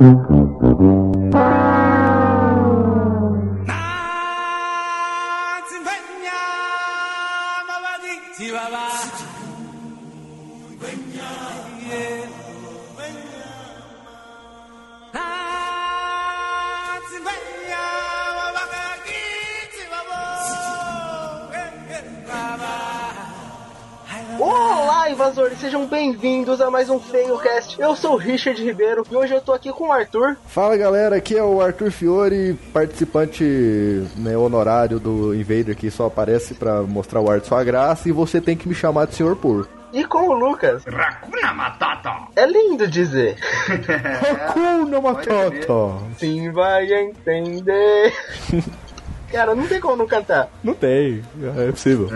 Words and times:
Mm-hmm. 0.00 0.45
Sejam 25.66 25.84
bem-vindos 25.84 26.60
a 26.60 26.70
mais 26.70 26.88
um 26.88 27.00
FeioCast. 27.00 27.80
Eu 27.80 27.96
sou 27.96 28.12
o 28.12 28.16
Richard 28.16 28.62
Ribeiro 28.62 29.04
e 29.10 29.16
hoje 29.16 29.34
eu 29.34 29.40
tô 29.40 29.52
aqui 29.52 29.72
com 29.72 29.88
o 29.88 29.92
Arthur. 29.92 30.36
Fala 30.46 30.76
galera, 30.76 31.16
aqui 31.16 31.36
é 31.36 31.42
o 31.42 31.60
Arthur 31.60 31.90
Fiore, 31.90 32.56
participante 32.72 33.42
né, 34.14 34.36
honorário 34.36 35.00
do 35.00 35.34
Invader 35.34 35.74
que 35.74 35.90
só 35.90 36.06
aparece 36.06 36.54
pra 36.54 36.82
mostrar 36.82 37.20
o 37.20 37.28
ar 37.28 37.40
de 37.40 37.48
sua 37.48 37.64
graça 37.64 38.08
e 38.08 38.12
você 38.12 38.40
tem 38.40 38.56
que 38.56 38.68
me 38.68 38.76
chamar 38.76 39.08
de 39.08 39.16
Senhor 39.16 39.34
Por. 39.34 39.68
E 39.92 40.04
com 40.04 40.28
o 40.28 40.34
Lucas. 40.34 40.84
Racuna 40.84 41.52
Matata! 41.52 42.12
É 42.36 42.46
lindo 42.46 42.86
dizer. 42.86 43.36
Hakuna 44.46 45.00
Matata! 45.00 45.98
Sim, 46.16 46.52
vai 46.52 46.86
entender. 46.92 48.14
Cara, 49.30 49.54
não 49.54 49.66
tem 49.66 49.80
como 49.80 49.96
não 49.96 50.06
cantar. 50.06 50.48
Não 50.62 50.74
tem, 50.74 51.22
é 51.58 51.70
possível. 51.70 52.08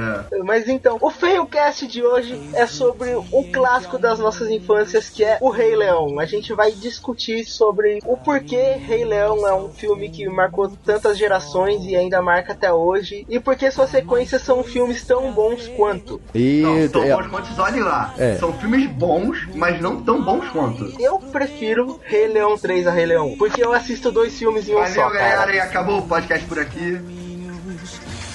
Mas 0.44 0.68
então, 0.68 0.98
o 1.00 1.10
FeioCast 1.10 1.86
de 1.86 2.02
hoje 2.02 2.40
é 2.54 2.66
sobre 2.66 3.14
um 3.16 3.50
clássico 3.52 3.98
das 3.98 4.18
nossas 4.18 4.48
infâncias 4.50 5.08
que 5.08 5.24
é 5.24 5.38
o 5.40 5.50
Rei 5.50 5.74
Leão. 5.74 6.18
A 6.18 6.24
gente 6.24 6.52
vai 6.52 6.72
discutir 6.72 7.44
sobre 7.44 7.98
o 8.04 8.16
porquê 8.16 8.74
Rei 8.74 9.04
Leão 9.04 9.46
é 9.46 9.54
um 9.54 9.68
filme 9.68 10.08
que 10.08 10.28
marcou 10.28 10.68
tantas 10.84 11.18
gerações 11.18 11.84
e 11.84 11.96
ainda 11.96 12.22
marca 12.22 12.52
até 12.52 12.72
hoje. 12.72 13.26
E 13.28 13.38
porque 13.38 13.70
suas 13.70 13.90
sequências 13.90 14.42
são 14.42 14.62
filmes 14.62 15.04
tão 15.04 15.32
bons 15.32 15.68
quanto. 15.76 16.20
E 16.34 16.62
Não, 16.62 16.88
tão 16.88 17.04
é, 17.04 17.14
bons 17.14 17.26
quanto 17.28 17.60
olhe 17.60 17.80
lá. 17.80 18.14
É. 18.18 18.36
São 18.36 18.52
filmes 18.54 18.88
bons, 18.90 19.48
mas 19.54 19.80
não 19.80 20.02
tão 20.02 20.22
bons 20.22 20.48
quanto. 20.50 20.92
Eu 20.98 21.18
prefiro 21.18 22.00
Rei 22.02 22.28
Leão 22.28 22.56
3 22.56 22.86
a 22.86 22.90
Rei 22.90 23.06
Leão. 23.06 23.34
Porque 23.38 23.62
eu 23.62 23.72
assisto 23.72 24.10
dois 24.10 24.38
filmes 24.38 24.68
em 24.68 24.72
um 24.72 24.78
Valeu, 24.78 24.94
só, 24.94 25.08
galera, 25.08 25.36
cara. 25.38 25.54
e 25.54 25.60
acabou 25.60 25.98
o 25.98 26.06
podcast 26.06 26.46
por 26.46 26.58
aqui. 26.58 26.99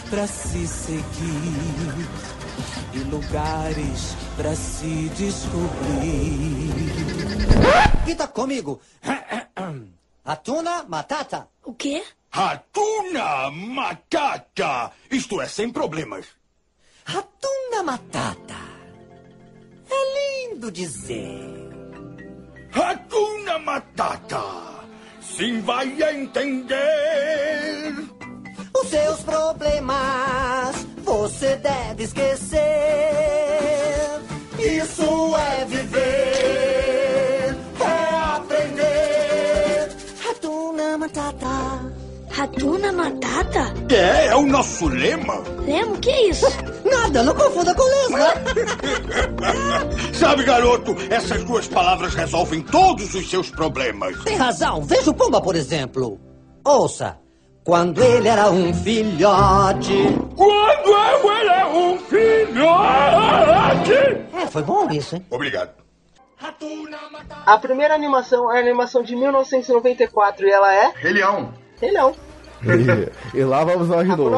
Pra 0.10 0.28
se 0.28 0.68
seguir 0.68 2.08
e 2.94 3.00
lugares 3.10 4.16
pra 4.38 4.56
se 4.56 5.10
descobrir. 5.10 6.72
Repita 7.94 8.28
comigo. 8.28 8.82
Atuna 10.26 10.84
Matata. 10.88 11.48
O 11.64 11.74
quê? 11.74 12.04
Ratuna 12.32 13.50
Matata! 13.52 14.92
Isto 15.10 15.42
é, 15.42 15.48
sem 15.48 15.72
problemas. 15.72 16.26
Ratuna 17.06 17.84
Matata. 17.84 18.56
É 19.90 20.48
lindo 20.50 20.72
dizer. 20.72 21.70
Ratuna 22.72 23.60
Matata! 23.60 24.76
Sim, 25.22 25.62
vai 25.62 26.02
entender. 26.02 27.94
Os 28.82 28.90
seus 28.90 29.20
problemas 29.22 30.86
você 31.04 31.56
deve 31.58 32.04
esquecer. 32.04 32.60
Isso 34.60 35.36
é 35.38 35.66
viver, 35.66 37.56
é 37.80 38.36
aprender. 38.36 39.90
Ratuna 40.26 40.98
Matata. 40.98 41.96
Ratuna 42.32 42.92
Matata? 42.92 43.74
É, 43.94 44.28
é 44.28 44.36
o 44.36 44.46
nosso 44.46 44.88
lema. 44.88 45.42
Lemo, 45.66 45.98
que 46.00 46.10
é 46.10 46.30
isso? 46.30 46.46
Nada, 46.84 47.24
não 47.24 47.34
confunda 47.34 47.74
com 47.74 47.84
lesma. 47.84 48.20
Sabe, 50.14 50.44
garoto, 50.44 50.96
essas 51.10 51.44
duas 51.46 51.68
palavras 51.68 52.14
resolvem 52.14 52.62
todos 52.62 53.14
os 53.14 53.30
seus 53.30 53.50
problemas. 53.50 54.22
Tem 54.24 54.36
razão. 54.36 54.84
Veja 54.84 55.12
o 55.12 55.14
Pumba, 55.14 55.40
por 55.40 55.56
exemplo. 55.56 56.20
Ouça. 56.66 57.25
Quando 57.66 58.04
ele 58.04 58.28
era 58.28 58.52
um 58.52 58.72
filhote. 58.72 60.16
Quando 60.36 60.88
eu 60.88 61.32
era 61.32 61.68
um 61.68 61.98
filhote! 61.98 63.92
É, 64.40 64.46
foi 64.46 64.62
bom 64.62 64.88
isso, 64.92 65.16
hein? 65.16 65.26
Obrigado. 65.32 65.72
A 67.44 67.58
primeira 67.58 67.96
animação 67.96 68.54
é 68.54 68.58
a 68.58 68.62
animação 68.62 69.02
de 69.02 69.16
1994 69.16 70.46
e 70.46 70.52
ela 70.52 70.72
é 70.72 70.94
Rei 70.96 71.14
Leão. 71.14 71.56
Rei 71.82 71.90
Leão. 71.90 72.16
E, 72.64 73.38
e 73.40 73.44
lá 73.44 73.64
vamos 73.64 73.88
nós 73.88 74.04
de 74.08 74.16
novo. 74.16 74.36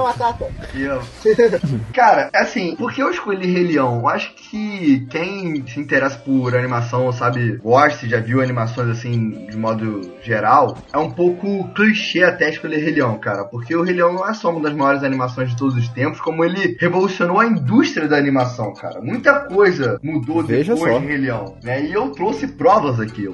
Eu- 0.76 1.02
Cara, 1.94 2.30
assim, 2.34 2.76
por 2.76 2.92
que 2.94 3.02
eu 3.02 3.10
escolhi 3.12 3.52
Rei 3.52 3.68
Leão? 3.68 4.00
Eu 4.00 4.08
acho 4.10 4.34
que 4.36 5.06
quem 5.10 5.66
se 5.68 5.80
interessa 5.80 6.18
por 6.20 6.56
animação, 6.56 7.12
sabe, 7.12 7.58
gosta 7.58 8.08
já 8.08 8.20
viu 8.20 8.42
animações 8.42 8.90
assim, 8.90 9.48
de 9.50 9.58
modo 9.58 10.14
geral, 10.22 10.78
é 10.94 10.98
um 10.98 11.12
pouco 11.12 11.68
clichê 11.74 12.24
até 12.24 12.50
escolher 12.50 12.78
Rei 12.78 12.94
Leão, 12.94 13.18
cara. 13.18 13.44
Porque 13.46 13.76
o 13.76 13.82
Rei 13.84 13.96
Leão 13.96 14.14
não 14.14 14.28
é 14.28 14.34
só 14.34 14.50
uma 14.52 14.62
das 14.62 14.74
maiores 14.74 15.04
animações 15.04 15.50
de 15.50 15.58
todos 15.58 15.76
os 15.76 15.88
tempos, 15.90 16.20
como 16.22 16.44
ele 16.44 16.78
revolucionou 16.80 17.40
a 17.40 17.46
indústria 17.46 18.08
da 18.08 18.18
animação, 18.18 18.74
cara. 18.74 19.00
Muita 19.02 19.40
coisa 19.42 20.00
mudou 20.04 20.44
Veja 20.44 20.74
depois 20.74 20.94
só. 20.94 21.00
de 21.00 21.06
Rei 21.06 21.18
Leão, 21.18 21.56
né? 21.64 21.84
E 21.84 21.94
eu 21.94 22.10
trouxe 22.12 22.48
provas 22.48 23.00
aqui. 23.00 23.28
Ô 23.28 23.34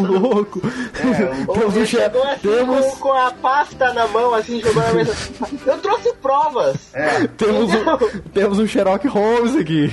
louco! 0.00 0.60
É, 0.64 1.50
o- 1.50 1.52
temos 1.52 1.76
Ele 1.76 1.86
che- 1.86 1.98
chegou 2.00 2.22
assim 2.24 2.40
temos, 2.40 2.86
com 2.96 3.12
a 3.12 3.30
pasta 3.30 3.92
na 3.92 4.06
mão, 4.08 4.19
assim, 4.34 4.60
jogando 4.60 4.86
na 4.86 4.94
mesa. 4.94 5.14
Eu 5.66 5.78
trouxe 5.78 6.14
provas. 6.16 6.94
É, 6.94 7.26
temos, 7.26 7.70
um, 7.72 8.20
temos 8.32 8.58
um 8.58 8.66
Sherlock 8.66 9.06
Holmes 9.08 9.56
aqui. 9.56 9.90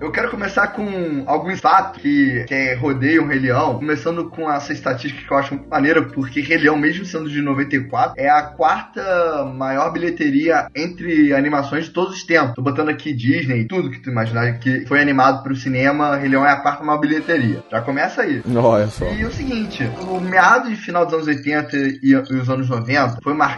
Eu 0.00 0.10
quero 0.10 0.30
começar 0.30 0.68
com 0.68 1.24
alguns 1.26 1.60
fatos 1.60 2.02
que, 2.02 2.44
que 2.46 2.74
rodeiam 2.74 3.24
o 3.24 3.28
Rei 3.28 3.38
Leão, 3.38 3.76
começando 3.76 4.28
com 4.28 4.50
essa 4.50 4.72
estatística 4.72 5.26
que 5.26 5.32
eu 5.32 5.36
acho 5.36 5.54
muito 5.54 5.68
maneira, 5.68 6.02
porque 6.02 6.40
Rei 6.40 6.58
Leão, 6.58 6.76
mesmo 6.76 7.04
sendo 7.04 7.28
de 7.28 7.40
94, 7.40 8.14
é 8.16 8.28
a 8.28 8.42
quarta 8.42 9.44
maior 9.54 9.92
bilheteria 9.92 10.68
entre 10.74 11.32
animações 11.32 11.86
de 11.86 11.90
todos 11.90 12.14
os 12.14 12.24
tempos. 12.24 12.54
Tô 12.54 12.62
botando 12.62 12.88
aqui 12.88 13.12
Disney, 13.12 13.64
tudo 13.64 13.90
que 13.90 14.00
tu 14.00 14.10
imaginar 14.10 14.58
que 14.58 14.84
foi 14.86 15.00
animado 15.00 15.42
pro 15.42 15.56
cinema, 15.56 16.16
Rei 16.16 16.28
Leão 16.28 16.44
é 16.44 16.50
a 16.50 16.56
quarta 16.56 16.84
maior 16.84 16.98
bilheteria. 16.98 17.62
Já 17.70 17.80
começa 17.80 18.22
aí. 18.22 18.42
Olha 18.54 18.88
só. 18.88 19.06
E 19.12 19.24
o 19.24 19.30
seguinte, 19.30 19.88
o 20.08 20.20
meado 20.20 20.68
de 20.68 20.76
final 20.76 21.04
dos 21.04 21.14
anos 21.14 21.26
80 21.26 21.76
e, 21.76 22.00
e 22.02 22.14
os 22.14 22.48
anos 22.48 22.68
90 22.68 23.18
foi 23.22 23.34
marcado 23.34 23.51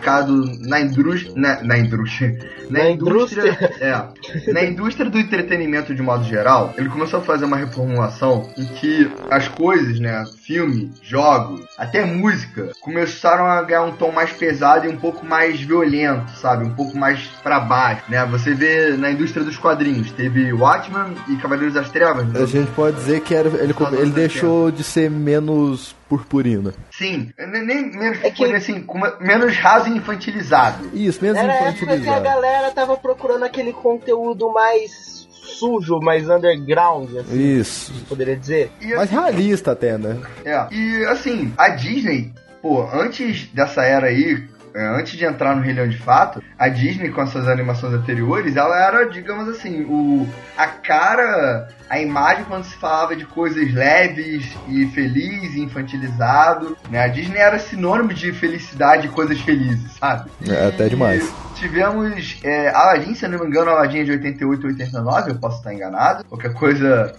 na 0.60 0.81
indústria. 0.81 1.32
Na, 1.37 1.62
na 1.62 1.78
indústria. 1.78 2.38
Na 2.71 2.91
indústria. 2.91 3.53
É. 3.81 4.53
Na 4.53 4.62
indústria 4.65 5.09
do 5.10 5.19
entretenimento 5.19 5.94
de 5.94 6.00
modo 6.03 6.25
geral, 6.25 6.72
ele 6.78 6.88
começou 6.88 7.21
a 7.21 7.22
fazer 7.22 7.44
uma 7.44 7.56
reformulação 7.56 8.49
em 8.56 8.65
que 8.65 9.10
as 9.31 9.49
coisas, 9.49 9.99
né? 10.00 10.25
Filme, 10.43 10.93
jogos, 11.03 11.62
até 11.78 12.05
música, 12.05 12.71
começaram 12.81 13.47
a 13.47 13.62
ganhar 13.62 13.82
um 13.82 13.93
tom 13.93 14.12
mais 14.12 14.32
pesado 14.32 14.87
e 14.87 14.88
um 14.88 14.97
pouco 14.97 15.25
mais 15.27 15.60
violento, 15.60 16.31
sabe? 16.38 16.65
Um 16.65 16.75
pouco 16.75 16.97
mais 16.97 17.26
pra 17.43 17.61
baixo, 17.61 18.03
né? 18.09 18.25
Você 18.26 18.55
vê 18.55 18.91
na 18.97 19.11
indústria 19.11 19.44
dos 19.44 19.56
quadrinhos, 19.56 20.11
teve 20.12 20.53
Watchmen 20.53 21.15
e 21.28 21.37
Cavaleiros 21.37 21.75
das 21.75 21.91
Trevas. 21.91 22.26
né? 22.28 22.41
A 22.43 22.47
gente 22.47 22.71
pode 22.72 22.97
dizer 22.97 23.21
que 23.21 23.34
era, 23.34 23.49
ele, 23.49 23.75
ele 23.99 24.11
deixou 24.11 24.71
de 24.71 24.82
ser 24.84 25.11
menos 25.11 25.94
purpurina. 26.09 26.72
Sim, 26.93 27.31
nem, 27.38 27.65
nem 27.65 27.91
menos, 27.91 28.19
É 28.22 28.31
que- 28.31 28.44
assim, 28.53 28.87
menos 29.21 29.56
raso 29.56 29.84
e 29.87 29.97
infantilizado. 29.97 30.91
Isso, 30.95 31.22
menos 31.22 31.39
Era 31.39 31.53
a 31.53 31.56
época 31.56 31.72
que 31.72 31.81
a 31.83 31.84
infantilizado. 31.87 32.25
galera 32.25 32.71
tava 32.72 32.97
procurando 32.97 33.45
aquele 33.45 33.72
conteúdo 33.72 34.53
mais 34.53 35.28
sujo, 35.59 36.00
mais 36.00 36.28
underground, 36.28 37.09
assim, 37.17 37.59
Isso. 37.59 37.93
poderia 38.09 38.37
dizer. 38.37 38.73
E, 38.81 38.94
Mais 38.94 39.11
realista 39.11 39.73
até, 39.73 39.97
né? 39.97 40.19
é, 40.44 40.67
e 40.75 41.05
assim, 41.06 41.53
a 41.56 41.69
Disney, 41.71 42.33
pô, 42.61 42.82
antes 42.93 43.47
dessa 43.53 43.82
era 43.85 44.06
aí, 44.09 44.43
antes 44.75 45.17
de 45.17 45.25
entrar 45.25 45.55
no 45.55 45.62
Rei 45.62 45.73
Leão 45.73 45.88
de 45.88 45.99
fato, 45.99 46.43
a 46.59 46.69
Disney 46.69 47.11
com 47.11 47.21
as 47.21 47.31
suas 47.31 47.47
animações 47.47 47.94
anteriores, 47.94 48.56
ela 48.56 48.76
era, 48.76 49.05
digamos 49.09 49.49
assim, 49.49 49.82
o 49.82 50.26
a 50.56 50.67
cara, 50.67 51.69
a 51.88 52.00
imagem 52.00 52.44
quando 52.44 52.65
se 52.65 52.75
falava 52.76 53.15
de 53.15 53.25
coisas 53.25 53.73
leves 53.73 54.56
e 54.69 54.87
feliz 54.87 55.55
e 55.55 55.61
infantilizado, 55.61 56.76
né? 56.91 57.00
A 57.00 57.09
Disney 57.09 57.38
era 57.38 57.59
sinônimo 57.59 58.12
de 58.12 58.32
felicidade 58.32 59.06
e 59.06 59.11
coisas 59.11 59.41
felizes, 59.41 59.93
sabe? 59.93 60.31
É, 60.49 60.67
até 60.67 60.87
E 60.87 60.91
demais. 60.91 61.32
Tivemos 61.55 62.38
é, 62.43 62.69
Aladdin, 62.71 63.15
se 63.15 63.25
eu 63.25 63.31
não 63.31 63.38
me 63.38 63.47
engano, 63.47 63.71
Aladdin 63.71 64.00
é 64.00 64.05
de 64.05 64.11
88 64.12 64.62
ou 64.65 64.73
89, 64.73 65.31
eu 65.31 65.35
posso 65.37 65.59
estar 65.59 65.73
enganado. 65.73 66.25
Qualquer 66.25 66.53
coisa 66.53 67.15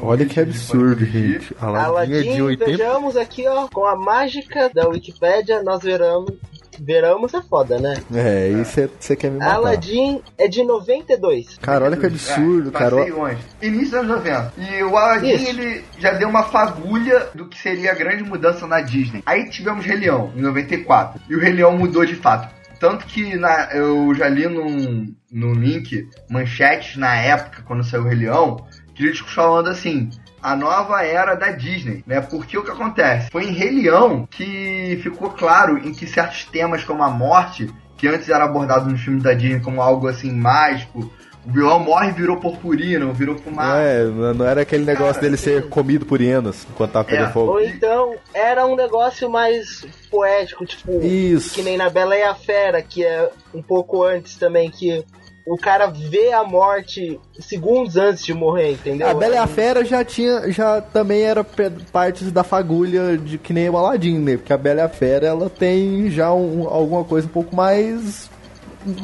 Olha 0.00 0.26
que 0.26 0.40
absurdo, 0.40 1.04
gente. 1.04 1.54
Aladdin 1.60 2.14
é 2.14 2.22
de 2.22 2.28
Aladdin, 2.28 2.42
80. 2.42 2.64
vejamos 2.64 3.16
aqui, 3.16 3.46
ó, 3.46 3.68
com 3.68 3.86
a 3.86 3.96
mágica 3.96 4.70
da 4.72 4.88
Wikipédia, 4.88 5.62
nós 5.62 5.82
veramos, 5.82 6.32
veramos 6.80 7.32
é 7.34 7.42
foda, 7.42 7.78
né? 7.78 7.94
É, 8.14 8.50
e 8.50 8.64
você 8.64 9.16
quer 9.16 9.30
me 9.30 9.38
matar. 9.38 9.54
Aladdin 9.56 10.22
é 10.38 10.48
de 10.48 10.62
92. 10.64 11.58
Cara, 11.58 11.84
olha 11.84 11.96
que 11.96 12.06
absurdo, 12.06 12.68
É, 12.68 12.72
cara. 12.72 12.96
longe. 12.96 13.38
Início 13.62 13.90
dos 13.90 13.94
anos 14.10 14.24
90. 14.24 14.52
E 14.58 14.82
o 14.82 14.96
Aladdin, 14.96 15.34
Isso. 15.34 15.48
ele 15.48 15.84
já 15.98 16.12
deu 16.12 16.28
uma 16.28 16.44
fagulha 16.44 17.28
do 17.34 17.46
que 17.48 17.58
seria 17.58 17.92
a 17.92 17.94
grande 17.94 18.22
mudança 18.22 18.66
na 18.66 18.80
Disney. 18.80 19.22
Aí 19.26 19.48
tivemos 19.50 19.84
Rei 19.84 19.96
Leão, 19.96 20.32
em 20.36 20.40
94. 20.42 21.20
E 21.28 21.34
o 21.36 21.40
Rei 21.40 21.52
Leão 21.52 21.76
mudou 21.76 22.04
de 22.04 22.14
fato. 22.16 22.52
Tanto 22.80 23.06
que 23.06 23.36
na- 23.36 23.68
eu 23.72 24.14
já 24.14 24.28
li 24.28 24.46
num, 24.46 25.14
num 25.32 25.52
link, 25.54 26.06
manchetes 26.28 26.96
na 26.96 27.14
época, 27.16 27.62
quando 27.66 27.84
saiu 27.84 28.02
o 28.02 28.06
Rei 28.06 28.18
Leão, 28.18 28.66
críticos 28.94 29.32
falando 29.32 29.68
assim, 29.70 30.10
a 30.44 30.54
nova 30.54 31.02
era 31.02 31.34
da 31.34 31.50
Disney, 31.52 32.04
né? 32.06 32.20
Porque 32.20 32.58
o 32.58 32.62
que 32.62 32.70
acontece? 32.70 33.30
Foi 33.30 33.44
em 33.44 33.52
Rei 33.52 33.70
Leão 33.70 34.28
que 34.30 35.00
ficou 35.02 35.30
claro 35.30 35.78
em 35.78 35.90
que 35.94 36.06
certos 36.06 36.44
temas 36.44 36.84
como 36.84 37.02
a 37.02 37.08
morte, 37.08 37.72
que 37.96 38.06
antes 38.06 38.28
era 38.28 38.44
abordado 38.44 38.90
nos 38.90 39.00
filmes 39.00 39.22
da 39.22 39.32
Disney 39.32 39.60
como 39.60 39.80
algo 39.80 40.06
assim 40.06 40.30
mágico, 40.30 41.10
o 41.46 41.50
vilão 41.50 41.78
morre 41.80 42.08
e 42.08 42.12
virou 42.12 42.36
purpurina, 42.36 43.06
ou 43.06 43.14
virou 43.14 43.38
fumaça. 43.38 43.78
É, 43.80 44.04
não 44.04 44.46
era 44.46 44.60
aquele 44.60 44.84
negócio 44.84 45.14
Cara, 45.14 45.22
dele 45.22 45.36
ser 45.38 45.66
comido 45.70 46.04
por 46.04 46.20
hienas 46.20 46.66
enquanto 46.70 46.92
tava 46.92 47.04
pegando 47.06 47.28
É. 47.30 47.32
fogo. 47.32 47.52
Ou 47.52 47.60
então 47.62 48.14
era 48.34 48.66
um 48.66 48.76
negócio 48.76 49.30
mais 49.30 49.86
poético, 50.10 50.66
tipo, 50.66 51.00
Isso. 51.02 51.54
que 51.54 51.62
nem 51.62 51.78
na 51.78 51.88
Bela 51.88 52.16
e 52.16 52.22
a 52.22 52.34
Fera, 52.34 52.82
que 52.82 53.02
é 53.02 53.30
um 53.54 53.62
pouco 53.62 54.02
antes 54.04 54.36
também, 54.36 54.70
que 54.70 55.04
o 55.46 55.56
cara 55.58 55.86
vê 55.88 56.32
a 56.32 56.42
morte 56.42 57.20
segundos 57.38 57.96
antes 57.96 58.24
de 58.24 58.32
morrer, 58.32 58.72
entendeu? 58.72 59.08
A 59.08 59.14
Bela 59.14 59.34
e 59.34 59.38
a 59.38 59.46
Fera 59.46 59.84
já 59.84 60.02
tinha, 60.04 60.50
já 60.50 60.80
também 60.80 61.22
era 61.22 61.44
partes 61.92 62.32
da 62.32 62.42
fagulha 62.42 63.18
de 63.18 63.36
que 63.36 63.52
nem 63.52 63.68
o 63.68 63.76
Aladdin, 63.76 64.18
né? 64.18 64.36
Porque 64.38 64.52
a 64.52 64.58
Bela 64.58 64.80
e 64.80 64.84
a 64.84 64.88
Fera, 64.88 65.26
ela 65.26 65.50
tem 65.50 66.10
já 66.10 66.32
um- 66.32 66.66
alguma 66.68 67.04
coisa 67.04 67.26
um 67.26 67.30
pouco 67.30 67.54
mais 67.54 68.30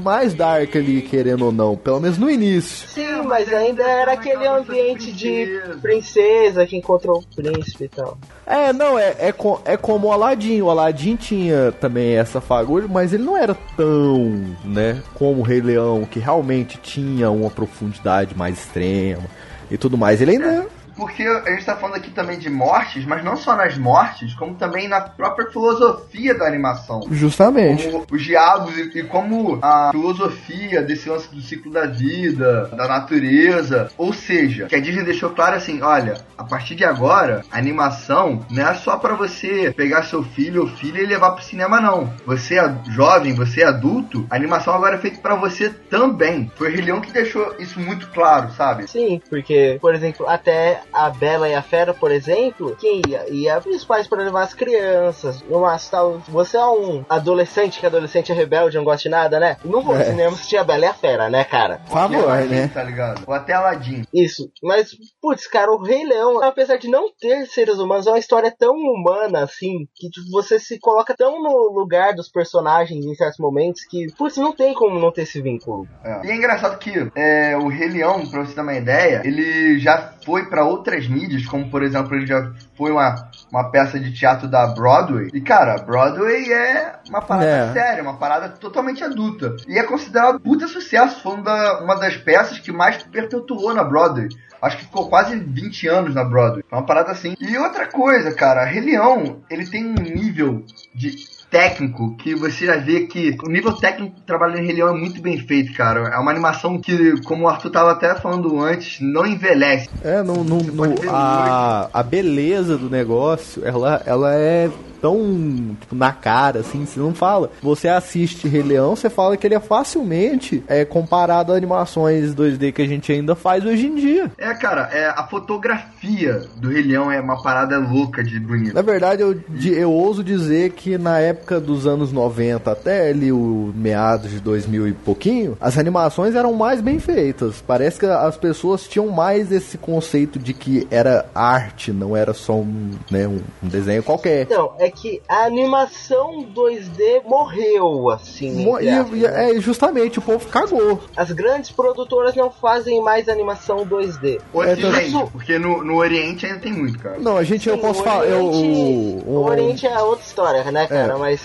mais 0.02 0.34
dark 0.34 0.74
ali, 0.76 1.02
querendo 1.02 1.46
ou 1.46 1.52
não, 1.52 1.76
pelo 1.76 2.00
menos 2.00 2.18
no 2.18 2.30
início. 2.30 2.88
Sim, 2.88 3.22
mas 3.26 3.52
ainda 3.52 3.82
era 3.82 4.12
aquele 4.12 4.46
ambiente 4.46 5.12
de 5.12 5.60
princesa. 5.80 6.66
que 6.66 6.76
encontrou 6.76 7.18
o 7.20 7.36
príncipe 7.42 7.84
e 7.84 7.88
tal. 7.88 8.18
É, 8.46 8.72
não, 8.72 8.98
é, 8.98 9.14
é, 9.18 9.32
co- 9.32 9.60
é 9.64 9.76
como 9.76 10.08
o 10.08 10.12
Aladdin. 10.12 10.60
O 10.62 10.70
Aladdin 10.70 11.16
tinha 11.16 11.72
também 11.80 12.16
essa 12.16 12.40
fagulha, 12.40 12.86
mas 12.88 13.12
ele 13.12 13.22
não 13.22 13.36
era 13.36 13.56
tão, 13.76 14.44
né, 14.64 15.02
como 15.14 15.40
o 15.40 15.42
Rei 15.42 15.60
Leão, 15.60 16.04
que 16.04 16.18
realmente 16.18 16.78
tinha 16.82 17.30
uma 17.30 17.50
profundidade 17.50 18.36
mais 18.36 18.58
extrema 18.58 19.22
e 19.70 19.76
tudo 19.78 19.96
mais. 19.96 20.20
Ele 20.20 20.32
ainda 20.32 20.66
Porque 21.00 21.22
a 21.22 21.50
gente 21.50 21.64
tá 21.64 21.74
falando 21.76 21.96
aqui 21.96 22.10
também 22.10 22.38
de 22.38 22.50
mortes, 22.50 23.06
mas 23.06 23.24
não 23.24 23.34
só 23.34 23.56
nas 23.56 23.78
mortes, 23.78 24.34
como 24.34 24.54
também 24.54 24.86
na 24.86 25.00
própria 25.00 25.50
filosofia 25.50 26.34
da 26.34 26.46
animação. 26.46 27.00
Justamente. 27.10 27.88
Como 27.88 28.04
os 28.12 28.22
diálogos 28.22 28.76
e, 28.76 28.98
e 28.98 29.02
como 29.04 29.58
a 29.62 29.88
filosofia 29.92 30.82
desse 30.82 31.08
lance 31.08 31.34
do 31.34 31.40
ciclo 31.40 31.72
da 31.72 31.86
vida, 31.86 32.66
da 32.66 32.86
natureza. 32.86 33.90
Ou 33.96 34.12
seja, 34.12 34.66
que 34.66 34.76
a 34.76 34.80
Disney 34.80 35.02
deixou 35.02 35.30
claro 35.30 35.56
assim: 35.56 35.80
olha, 35.80 36.22
a 36.36 36.44
partir 36.44 36.74
de 36.74 36.84
agora, 36.84 37.42
a 37.50 37.56
animação 37.56 38.44
não 38.50 38.68
é 38.68 38.74
só 38.74 38.98
pra 38.98 39.14
você 39.14 39.72
pegar 39.74 40.02
seu 40.02 40.22
filho 40.22 40.62
ou 40.62 40.68
filha 40.68 41.00
e 41.00 41.06
levar 41.06 41.30
pro 41.30 41.42
cinema, 41.42 41.80
não. 41.80 42.12
Você 42.26 42.58
é 42.58 42.74
jovem, 42.90 43.34
você 43.34 43.62
é 43.62 43.66
adulto, 43.66 44.26
a 44.28 44.36
animação 44.36 44.74
agora 44.74 44.96
é 44.96 44.98
feita 44.98 45.18
pra 45.22 45.34
você 45.34 45.70
também. 45.70 46.52
Foi 46.56 46.68
o 46.68 46.72
Rei 46.72 46.82
Leão 46.82 47.00
que 47.00 47.10
deixou 47.10 47.54
isso 47.58 47.80
muito 47.80 48.08
claro, 48.08 48.50
sabe? 48.52 48.86
Sim, 48.86 49.22
porque, 49.30 49.78
por 49.80 49.94
exemplo, 49.94 50.28
até 50.28 50.82
a 50.92 51.10
Bela 51.10 51.48
e 51.48 51.54
a 51.54 51.62
Fera, 51.62 51.92
por 51.94 52.10
exemplo, 52.10 52.76
quem 52.80 53.02
ia? 53.08 53.28
Ia 53.28 53.58
os 53.66 53.84
pais 53.84 54.06
para 54.06 54.22
levar 54.22 54.42
as 54.42 54.54
crianças. 54.54 55.42
Numa 55.42 55.76
tal. 55.90 56.18
Você 56.28 56.56
é 56.56 56.64
um 56.64 57.04
adolescente, 57.08 57.80
que 57.80 57.86
adolescente 57.86 58.32
é 58.32 58.34
rebelde, 58.34 58.76
não 58.76 58.84
gosta 58.84 59.02
de 59.02 59.08
nada, 59.08 59.40
né? 59.40 59.56
Não 59.64 59.82
vou 59.82 59.96
É. 59.96 60.04
cinema 60.04 60.32
assistir 60.32 60.56
a 60.56 60.64
Bela 60.64 60.84
e 60.84 60.88
a 60.88 60.94
Fera, 60.94 61.28
né, 61.30 61.44
cara? 61.44 61.78
Por 61.86 61.94
favor, 61.94 62.24
Aladdin, 62.24 62.48
né? 62.54 62.70
Tá 62.72 62.82
ligado? 62.82 63.22
Ou 63.26 63.34
até 63.34 63.52
Aladdin. 63.52 64.02
Isso, 64.12 64.50
mas, 64.62 64.90
putz, 65.20 65.46
cara, 65.46 65.70
o 65.72 65.82
Rei 65.82 66.04
Leão, 66.04 66.42
apesar 66.42 66.76
de 66.76 66.88
não 66.88 67.10
ter 67.18 67.46
seres 67.46 67.78
humanos, 67.78 68.06
é 68.06 68.10
uma 68.10 68.18
história 68.18 68.54
tão 68.56 68.74
humana, 68.74 69.42
assim, 69.44 69.86
que 69.94 70.08
tipo, 70.10 70.30
você 70.30 70.58
se 70.58 70.78
coloca 70.78 71.14
tão 71.16 71.42
no 71.42 71.72
lugar 71.72 72.14
dos 72.14 72.28
personagens 72.28 73.04
em 73.04 73.14
certos 73.14 73.38
momentos 73.38 73.84
que, 73.84 74.06
putz, 74.16 74.36
não 74.36 74.52
tem 74.52 74.74
como 74.74 74.98
não 74.98 75.12
ter 75.12 75.22
esse 75.22 75.40
vínculo. 75.40 75.86
É. 76.04 76.26
E 76.26 76.30
é 76.30 76.34
engraçado 76.36 76.78
que 76.78 77.10
é, 77.14 77.56
o 77.56 77.68
Rei 77.68 77.88
Leão, 77.88 78.26
pra 78.26 78.44
você 78.44 78.54
ter 78.54 78.60
uma 78.60 78.74
ideia, 78.74 79.22
ele 79.24 79.78
já 79.78 80.12
foi 80.24 80.46
pra 80.46 80.64
outras 80.64 81.08
mídias, 81.08 81.46
como 81.46 81.70
por 81.70 81.82
exemplo, 81.82 82.14
ele 82.14 82.26
já 82.26 82.52
foi 82.76 82.90
uma, 82.90 83.14
uma 83.50 83.70
peça 83.70 83.98
de 83.98 84.12
teatro 84.12 84.48
da 84.48 84.66
Broadway. 84.66 85.28
E 85.32 85.40
cara, 85.40 85.76
Broadway 85.82 86.52
é 86.52 86.94
uma 87.08 87.20
parada 87.22 87.46
É. 87.46 87.72
séria, 87.72 88.02
uma 88.02 88.16
parada 88.16 88.48
totalmente 88.50 89.02
adulta. 89.04 89.54
E 89.68 89.78
é 89.78 89.82
considerado 89.82 90.36
um 90.36 90.40
puta 90.40 90.66
sucesso, 90.68 91.22
foi 91.22 91.34
uma, 91.34 91.42
da- 91.42 91.80
uma 91.82 91.94
das 91.96 92.16
peças 92.16 92.58
que 92.58 92.72
mais 92.72 93.02
perpetuou 93.02 93.74
na 93.74 93.84
Broadway. 93.84 94.28
Acho 94.62 94.76
que 94.76 94.84
ficou 94.84 95.08
quase 95.08 95.36
20 95.36 95.88
anos 95.88 96.14
na 96.14 96.22
Broadway. 96.22 96.62
É 96.70 96.74
uma 96.74 96.84
parada 96.84 97.10
assim. 97.12 97.34
E 97.40 97.56
outra 97.56 97.86
coisa, 97.86 98.30
cara, 98.34 98.62
Rei 98.64 98.82
Leão, 98.82 99.40
ele 99.48 99.66
tem 99.66 99.86
um 99.86 99.94
nível 99.94 100.64
de 100.94 101.14
técnico 101.50 102.16
que 102.16 102.34
você 102.34 102.66
já 102.66 102.76
vê 102.76 103.06
que 103.06 103.36
o 103.44 103.48
nível 103.50 103.72
técnico 103.72 104.14
do 104.16 104.22
trabalho 104.22 104.58
em 104.58 104.64
Rei 104.64 104.76
Leão 104.76 104.94
é 104.94 104.98
muito 104.98 105.20
bem 105.20 105.36
feito, 105.38 105.72
cara. 105.74 106.08
É 106.14 106.18
uma 106.18 106.30
animação 106.30 106.78
que, 106.80 107.20
como 107.22 107.44
o 107.44 107.48
Arthur 107.48 107.70
tava 107.70 107.90
até 107.92 108.14
falando 108.14 108.60
antes, 108.60 108.98
não 109.00 109.26
envelhece. 109.26 109.88
É, 110.04 110.22
não, 110.22 110.44
não, 110.44 110.58
não- 110.58 110.94
a, 111.10 111.90
a 111.92 112.02
beleza 112.02 112.78
do 112.78 112.88
negócio, 112.88 113.62
ela, 113.66 114.00
ela 114.06 114.34
é 114.34 114.70
tão 115.00 115.76
tipo, 115.80 115.94
na 115.94 116.12
cara, 116.12 116.60
assim, 116.60 116.84
você 116.84 116.98
não 117.00 117.14
fala. 117.14 117.50
Você 117.62 117.88
assiste 117.88 118.48
Rei 118.48 118.62
Leão, 118.62 118.94
você 118.96 119.08
fala 119.10 119.36
que 119.36 119.46
ele 119.46 119.54
é 119.54 119.60
facilmente 119.60 120.62
é, 120.68 120.84
comparado 120.84 121.52
a 121.52 121.56
animações 121.56 122.34
2D 122.34 122.72
que 122.72 122.82
a 122.82 122.86
gente 122.88 123.10
ainda 123.12 123.34
faz 123.34 123.64
hoje 123.64 123.86
em 123.86 123.94
dia. 123.94 124.30
É, 124.38 124.52
cara, 124.54 124.88
é, 124.92 125.06
a 125.08 125.26
fotografia 125.26 126.42
do 126.56 126.68
Rei 126.68 126.82
Leão 126.82 127.10
é 127.10 127.20
uma 127.20 127.42
parada 127.42 127.78
louca 127.78 128.22
de 128.22 128.38
bonita. 128.40 128.74
Na 128.74 128.82
verdade, 128.82 129.22
eu, 129.22 129.34
di- 129.48 129.72
eu 129.72 129.90
ouso 129.92 130.22
dizer 130.24 130.72
que 130.72 130.98
na 130.98 131.18
época 131.18 131.60
dos 131.60 131.86
anos 131.86 132.12
90 132.12 132.70
até 132.70 133.08
ali 133.10 133.32
o 133.32 133.72
meados 133.74 134.30
de 134.30 134.40
2000 134.40 134.88
e 134.88 134.92
pouquinho, 134.92 135.56
as 135.60 135.78
animações 135.78 136.34
eram 136.34 136.52
mais 136.54 136.80
bem 136.80 136.98
feitas. 136.98 137.62
Parece 137.66 137.98
que 138.00 138.06
as 138.06 138.36
pessoas 138.36 138.86
tinham 138.88 139.08
mais 139.08 139.50
esse 139.52 139.78
conceito 139.78 140.38
de 140.38 140.52
que 140.52 140.86
era 140.90 141.26
arte, 141.34 141.92
não 141.92 142.16
era 142.16 142.32
só 142.34 142.54
um, 142.54 142.90
né, 143.10 143.26
um, 143.26 143.40
um 143.62 143.68
desenho 143.68 144.02
qualquer. 144.02 144.42
Então, 144.42 144.72
é 144.78 144.89
que 144.90 145.22
a 145.28 145.44
animação 145.44 146.42
2D 146.54 147.22
morreu, 147.24 148.10
assim. 148.10 148.64
E, 148.80 148.84
e- 148.84 148.90
né? 148.90 149.56
é 149.56 149.60
justamente 149.60 150.18
o 150.18 150.22
povo 150.22 150.46
cagou. 150.48 151.00
As 151.16 151.30
grandes 151.32 151.70
produtoras 151.70 152.34
não 152.34 152.50
fazem 152.50 153.02
mais 153.02 153.28
animação 153.28 153.84
2D. 153.86 154.40
O 154.52 154.62
É, 154.62 154.72
Ocidente, 154.72 155.08
então- 155.08 155.26
porque 155.28 155.58
no, 155.58 155.84
no 155.84 155.96
Oriente 155.96 156.46
ainda 156.46 156.58
tem 156.58 156.72
muito, 156.72 156.98
cara. 156.98 157.18
Não, 157.18 157.36
a 157.36 157.44
gente 157.44 157.68
eu 157.68 157.76
Sim, 157.76 157.80
posso 157.80 158.00
o 158.00 158.04
falar, 158.04 158.24
eu, 158.26 158.46
Oriente- 158.46 159.24
o- 159.26 159.30
o 159.30 159.44
Oriente 159.44 159.86
é 159.86 159.98
outra 160.00 160.24
história, 160.26 160.64
né, 160.70 160.86
cara? 160.86 161.14
É. 161.14 161.16
Mas 161.16 161.40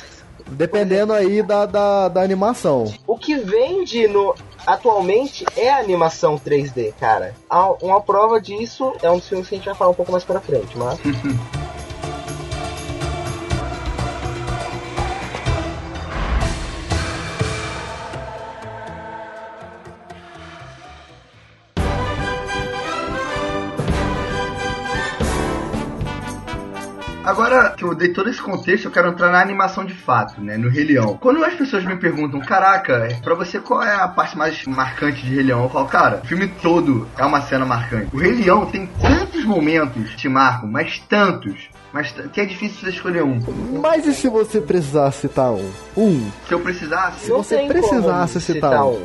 dependendo 0.47 1.11
aí 1.11 1.41
da, 1.41 1.65
da, 1.65 2.07
da 2.07 2.21
animação. 2.21 2.93
o 3.07 3.17
que 3.17 3.35
vende 3.35 4.07
no 4.07 4.35
atualmente 4.67 5.43
é 5.57 5.69
a 5.71 5.77
animação 5.79 6.37
3D, 6.37 6.93
cara. 6.99 7.33
Uma 7.81 7.99
prova 8.01 8.39
disso 8.39 8.93
é 9.01 9.09
um 9.09 9.17
dos 9.17 9.27
filmes 9.27 9.47
que 9.47 9.55
a 9.55 9.57
gente 9.57 9.65
vai 9.65 9.75
falar 9.75 9.91
um 9.91 9.95
pouco 9.95 10.11
mais 10.11 10.23
pra 10.23 10.39
frente, 10.39 10.77
mas 10.77 10.99
Agora 27.25 27.71
que 27.71 27.83
eu 27.83 27.95
dei 27.95 28.09
todo 28.09 28.29
esse 28.29 28.39
contexto, 28.39 28.85
eu 28.85 28.91
quero 28.91 29.09
entrar 29.09 29.31
na 29.31 29.41
animação 29.41 29.83
de 29.83 29.95
fato, 29.95 30.39
né? 30.39 30.57
No 30.57 30.69
Rei 30.69 30.83
Leão. 30.83 31.17
Quando 31.17 31.43
as 31.43 31.55
pessoas 31.55 31.83
me 31.83 31.95
perguntam, 31.95 32.39
caraca, 32.39 33.09
pra 33.23 33.33
você 33.33 33.59
qual 33.59 33.81
é 33.81 33.95
a 33.95 34.07
parte 34.07 34.37
mais 34.37 34.63
marcante 34.65 35.23
de 35.23 35.33
Rei 35.33 35.43
Leão? 35.43 35.63
Eu 35.63 35.69
falo, 35.69 35.87
cara, 35.87 36.21
o 36.23 36.27
filme 36.27 36.47
todo 36.61 37.07
é 37.17 37.25
uma 37.25 37.41
cena 37.41 37.65
marcante. 37.65 38.15
O 38.15 38.19
Rei 38.19 38.33
Leão 38.33 38.67
tem 38.67 38.87
tantos 39.01 39.43
momentos 39.43 40.11
que 40.11 40.17
te 40.17 40.29
marcam, 40.29 40.69
mas 40.69 40.99
tantos. 41.09 41.67
Mas 41.91 42.11
que 42.11 42.41
é 42.41 42.45
difícil 42.45 42.81
você 42.81 42.89
escolher 42.89 43.23
um. 43.23 43.39
Mas 43.81 44.05
e 44.05 44.13
se 44.13 44.27
você 44.27 44.61
precisar 44.61 45.09
citar 45.11 45.51
um? 45.51 45.71
Um. 45.97 46.29
Se 46.47 46.53
eu 46.53 46.59
precisasse, 46.59 47.25
Se 47.25 47.31
você 47.31 47.65
precisasse 47.67 48.33
como 48.33 48.45
citar 48.45 48.85
um. 48.85 49.01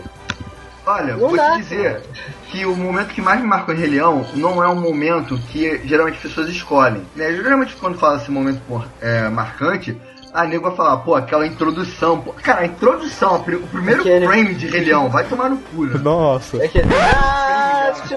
Olha, 0.95 1.13
Não 1.13 1.29
vou 1.29 1.37
dá, 1.37 1.53
te 1.53 1.59
dizer 1.59 2.03
que 2.51 2.67
o 2.67 2.75
momento 2.77 3.09
que 3.09 3.23
mais 3.23 3.41
me 3.41 3.47
marcou 3.47 3.75
em 3.75 3.79
Rei 3.79 3.91
Leão 3.91 4.27
não 4.35 4.63
é 4.63 4.69
um 4.69 4.81
momento 4.81 5.39
que 5.51 5.81
geralmente 5.85 6.17
as 6.17 6.23
pessoas 6.23 6.49
escolhem. 6.49 7.03
Né? 7.15 7.33
Geralmente 7.33 7.77
quando 7.77 7.99
fala 7.99 8.17
esse 8.17 8.31
momento 8.31 8.61
é, 9.01 9.29
marcante, 9.29 9.97
a 10.33 10.45
nego 10.45 10.69
vai 10.69 10.77
falar, 10.77 10.97
pô, 10.99 11.15
aquela 11.15 11.47
introdução. 11.47 12.21
Pô. 12.21 12.33
Cara, 12.33 12.61
a 12.61 12.67
introdução, 12.67 13.37
o 13.37 13.43
primeiro 13.69 14.03
frame 14.03 14.55
de 14.55 14.69
Rei 14.69 14.85
Leão, 14.85 15.09
vai 15.09 15.25
tomar 15.25 15.49
no 15.49 15.59
cu. 15.59 15.85
né? 15.87 15.99
Nossa. 16.03 16.63
é 16.63 16.69
que. 16.69 16.81
Ah. 16.81 17.70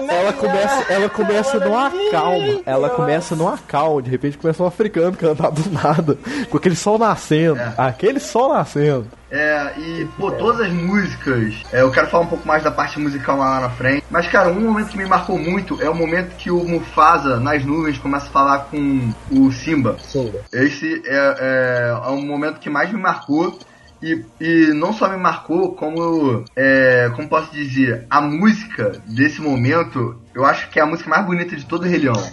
Ela 0.08 0.32
começa, 0.32 0.92
ela 0.92 1.08
começa 1.08 1.60
numa 1.60 1.90
calma. 2.10 2.60
Ela 2.64 2.90
começa 2.90 3.36
numa 3.36 3.58
calma. 3.58 4.02
De 4.02 4.10
repente 4.10 4.38
começa 4.38 4.62
um 4.62 4.66
africano 4.66 5.16
cantar 5.16 5.50
do 5.50 5.70
nada. 5.70 6.18
Com 6.50 6.56
aquele 6.56 6.76
sol 6.76 6.98
nascendo. 6.98 7.58
É. 7.58 7.74
Aquele 7.76 8.20
sol 8.20 8.52
nascendo. 8.52 9.06
É, 9.30 9.72
e, 9.76 10.08
pô, 10.16 10.30
todas 10.30 10.60
as 10.60 10.72
músicas. 10.72 11.54
é, 11.72 11.80
eu 11.80 11.90
quero 11.90 12.06
falar 12.06 12.22
um 12.22 12.28
pouco 12.28 12.46
mais 12.46 12.62
da 12.62 12.70
parte 12.70 13.00
musical 13.00 13.36
lá 13.36 13.60
na 13.60 13.70
frente. 13.70 14.04
Mas, 14.08 14.28
cara, 14.28 14.48
um 14.48 14.60
momento 14.60 14.90
que 14.90 14.96
me 14.96 15.06
marcou 15.06 15.36
muito 15.36 15.82
é 15.82 15.90
o 15.90 15.94
momento 15.94 16.36
que 16.36 16.52
o 16.52 16.62
Mufasa, 16.62 17.40
nas 17.40 17.64
nuvens, 17.64 17.98
começa 17.98 18.26
a 18.26 18.30
falar 18.30 18.58
com 18.70 19.12
o 19.32 19.50
Simba. 19.50 19.96
Simba. 19.98 20.38
Esse 20.52 21.02
é, 21.04 21.36
é, 21.40 22.06
é 22.06 22.10
um 22.10 22.24
momento 22.24 22.60
que 22.60 22.70
mais 22.70 22.92
me 22.92 23.00
marcou. 23.00 23.58
E, 24.04 24.22
e 24.38 24.74
não 24.74 24.92
só 24.92 25.08
me 25.08 25.16
marcou, 25.16 25.74
como, 25.74 26.44
é, 26.54 27.10
como 27.16 27.26
posso 27.26 27.50
dizer, 27.50 28.06
a 28.10 28.20
música 28.20 29.00
desse 29.06 29.40
momento, 29.40 30.20
eu 30.34 30.44
acho 30.44 30.68
que 30.68 30.78
é 30.78 30.82
a 30.82 30.86
música 30.86 31.08
mais 31.08 31.24
bonita 31.24 31.56
de 31.56 31.64
todo 31.64 31.84
o 31.84 31.88
Rei 31.88 32.00
Leão. 32.00 32.30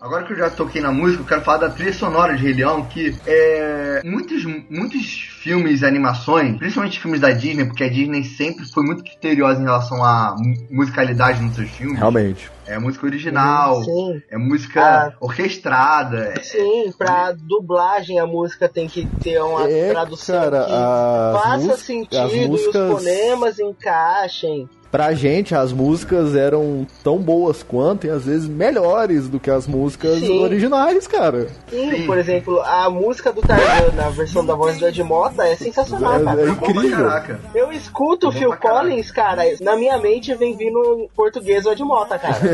Agora 0.00 0.24
que 0.24 0.32
eu 0.32 0.36
já 0.38 0.48
toquei 0.48 0.80
na 0.80 0.92
música, 0.92 1.22
eu 1.22 1.26
quero 1.26 1.40
falar 1.42 1.58
da 1.58 1.70
trilha 1.70 1.92
sonora 1.92 2.36
de 2.36 2.42
Rei 2.44 2.52
Leão, 2.54 2.84
que 2.84 3.16
é. 3.26 4.00
Muitos, 4.04 4.44
muitos 4.70 5.04
filmes 5.42 5.80
e 5.82 5.86
animações, 5.86 6.56
principalmente 6.56 7.00
filmes 7.00 7.20
da 7.20 7.32
Disney, 7.32 7.64
porque 7.64 7.82
a 7.82 7.88
Disney 7.88 8.22
sempre 8.22 8.64
foi 8.66 8.84
muito 8.84 9.02
criteriosa 9.02 9.60
em 9.60 9.64
relação 9.64 10.04
à 10.04 10.36
mu- 10.38 10.54
musicalidade 10.70 11.42
nos 11.42 11.56
seus 11.56 11.68
filmes. 11.70 11.98
Realmente. 11.98 12.48
É 12.64 12.78
música 12.78 13.06
original, 13.06 13.82
Sim. 13.82 14.22
é 14.30 14.36
música 14.38 14.80
Ah. 14.82 15.12
orquestrada. 15.20 16.32
é- 16.36 16.42
Sim, 16.42 16.92
pra 16.96 17.32
dublagem 17.32 18.20
a 18.20 18.26
música 18.26 18.68
tem 18.68 18.86
que 18.86 19.04
ter 19.20 19.40
uma 19.42 19.68
É, 19.68 19.90
tradução 19.90 20.38
cara, 20.50 20.64
que 20.64 21.42
faça 21.42 21.76
sentido 21.78 22.20
as 22.20 22.32
e 22.32 22.40
os 22.42 22.46
músicas- 22.46 22.92
fonemas 22.92 23.58
encaixem. 23.58 24.68
Pra 24.90 25.12
gente, 25.12 25.54
as 25.54 25.72
músicas 25.72 26.34
eram 26.34 26.86
tão 27.04 27.18
boas 27.18 27.62
quanto 27.62 28.06
e 28.06 28.10
às 28.10 28.24
vezes 28.24 28.48
melhores 28.48 29.28
do 29.28 29.38
que 29.38 29.50
as 29.50 29.66
músicas 29.66 30.18
Sim. 30.20 30.42
originais, 30.42 31.06
cara. 31.06 31.48
Sim, 31.68 31.90
Sim. 31.90 32.06
por 32.06 32.16
exemplo, 32.16 32.60
a 32.62 32.88
música 32.88 33.30
do 33.32 33.42
Tarzan 33.42 33.92
na 33.94 34.08
versão 34.08 34.44
da 34.44 34.54
voz 34.54 34.78
do 34.78 34.86
Ed 34.88 35.02
Mota 35.02 35.46
é 35.46 35.54
sensacional, 35.56 36.16
É- 36.20 36.24
cara. 36.24 36.40
é 36.40 36.48
incrível. 36.48 37.10
Eu 37.54 37.70
escuto 37.72 38.28
o 38.28 38.32
Phil. 38.32 38.48
Collins, 38.58 39.10
cara, 39.10 39.42
na 39.60 39.76
minha 39.76 39.98
mente 39.98 40.34
vem 40.34 40.56
vindo 40.56 40.78
em 41.04 41.08
português 41.14 41.64
o 41.66 41.72
Ed 41.72 41.82
Mota, 41.84 42.18
cara. 42.18 42.38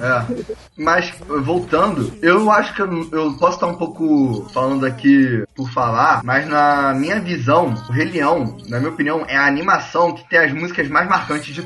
É. 0.00 0.56
Mas, 0.76 1.12
voltando, 1.44 2.12
eu 2.22 2.50
acho 2.50 2.74
que 2.74 2.82
eu, 2.82 3.08
eu 3.12 3.32
posso 3.38 3.54
estar 3.54 3.66
um 3.66 3.76
pouco 3.76 4.46
falando 4.52 4.84
aqui 4.84 5.42
por 5.54 5.70
falar, 5.70 6.22
mas 6.22 6.46
na 6.46 6.92
minha 6.94 7.18
visão, 7.20 7.74
o 7.88 7.92
Rei 7.92 8.06
Leão, 8.06 8.56
na 8.68 8.78
minha 8.78 8.90
opinião, 8.90 9.24
é 9.26 9.36
a 9.36 9.46
animação 9.46 10.12
que 10.12 10.28
tem 10.28 10.38
as 10.38 10.52
músicas 10.52 10.88
mais 10.88 11.08
marcantes 11.08 11.54
de 11.54 11.62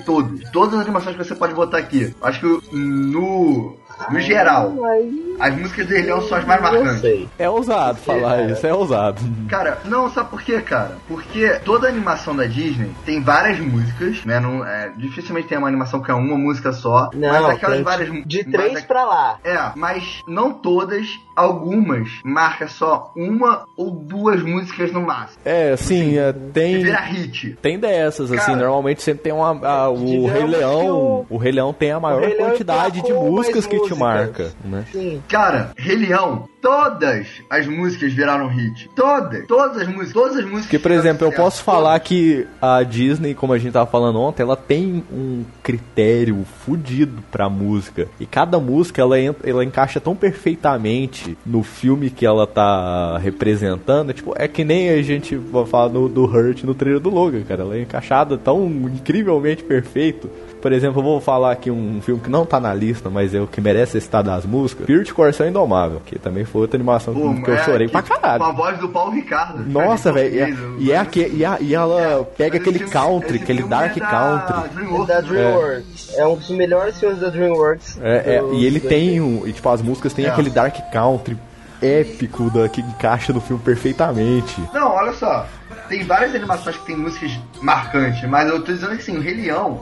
Todas 0.52 0.74
as 0.74 0.80
animações 0.80 1.16
que 1.16 1.24
você 1.24 1.34
pode 1.34 1.54
botar 1.54 1.78
aqui. 1.78 2.14
Acho 2.22 2.40
que 2.40 2.76
no, 2.76 3.76
no 4.10 4.20
geral, 4.20 4.84
Aí, 4.84 5.29
as 5.40 5.54
músicas 5.56 5.86
do 5.86 5.92
Rei 5.94 6.02
Leão 6.02 6.20
são 6.22 6.38
as 6.38 6.44
mais 6.44 6.62
não 6.62 6.70
marcantes. 6.72 7.00
sei. 7.00 7.28
É 7.38 7.48
ousado 7.48 7.98
falar 7.98 8.36
cara. 8.38 8.52
isso, 8.52 8.66
é 8.66 8.74
ousado. 8.74 9.20
Cara, 9.48 9.78
não, 9.84 10.10
sabe 10.10 10.30
por 10.30 10.42
quê, 10.42 10.60
cara? 10.60 10.96
Porque 11.08 11.48
toda 11.64 11.88
animação 11.88 12.34
da 12.36 12.44
Disney 12.46 12.90
tem 13.04 13.20
várias 13.22 13.58
músicas, 13.58 14.24
né? 14.24 14.38
Não, 14.40 14.64
é, 14.64 14.90
dificilmente 14.96 15.48
tem 15.48 15.58
uma 15.58 15.68
animação 15.68 16.00
que 16.00 16.10
é 16.10 16.14
uma 16.14 16.36
música 16.36 16.72
só. 16.72 17.10
Não, 17.14 17.28
mas 17.32 17.44
aquelas 17.56 17.76
tem 17.76 17.84
várias. 17.84 18.26
de 18.26 18.44
três 18.44 18.76
aqu- 18.78 18.86
pra 18.86 19.04
lá. 19.04 19.38
É, 19.44 19.58
mas 19.76 20.20
não 20.26 20.52
todas, 20.52 21.06
algumas 21.34 22.08
marca 22.24 22.68
só 22.68 23.12
uma 23.16 23.64
ou 23.76 23.90
duas 23.90 24.42
músicas 24.42 24.92
no 24.92 25.00
máximo. 25.02 25.40
É, 25.44 25.76
sim, 25.76 26.16
E 26.18 26.32
tem. 26.52 26.82
vira 26.82 27.00
hit. 27.00 27.56
Tem 27.62 27.78
dessas, 27.78 28.30
assim, 28.30 28.40
Cara, 28.52 28.56
normalmente 28.58 29.02
sempre 29.02 29.22
tem 29.24 29.32
uma. 29.32 29.50
a- 29.66 29.88
o 29.88 30.26
Rei 30.26 30.44
Leão. 30.46 30.86
o- 30.90 31.26
O 31.30 31.36
Rei 31.36 31.52
Leão 31.52 31.72
tem 31.72 31.92
a 31.92 32.00
maior 32.00 32.20
quantidade 32.36 33.02
de 33.02 33.12
músicas 33.12 33.66
que 33.66 33.76
te 33.76 33.80
músicas. 33.80 33.98
marca, 33.98 34.50
né? 34.64 34.84
Sim. 34.92 35.22
Cara, 35.30 35.70
Rei 35.76 35.96
Leão, 35.96 36.48
todas 36.60 37.24
as 37.48 37.64
músicas 37.64 38.12
viraram 38.12 38.48
hit. 38.48 38.90
Todas, 38.96 39.46
todas 39.46 39.76
as 39.76 39.86
músicas, 39.86 40.12
todas 40.12 40.36
as 40.36 40.44
músicas. 40.44 40.64
Porque, 40.64 40.78
por 40.80 40.90
exemplo, 40.90 41.24
eu 41.24 41.30
posso 41.30 41.62
falar 41.62 42.00
todas. 42.00 42.08
que 42.08 42.48
a 42.60 42.82
Disney, 42.82 43.32
como 43.32 43.52
a 43.52 43.58
gente 43.58 43.72
tava 43.72 43.88
falando 43.88 44.20
ontem, 44.20 44.42
ela 44.42 44.56
tem 44.56 45.04
um 45.12 45.44
critério 45.62 46.44
fudido 46.64 47.22
pra 47.30 47.48
música. 47.48 48.08
E 48.18 48.26
cada 48.26 48.58
música, 48.58 49.00
ela, 49.00 49.16
ela 49.18 49.64
encaixa 49.64 50.00
tão 50.00 50.16
perfeitamente 50.16 51.38
no 51.46 51.62
filme 51.62 52.10
que 52.10 52.26
ela 52.26 52.44
tá 52.44 53.16
representando. 53.18 54.12
Tipo, 54.12 54.34
é 54.36 54.48
que 54.48 54.64
nem 54.64 54.90
a 54.90 55.00
gente 55.00 55.36
vai 55.36 55.64
falar 55.64 55.90
no, 55.90 56.08
do 56.08 56.24
Hurt 56.24 56.64
no 56.64 56.74
trailer 56.74 57.00
do 57.00 57.08
Logan, 57.08 57.44
cara. 57.44 57.62
Ela 57.62 57.76
é 57.76 57.82
encaixada 57.82 58.36
tão 58.36 58.66
incrivelmente 58.66 59.62
perfeito. 59.62 60.28
Por 60.60 60.72
exemplo, 60.72 61.00
eu 61.00 61.04
vou 61.04 61.20
falar 61.20 61.52
aqui 61.52 61.70
um 61.70 62.00
filme 62.02 62.20
que 62.20 62.28
não 62.30 62.44
tá 62.44 62.60
na 62.60 62.74
lista, 62.74 63.08
mas 63.08 63.34
é 63.34 63.40
o 63.40 63.46
que 63.46 63.60
merece 63.60 63.96
estar 63.98 64.22
das 64.22 64.44
músicas. 64.44 64.84
Spirit 64.84 65.12
Coração 65.14 65.48
Indomável, 65.48 66.00
que 66.04 66.18
também 66.18 66.44
foi 66.44 66.62
outra 66.62 66.76
animação 66.76 67.14
Pô, 67.14 67.34
que 67.42 67.50
eu 67.50 67.54
é, 67.54 67.64
chorei 67.64 67.86
que- 67.86 67.92
pra 67.92 68.02
caralho. 68.02 68.38
Com 68.40 68.44
a 68.50 68.52
voz 68.52 68.78
do 68.78 68.88
Paulo 68.88 69.12
Ricardo. 69.12 69.64
Nossa, 69.68 70.12
velho. 70.12 70.34
E, 70.34 70.38
é- 70.40 70.54
e, 70.78 70.92
é 70.92 70.96
aque- 70.98 71.30
e, 71.32 71.44
a- 71.44 71.58
e 71.60 71.74
ela 71.74 72.24
pega 72.36 72.58
Mas 72.58 72.60
aquele 72.60 72.78
filme- 72.78 72.92
country, 72.92 73.36
aquele 73.38 73.62
dark 73.62 73.96
é 73.96 74.00
da 74.00 74.06
country. 74.06 74.68
DreamWorks, 74.74 75.06
Da 75.08 75.22
né? 75.22 75.28
DreamWorks. 75.28 76.14
É. 76.18 76.26
um 76.26 76.34
dos 76.36 76.50
melhores 76.50 76.98
filmes 77.00 77.18
da 77.20 77.28
DreamWorks. 77.28 77.98
É, 78.02 78.36
é, 78.36 78.40
do- 78.40 78.54
e 78.54 78.64
ele 78.66 78.80
tem 78.80 79.20
um. 79.20 79.46
E 79.46 79.52
tipo, 79.52 79.68
as 79.68 79.80
músicas 79.80 80.12
tem 80.12 80.26
É. 80.26 80.28
aquele 80.30 80.50
dark 80.50 80.76
country 80.92 81.36
épico 81.82 82.50
da, 82.50 82.68
que 82.68 82.80
encaixa 82.82 83.32
no 83.32 83.40
filme 83.40 83.62
perfeitamente. 83.62 84.60
Não, 84.72 84.90
olha 84.92 85.12
só. 85.14 85.46
Tem 85.88 86.04
várias 86.04 86.34
animações 86.34 86.76
que 86.76 86.86
tem 86.86 86.96
músicas 86.96 87.32
marcantes, 87.62 88.28
mas 88.28 88.48
eu 88.48 88.62
tô 88.62 88.72
dizendo 88.72 88.90
que 88.96 89.02
assim, 89.02 89.16
o 89.16 89.20
Rei 89.20 89.34
Leão 89.34 89.80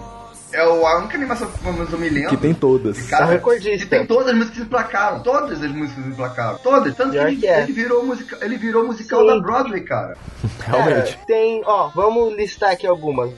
é 0.53 0.65
o- 0.67 0.87
a 0.87 0.99
única 0.99 1.17
animação 1.17 1.49
que 1.51 1.59
pelo 1.59 1.75
menos 1.75 1.93
eu 1.93 1.99
me 1.99 2.09
lembro. 2.09 2.31
Que 2.31 2.37
tem 2.37 2.55
todas. 2.55 3.03
Cara, 3.09 3.25
É 3.25 3.27
um 3.27 3.31
recordista. 3.31 3.79
que 3.79 3.87
tem 3.87 4.07
todas 4.07 4.29
as 4.29 4.35
músicas 4.35 4.59
emplacaram. 4.59 5.21
Todas 5.21 5.63
as 5.63 5.71
músicas 5.71 6.07
emplacaram. 6.07 6.59
Todas. 6.59 6.95
Tanto 6.97 7.11
que 7.13 7.17
ele, 7.19 7.37
que 7.37 7.47
é. 7.47 7.63
ele 7.63 7.73
virou, 7.73 8.05
musica, 8.05 8.39
ele 8.41 8.57
virou 8.57 8.87
musical 8.87 9.21
Sim. 9.21 9.27
da 9.27 9.41
Broadway, 9.41 9.81
cara. 9.83 10.17
Realmente. 10.67 11.13
Cara, 11.15 11.27
tem, 11.27 11.63
ó, 11.65 11.89
vamos 11.95 12.35
listar 12.37 12.71
aqui 12.73 12.87
algumas. 12.87 13.31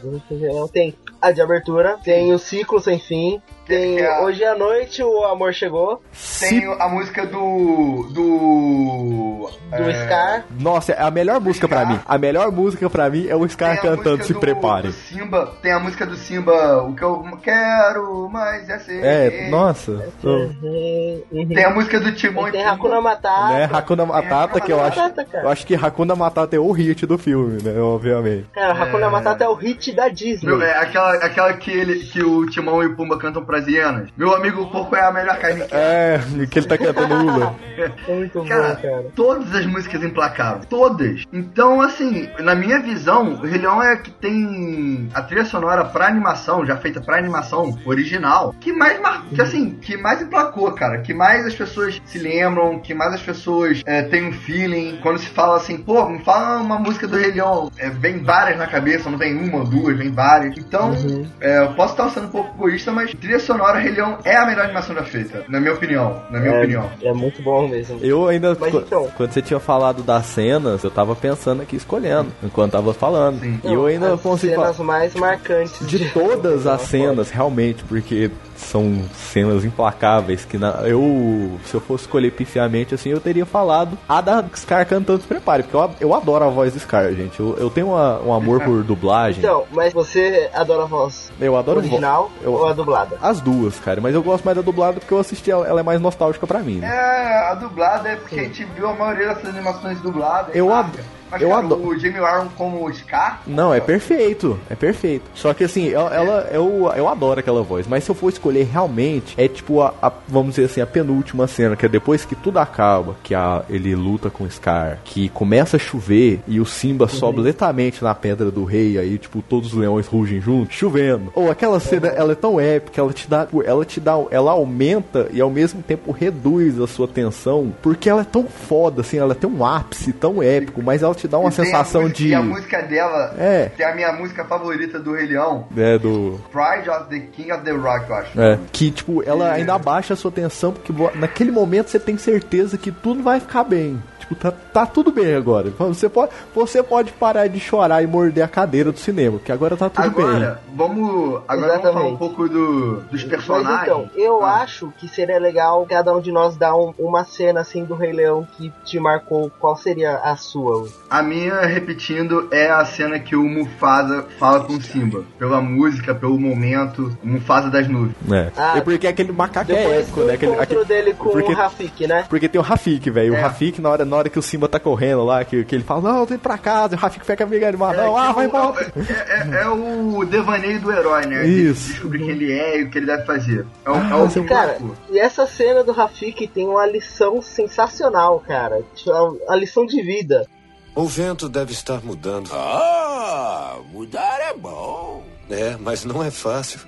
Tem 0.73 0.95
a 1.21 1.33
de 1.33 1.40
abertura, 1.43 1.99
tem 2.05 2.33
o 2.33 2.38
Ciclo 2.38 2.81
Sem 2.81 2.99
Fim, 2.99 3.40
tem 3.67 3.99
É 4.00 4.07
a- 4.07 4.23
Hoje 4.23 4.45
à 4.45 4.55
Noite 4.57 5.02
o 5.02 5.25
Amor 5.25 5.52
Chegou, 5.52 6.02
Tem 6.40 6.64
a 6.79 6.88
música 6.88 7.26
do. 7.26 8.09
do. 8.11 9.50
do 9.71 9.90
é, 9.90 10.05
Scar. 10.05 10.45
Nossa, 10.59 10.93
é 10.93 11.02
a 11.02 11.11
melhor 11.11 11.40
música 11.40 11.69
pra 11.69 11.81
Scar. 11.83 11.93
mim. 11.93 12.00
A 12.07 12.19
melhor 12.19 12.50
música 12.50 12.88
pra 12.90 13.09
mim 13.11 13.26
é 13.29 13.37
o 13.37 13.47
Scar 13.49 13.81
cantando 13.81 14.25
Se 14.25 14.33
do- 14.33 14.40
Prepare. 14.40 14.88
do 14.88 14.93
Simba, 14.93 15.52
tem 15.62 15.73
a 15.73 15.79
música 15.79 16.07
do 16.07 16.17
Simba, 16.17 16.83
o 16.83 16.95
que 17.00 17.04
eu 17.04 17.38
quero, 17.42 18.28
mas 18.30 18.69
é 18.69 18.78
ser. 18.78 19.02
É, 19.04 19.49
nossa. 19.49 19.92
Uhum, 20.23 21.23
uhum. 21.33 21.49
Tem 21.49 21.64
a 21.64 21.71
música 21.71 21.99
do 21.99 22.12
Timão 22.12 22.50
Tem 22.50 22.61
e 22.61 22.64
Hakuna 22.64 22.97
Pumba. 22.97 23.00
Matata. 23.11 23.52
Né, 23.54 23.71
Hakuna 23.73 24.07
Matata, 24.07 24.61
que 24.61 24.73
eu 24.73 24.85
acho. 24.85 25.00
Matata. 25.00 25.38
Eu 25.38 25.49
acho 25.49 25.66
que 25.66 25.75
Hakuna 25.75 26.14
Matata 26.14 26.57
é 26.57 26.59
o 26.59 26.71
hit 26.73 27.07
do 27.07 27.16
filme, 27.16 27.62
né? 27.62 27.80
Obviamente. 27.80 28.47
Cara, 28.52 28.73
Hakuna 28.75 29.07
É. 29.07 29.11
Matata 29.11 29.45
é 29.45 29.49
o 29.49 29.54
hit 29.54 29.92
da 29.92 30.09
Disney. 30.09 30.47
Meu, 30.47 30.62
é 30.62 30.76
aquela, 30.78 31.14
aquela 31.14 31.52
que, 31.54 31.71
ele, 31.71 32.00
que 32.00 32.23
o 32.23 32.47
Timão 32.47 32.83
e 32.83 32.87
o 32.87 32.95
Pumba 32.97 33.19
cantam 33.19 33.45
pras 33.45 33.66
hienas. 33.66 34.09
Meu 34.16 34.35
amigo, 34.35 34.62
o 34.62 34.71
porco 34.71 34.95
é 34.95 35.00
a 35.02 35.11
melhor 35.12 35.38
carne 35.38 35.62
que 35.64 35.75
É, 35.75 36.21
que 36.50 36.59
ele 36.59 36.66
tá 36.66 36.76
cantando 36.76 37.14
Lula. 37.14 37.54
É 37.78 37.90
muito 38.12 38.45
Cara, 38.45 38.75
bom, 38.75 38.83
cara. 38.83 39.04
todas 39.16 39.54
as 39.54 39.64
músicas 39.66 40.02
emplacaram. 40.02 40.61
Todas. 40.69 41.25
Então, 41.33 41.80
assim, 41.80 42.28
na 42.40 42.54
minha 42.54 42.78
visão, 42.80 43.33
o 43.35 43.47
Rei 43.47 43.59
Leão 43.59 43.83
é 43.83 43.97
que 43.97 44.11
tem 44.11 45.09
a 45.14 45.23
trilha 45.23 45.45
sonora 45.45 45.85
pra 45.85 46.07
animação, 46.07 46.66
já 46.66 46.76
feita 46.90 47.00
pra 47.00 47.16
animação 47.16 47.78
original, 47.85 48.54
que 48.61 48.73
mais 48.73 49.00
mar... 49.00 49.25
que 49.32 49.40
assim, 49.40 49.70
que 49.70 49.97
mais 49.97 50.20
emplacou, 50.20 50.70
cara. 50.73 51.00
Que 51.00 51.14
mais 51.14 51.47
as 51.47 51.54
pessoas 51.54 52.00
se 52.04 52.18
lembram, 52.18 52.80
que 52.80 52.92
mais 52.92 53.14
as 53.14 53.23
pessoas 53.23 53.82
é, 53.87 54.02
têm 54.02 54.28
um 54.28 54.32
feeling. 54.32 54.99
Quando 55.02 55.18
se 55.18 55.26
fala 55.26 55.56
assim, 55.56 55.78
pô, 55.78 56.09
me 56.09 56.18
fala 56.20 56.61
uma 56.61 56.78
música 56.78 57.06
do 57.06 57.16
Rei 57.16 57.32
Leão. 57.32 57.70
É, 57.78 57.88
vem 57.88 58.23
várias 58.23 58.59
na 58.59 58.66
cabeça, 58.66 59.09
não 59.09 59.18
vem 59.18 59.37
uma, 59.37 59.64
duas, 59.64 59.97
vem 59.97 60.11
várias. 60.11 60.56
Então, 60.59 60.92
é, 61.40 61.61
eu 61.61 61.75
posso 61.75 61.92
estar 61.92 62.11
sendo 62.11 62.26
um 62.26 62.30
pouco 62.30 62.54
egoísta, 62.56 62.90
mas 62.90 63.14
trilha 63.14 63.38
sonora 63.38 63.78
Rei 63.78 63.92
Leão 63.92 64.18
é 64.25 64.37
a 64.37 64.47
melhor 64.47 64.64
animação 64.64 64.94
já 64.94 65.04
feita, 65.04 65.44
na 65.49 65.61
minha 65.61 65.73
opinião. 65.73 66.23
Na 66.30 66.40
minha 66.40 66.54
é, 66.54 66.59
opinião. 66.59 66.90
é 67.02 67.12
muito 67.12 67.42
bom 67.42 67.68
mesmo. 67.68 67.99
Eu 68.02 68.28
ainda, 68.28 68.56
Mas 68.59 68.75
então- 68.75 69.09
quando 69.16 69.32
você 69.32 69.42
tinha 69.42 69.61
falado 69.61 70.02
das 70.02 70.26
cenas, 70.26 70.82
eu 70.82 70.90
tava 70.90 71.14
pensando 71.14 71.62
aqui, 71.62 71.76
escolhendo, 71.76 72.30
enquanto 72.42 72.73
tava 72.73 72.92
falando. 72.92 73.40
Sim. 73.40 73.61
E 73.64 73.73
eu 73.73 73.87
ainda 73.87 74.14
as 74.14 74.20
consigo 74.20 74.54
falar 74.54 74.73
cenas 74.75 74.87
mais 74.87 75.14
marcantes 75.14 75.87
de 75.87 76.09
todas 76.11 76.66
as 76.66 76.79
cenas, 76.88 77.30
realmente, 77.30 77.82
porque 77.84 78.30
são 78.56 79.02
cenas 79.14 79.64
implacáveis 79.64 80.44
que 80.44 80.58
na, 80.58 80.82
eu, 80.84 81.58
se 81.64 81.75
eu 81.75 81.80
fosse 81.80 82.04
escolher 82.04 82.30
pifiamente 82.32 82.94
assim, 82.94 83.08
eu 83.10 83.20
teria 83.20 83.46
falado 83.46 83.96
a 84.08 84.20
da 84.20 84.44
Scar 84.54 84.87
cantando 84.87 85.18
Desprepare, 85.18 85.62
porque 85.62 85.76
eu, 85.76 85.90
eu 86.08 86.14
adoro 86.14 86.44
a 86.44 86.49
voz 86.49 86.72
do 86.72 86.78
Scar, 86.80 87.12
gente. 87.12 87.40
Eu, 87.40 87.56
eu 87.58 87.70
tenho 87.70 87.88
uma- 87.88 88.20
um 88.20 88.32
amor 88.32 88.62
por 88.62 88.82
dublagem. 88.84 89.40
Então, 89.42 89.64
mas 89.72 89.92
você 89.92 90.50
adora 90.54 90.82
a 90.82 90.87
voz 90.87 91.30
eu 91.40 91.56
adoro 91.56 91.80
vo- 91.80 91.87
original 91.87 92.30
eu- 92.42 92.52
ou 92.52 92.66
a 92.66 92.72
dublada? 92.72 93.16
As 93.22 93.40
duas, 93.40 93.78
cara, 93.78 94.00
mas 94.00 94.14
eu 94.14 94.22
gosto 94.22 94.44
mais 94.44 94.56
da 94.56 94.62
dublada 94.62 95.00
porque 95.00 95.14
eu 95.14 95.18
assisti 95.18 95.50
ela, 95.50 95.66
ela 95.66 95.80
é 95.80 95.82
mais 95.82 96.00
nostálgica 96.00 96.46
pra 96.46 96.60
mim. 96.60 96.76
Né? 96.76 96.87
É, 96.88 97.50
a 97.50 97.54
dublada 97.54 98.08
é 98.08 98.16
porque 98.16 98.38
a 98.40 98.42
gente 98.44 98.64
viu 98.64 98.88
a 98.88 98.94
maioria 98.94 99.28
dessas 99.28 99.46
animações 99.49 100.00
dubladas. 100.00 100.54
Eu 100.54 100.68
saca? 100.68 100.80
ad- 100.80 100.99
Mas, 101.30 101.42
eu 101.42 101.49
cara, 101.50 101.60
adoro. 101.64 101.87
o 101.88 101.99
Jamie 101.99 102.20
Warren 102.20 102.49
como 102.56 102.84
o 102.87 102.92
Scar. 102.94 103.42
Não, 103.46 103.72
é 103.72 103.80
perfeito, 103.80 104.58
é 104.68 104.75
perfeito. 104.75 105.25
Só 105.34 105.52
que 105.54 105.64
assim, 105.64 105.90
ela, 105.92 106.14
ela- 106.14 106.49
eu, 106.52 106.90
eu 106.96 107.08
adoro 107.08 107.40
aquela 107.40 107.62
voz, 107.62 107.87
mas 107.87 108.04
se 108.04 108.10
eu 108.10 108.14
for 108.14 108.28
escolher 108.28 108.64
realmente, 108.70 109.34
é 109.37 109.46
tipo 109.49 109.80
a, 109.80 109.94
a- 110.02 110.12
vamos 110.28 110.54
dizer 110.56 110.66
assim, 110.66 110.80
a 110.80 110.87
penúltima 110.87 111.46
cena, 111.46 111.76
que 111.76 111.87
é 111.87 111.88
depois 111.88 112.25
que 112.25 112.34
tudo 112.34 112.58
acaba, 112.58 113.16
que 113.22 113.34
a, 113.34 113.62
ele 113.70 113.94
luta 113.94 114.30
com 114.30 114.44
o 114.44 114.50
Scar, 114.50 114.99
que 115.04 115.28
começa 115.30 115.76
a 115.76 115.80
chover 115.80 116.40
e 116.49 116.60
o 116.60 116.66
Simba 116.66 117.06
sobe 117.08 117.40
lentamente 117.40 118.02
na 118.02 118.14
pedra 118.14 118.50
do 118.50 118.64
rei, 118.64 118.99
aí 118.99 119.18
tipo 119.18 119.42
todos 119.42 119.72
os 119.72 119.78
leões 119.78 120.06
rugem 120.06 120.40
juntos, 120.40 120.75
chovendo. 120.76 121.30
Ou 121.34 121.50
aquela 121.50 121.78
cena, 121.80 122.08
ela 122.08 122.32
é 122.32 122.34
tão 122.37 122.58
épica, 122.60 123.00
ela 123.00 123.12
te 123.12 123.28
dá, 123.28 123.46
ela 123.64 123.84
te 123.84 124.00
dá, 124.00 124.14
ela 124.30 124.50
aumenta 124.52 125.28
e 125.32 125.40
ao 125.40 125.50
mesmo 125.50 125.82
tempo 125.82 126.10
reduz 126.12 126.78
a 126.80 126.87
sua 126.87 127.06
tensão, 127.08 127.72
porque 127.82 128.08
ela 128.08 128.22
é 128.22 128.25
tão 128.25 128.44
foda 128.44 129.00
assim, 129.02 129.18
ela 129.18 129.34
tem 129.34 129.49
um 129.49 129.64
ápice 129.64 130.12
tão 130.12 130.42
épico, 130.42 130.82
mas 130.82 131.02
ela 131.02 131.14
te 131.21 131.29
dá 131.29 131.39
uma 131.39 131.50
sensação 131.50 132.03
música- 132.03 132.19
de 132.19 132.29
E 132.29 132.35
a 132.35 132.43
música 132.43 132.83
dela, 132.83 133.35
É. 133.39 133.71
que 133.77 133.83
é 133.83 133.91
a 133.91 133.95
minha 133.95 134.12
música 134.12 134.45
favorita 134.45 134.99
do 134.99 135.12
Rei 135.15 135.27
Leão, 135.27 135.67
é 135.77 135.99
do 135.99 136.41
Pride 136.50 136.89
of 136.91 137.09
the 137.11 137.21
King 137.33 137.53
of 137.53 137.62
the 137.65 137.73
Rock, 137.73 138.09
eu 138.09 138.15
acho. 138.17 138.41
É, 138.41 138.59
que 138.73 138.91
tipo, 138.91 139.23
ela 139.23 139.53
ainda 139.53 139.75
abaixa 139.75 140.15
a 140.15 140.17
sua 140.17 140.31
tensão, 140.31 140.73
porque 140.73 140.93
naquele 141.17 141.50
momento 141.50 141.89
você 141.91 141.99
tem 141.99 142.17
certeza 142.17 142.77
que 142.79 142.91
tudo 142.91 143.23
vai 143.23 143.41
ficar 143.41 143.65
bem. 143.65 144.03
Tipo, 144.30 144.34
tá, 144.37 144.52
tá 144.52 144.87
tudo 144.87 145.10
bem 145.10 145.34
agora. 145.34 145.70
Você 145.76 146.08
pode, 146.08 146.30
você 146.54 146.82
pode 146.84 147.10
parar 147.10 147.49
de 147.49 147.58
chorar 147.58 148.00
e 148.00 148.06
morder 148.06 148.44
a 148.44 148.49
cadeira 148.49 148.92
do 148.92 148.99
cinema, 148.99 149.40
que 149.44 149.50
agora 149.50 149.76
tá 149.76 149.90
tudo 149.90 150.04
Agora, 150.04 150.60
vamos, 150.72 151.40
agora 151.49 151.78
vamos 151.78 151.92
falar 151.92 152.06
um 152.06 152.16
pouco 152.16 152.49
do, 152.49 153.00
dos 153.10 153.22
Mas 153.22 153.25
personagens. 153.25 153.82
então, 153.82 154.08
eu 154.14 154.44
Ah. 154.44 154.60
acho 154.62 154.92
que 154.99 155.08
seria 155.08 155.38
legal 155.40 155.84
cada 155.88 156.14
um 156.14 156.20
de 156.20 156.30
nós 156.30 156.56
dar 156.56 156.76
um- 156.76 156.94
uma 156.96 157.25
cena 157.25 157.60
assim 157.60 157.84
do 157.84 157.94
Rei 157.96 158.12
Leão 158.12 158.46
que 158.56 158.72
te 158.84 159.00
marcou. 159.00 159.50
Qual 159.58 159.76
seria 159.76 160.16
a 160.18 160.37
sua? 160.37 160.87
A 161.10 161.22
minha, 161.22 161.62
repetindo, 161.62 162.46
é 162.52 162.70
a 162.70 162.84
cena 162.84 163.18
que 163.18 163.34
o 163.34 163.42
Mufasa 163.42 164.26
fala 164.38 164.60
com 164.60 164.75
o 164.75 164.80
Simba. 164.80 165.25
Pela 165.40 165.60
música, 165.60 166.14
pelo 166.14 166.38
momento, 166.38 167.18
o 167.22 167.26
Mufasa 167.26 167.68
das 167.68 167.88
nuvens. 167.88 168.14
bem. 168.20 168.38
É. 168.38 168.52
Ah, 168.56 168.78
é 168.78 168.80
porque 168.80 169.08
aquele 169.08 169.32
macaco 169.32 169.72
é 169.72 169.99
épico, 170.00 170.20
do 170.20 170.26
né? 170.26 170.34
Aquele, 170.34 170.54
aquele- 170.54 170.84
dele 170.84 171.14
com 171.14 171.30
porque- 171.30 171.52
o 171.52 171.56
Rafik, 171.56 172.06
né? 172.06 172.25
Porque 172.28 172.49
tem 172.49 172.60
o 172.60 172.64
Rafik, 172.64 173.10
velho. 173.10 173.34
É. 173.34 173.38
O 173.38 173.42
Rafik, 173.42 173.80
na 173.80 173.88
hora, 173.90 174.04
na 174.04 174.20
hora 174.21 174.31
que 174.31 174.39
o 174.39 174.43
Simba 174.43 174.69
tá 174.69 174.79
correndo 174.81 175.25
lá, 175.25 175.45
que, 175.45 175.65
que 175.65 175.75
ele 175.75 175.85
fala, 175.85 176.00
não, 176.12 176.21
eu 176.21 176.27
tô 176.27 176.35
indo 176.35 176.41
pra 176.41 176.57
casa, 176.59 176.95
e 176.95 176.97
o 176.97 177.00
Rafik 177.00 177.25
fica 177.27 177.45
amigo 177.45 177.65
animado, 177.67 177.97
não, 177.97 178.19
É, 178.19 178.23
ah, 178.23 178.29
que 178.29 178.35
vai 178.35 178.47
o- 178.47 178.49
embora. 178.49 178.93
É, 178.97 179.57
é- 179.59 179.62
é 179.62 179.69
o 179.69 180.25
devaneio 180.25 180.81
do 180.81 180.93
herói, 180.93 181.27
né? 181.27 181.43
De 181.43 181.69
Isso. 181.71 181.89
Descobrir 181.93 182.19
quem 182.21 182.31
ele 182.31 182.53
é 182.53 182.81
e 182.81 182.85
o 182.85 182.91
que 182.91 182.99
ele 182.99 183.07
deve 183.07 183.25
fazer. 183.25 183.67
É 183.85 183.91
o, 183.91 183.95
Ah, 183.95 184.09
é 184.11 184.15
o 184.15 184.19
você- 184.29 184.45
Cara, 184.45 184.79
e 185.11 185.19
essa 185.19 185.47
cena 185.47 185.83
do 185.85 185.93
Rafik 185.93 186.47
tem 186.49 186.67
uma 186.69 186.87
lição 186.87 187.43
sensacional, 187.43 188.41
cara. 188.41 188.83
Tipo, 188.95 189.11
A 189.49 189.57
lição 189.57 189.85
de 189.87 190.00
vida. 190.03 190.47
O 190.95 191.05
vento 191.07 191.49
deve 191.49 191.73
estar 191.73 192.00
mudando. 192.05 192.50
Ah, 192.53 193.77
mudar 193.93 194.39
é 194.50 194.55
bom. 194.57 195.25
É, 195.49 195.77
mas 195.81 196.05
não 196.05 196.23
é 196.23 196.31
fácil. 196.31 196.81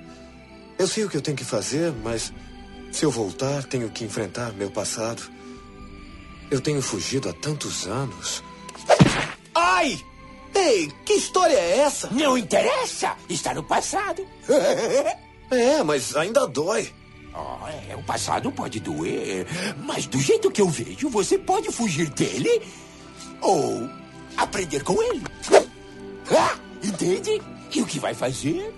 Eu 0.77 0.87
sei 0.87 1.03
o 1.05 1.09
que 1.09 1.15
eu 1.17 1.21
tenho 1.21 1.37
que 1.37 1.45
fazer, 1.45 1.93
mas 2.03 2.33
se 2.91 3.05
eu 3.05 3.11
voltar, 3.11 3.63
tenho 3.63 3.89
que 3.89 4.03
enfrentar 4.03 4.51
meu 4.53 4.69
passado. 4.69 5.21
Eu 6.51 6.61
tenho 6.61 6.81
fugido 6.81 7.29
há 7.29 7.33
tantos 7.33 7.87
anos. 7.87 8.43
Ai! 9.55 9.99
Ei, 10.55 10.91
que 11.03 11.13
história 11.13 11.55
é 11.55 11.79
essa? 11.79 12.09
Não 12.11 12.37
interessa. 12.37 13.15
Está 13.27 13.53
no 13.53 13.63
passado. 13.63 14.25
É, 15.51 15.83
mas 15.83 16.15
ainda 16.15 16.47
dói. 16.47 16.91
Ah, 17.31 17.69
é, 17.87 17.95
o 17.95 18.01
passado 18.01 18.51
pode 18.51 18.79
doer, 18.79 19.45
mas 19.85 20.07
do 20.07 20.19
jeito 20.19 20.49
que 20.49 20.61
eu 20.61 20.67
vejo, 20.67 21.09
você 21.09 21.37
pode 21.37 21.71
fugir 21.71 22.09
dele 22.09 22.61
ou 23.39 23.87
aprender 24.35 24.83
com 24.83 24.99
ele. 25.03 25.21
Ah, 26.35 26.57
entende? 26.83 27.39
E 27.71 27.81
o 27.81 27.85
que 27.85 27.99
vai 27.99 28.15
fazer? 28.15 28.73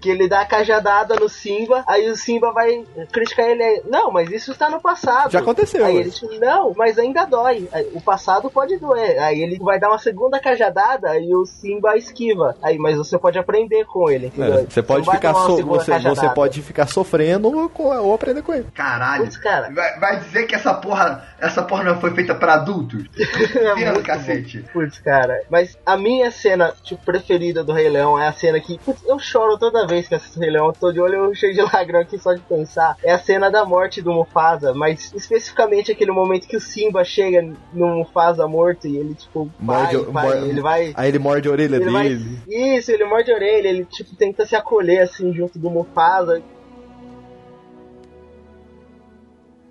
Que 0.00 0.10
ele 0.10 0.28
dá 0.28 0.40
a 0.42 0.46
cajadada 0.46 1.16
no 1.16 1.28
Simba, 1.28 1.82
aí 1.86 2.08
o 2.08 2.16
Simba 2.16 2.52
vai 2.52 2.84
criticar 3.12 3.46
ele. 3.46 3.62
aí, 3.62 3.82
Não, 3.88 4.10
mas 4.12 4.30
isso 4.30 4.52
está 4.52 4.70
no 4.70 4.80
passado. 4.80 5.30
Já 5.30 5.40
aconteceu, 5.40 5.84
Aí 5.84 5.94
ué. 5.96 6.00
ele 6.02 6.10
diz, 6.10 6.38
não, 6.40 6.72
mas 6.76 6.98
ainda 6.98 7.24
dói. 7.24 7.68
Aí, 7.72 7.88
O 7.94 8.00
passado 8.00 8.48
pode 8.50 8.76
doer. 8.76 9.18
Aí 9.20 9.40
ele 9.42 9.58
vai 9.58 9.78
dar 9.80 9.88
uma 9.88 9.98
segunda 9.98 10.38
cajadada 10.40 11.18
e 11.18 11.34
o 11.34 11.44
Simba 11.44 11.96
esquiva. 11.96 12.56
Aí, 12.62 12.78
mas 12.78 12.96
você 12.96 13.18
pode 13.18 13.38
aprender 13.38 13.84
com 13.86 14.08
ele. 14.10 14.32
É, 14.38 14.64
você 14.68 14.82
pode 14.82 15.00
não 15.00 15.06
vai 15.06 15.16
ficar 15.16 15.34
so- 15.34 15.64
você, 15.66 15.98
você 15.98 16.28
pode 16.30 16.62
ficar 16.62 16.86
sofrendo 16.86 17.48
ou, 17.48 17.70
ou 18.02 18.14
aprender 18.14 18.42
com 18.42 18.54
ele. 18.54 18.66
Caralho. 18.74 19.24
Putz, 19.24 19.36
cara. 19.36 19.70
Vai, 19.74 19.98
vai 19.98 20.20
dizer 20.20 20.46
que 20.46 20.54
essa 20.54 20.74
porra, 20.74 21.26
essa 21.40 21.62
porra 21.62 21.82
não 21.84 22.00
foi 22.00 22.12
feita 22.14 22.34
pra 22.34 22.54
adultos? 22.54 23.04
É 23.58 23.74
muito 23.74 24.02
cacete. 24.02 24.60
bom. 24.60 24.68
Putz, 24.72 24.98
cara. 25.00 25.42
Mas 25.50 25.76
a 25.84 25.96
minha 25.96 26.30
cena 26.30 26.72
tipo, 26.82 27.04
preferida 27.04 27.64
do 27.64 27.72
Rei 27.72 27.88
Leão 27.88 28.18
é 28.18 28.28
a 28.28 28.32
cena 28.32 28.60
que. 28.60 28.78
Putz, 28.78 29.02
eu 29.06 29.18
choro 29.18 29.58
toda 29.58 29.86
vez 29.88 30.06
que 30.06 30.14
assisto 30.14 30.38
Rei 30.38 30.50
Leão. 30.50 30.72
Tô 30.72 30.92
de 30.92 31.00
olho 31.00 31.34
cheio 31.34 31.52
de 31.54 31.60
lágrimas 31.74 32.02
aqui 32.02 32.16
só 32.18 32.32
de 32.34 32.40
pensar. 32.42 32.96
É 33.02 33.10
a 33.12 33.18
cena 33.18 33.50
da 33.50 33.64
morte 33.64 34.00
do 34.00 34.12
Mufasa. 34.12 34.72
Mas 34.74 35.12
especificamente 35.12 35.90
aquele 35.90 36.12
momento 36.12 36.46
que 36.46 36.56
o 36.56 36.60
Simba 36.60 37.02
chega 37.04 37.42
no 37.72 37.86
Mufasa 37.96 38.46
morto 38.46 38.86
e 38.86 38.96
ele, 38.96 39.14
tipo, 39.14 39.50
vai, 39.58 39.94
Morde- 39.94 40.10
vai, 40.12 40.26
morde- 40.28 40.48
ele 40.50 40.60
vai. 40.60 40.92
Aí 40.96 41.08
ele 41.08 41.18
morde 41.18 41.48
a 41.48 41.50
orelha 41.52 41.76
Ele 41.76 41.90
vai, 41.90 42.08
dele. 42.10 42.38
isso, 42.46 42.92
ele 42.92 43.04
morde 43.04 43.32
a 43.32 43.34
orelha, 43.34 43.68
ele 43.68 43.84
tipo 43.86 44.14
tenta 44.14 44.46
se 44.46 44.54
acolher 44.54 45.00
assim 45.00 45.32
junto 45.32 45.58
do 45.58 45.68
Mufasa. 45.70 46.40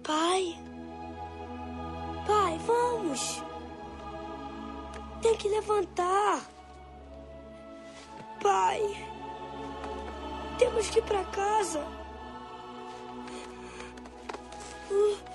Pai. 0.03 0.55
Pai, 2.25 2.57
vamos. 2.65 3.43
Tem 5.21 5.35
que 5.35 5.47
levantar. 5.49 6.41
Pai. 8.41 9.06
Temos 10.57 10.89
que 10.89 10.99
ir 10.99 11.03
pra 11.03 11.23
casa. 11.25 11.85
Uh. 14.89 15.26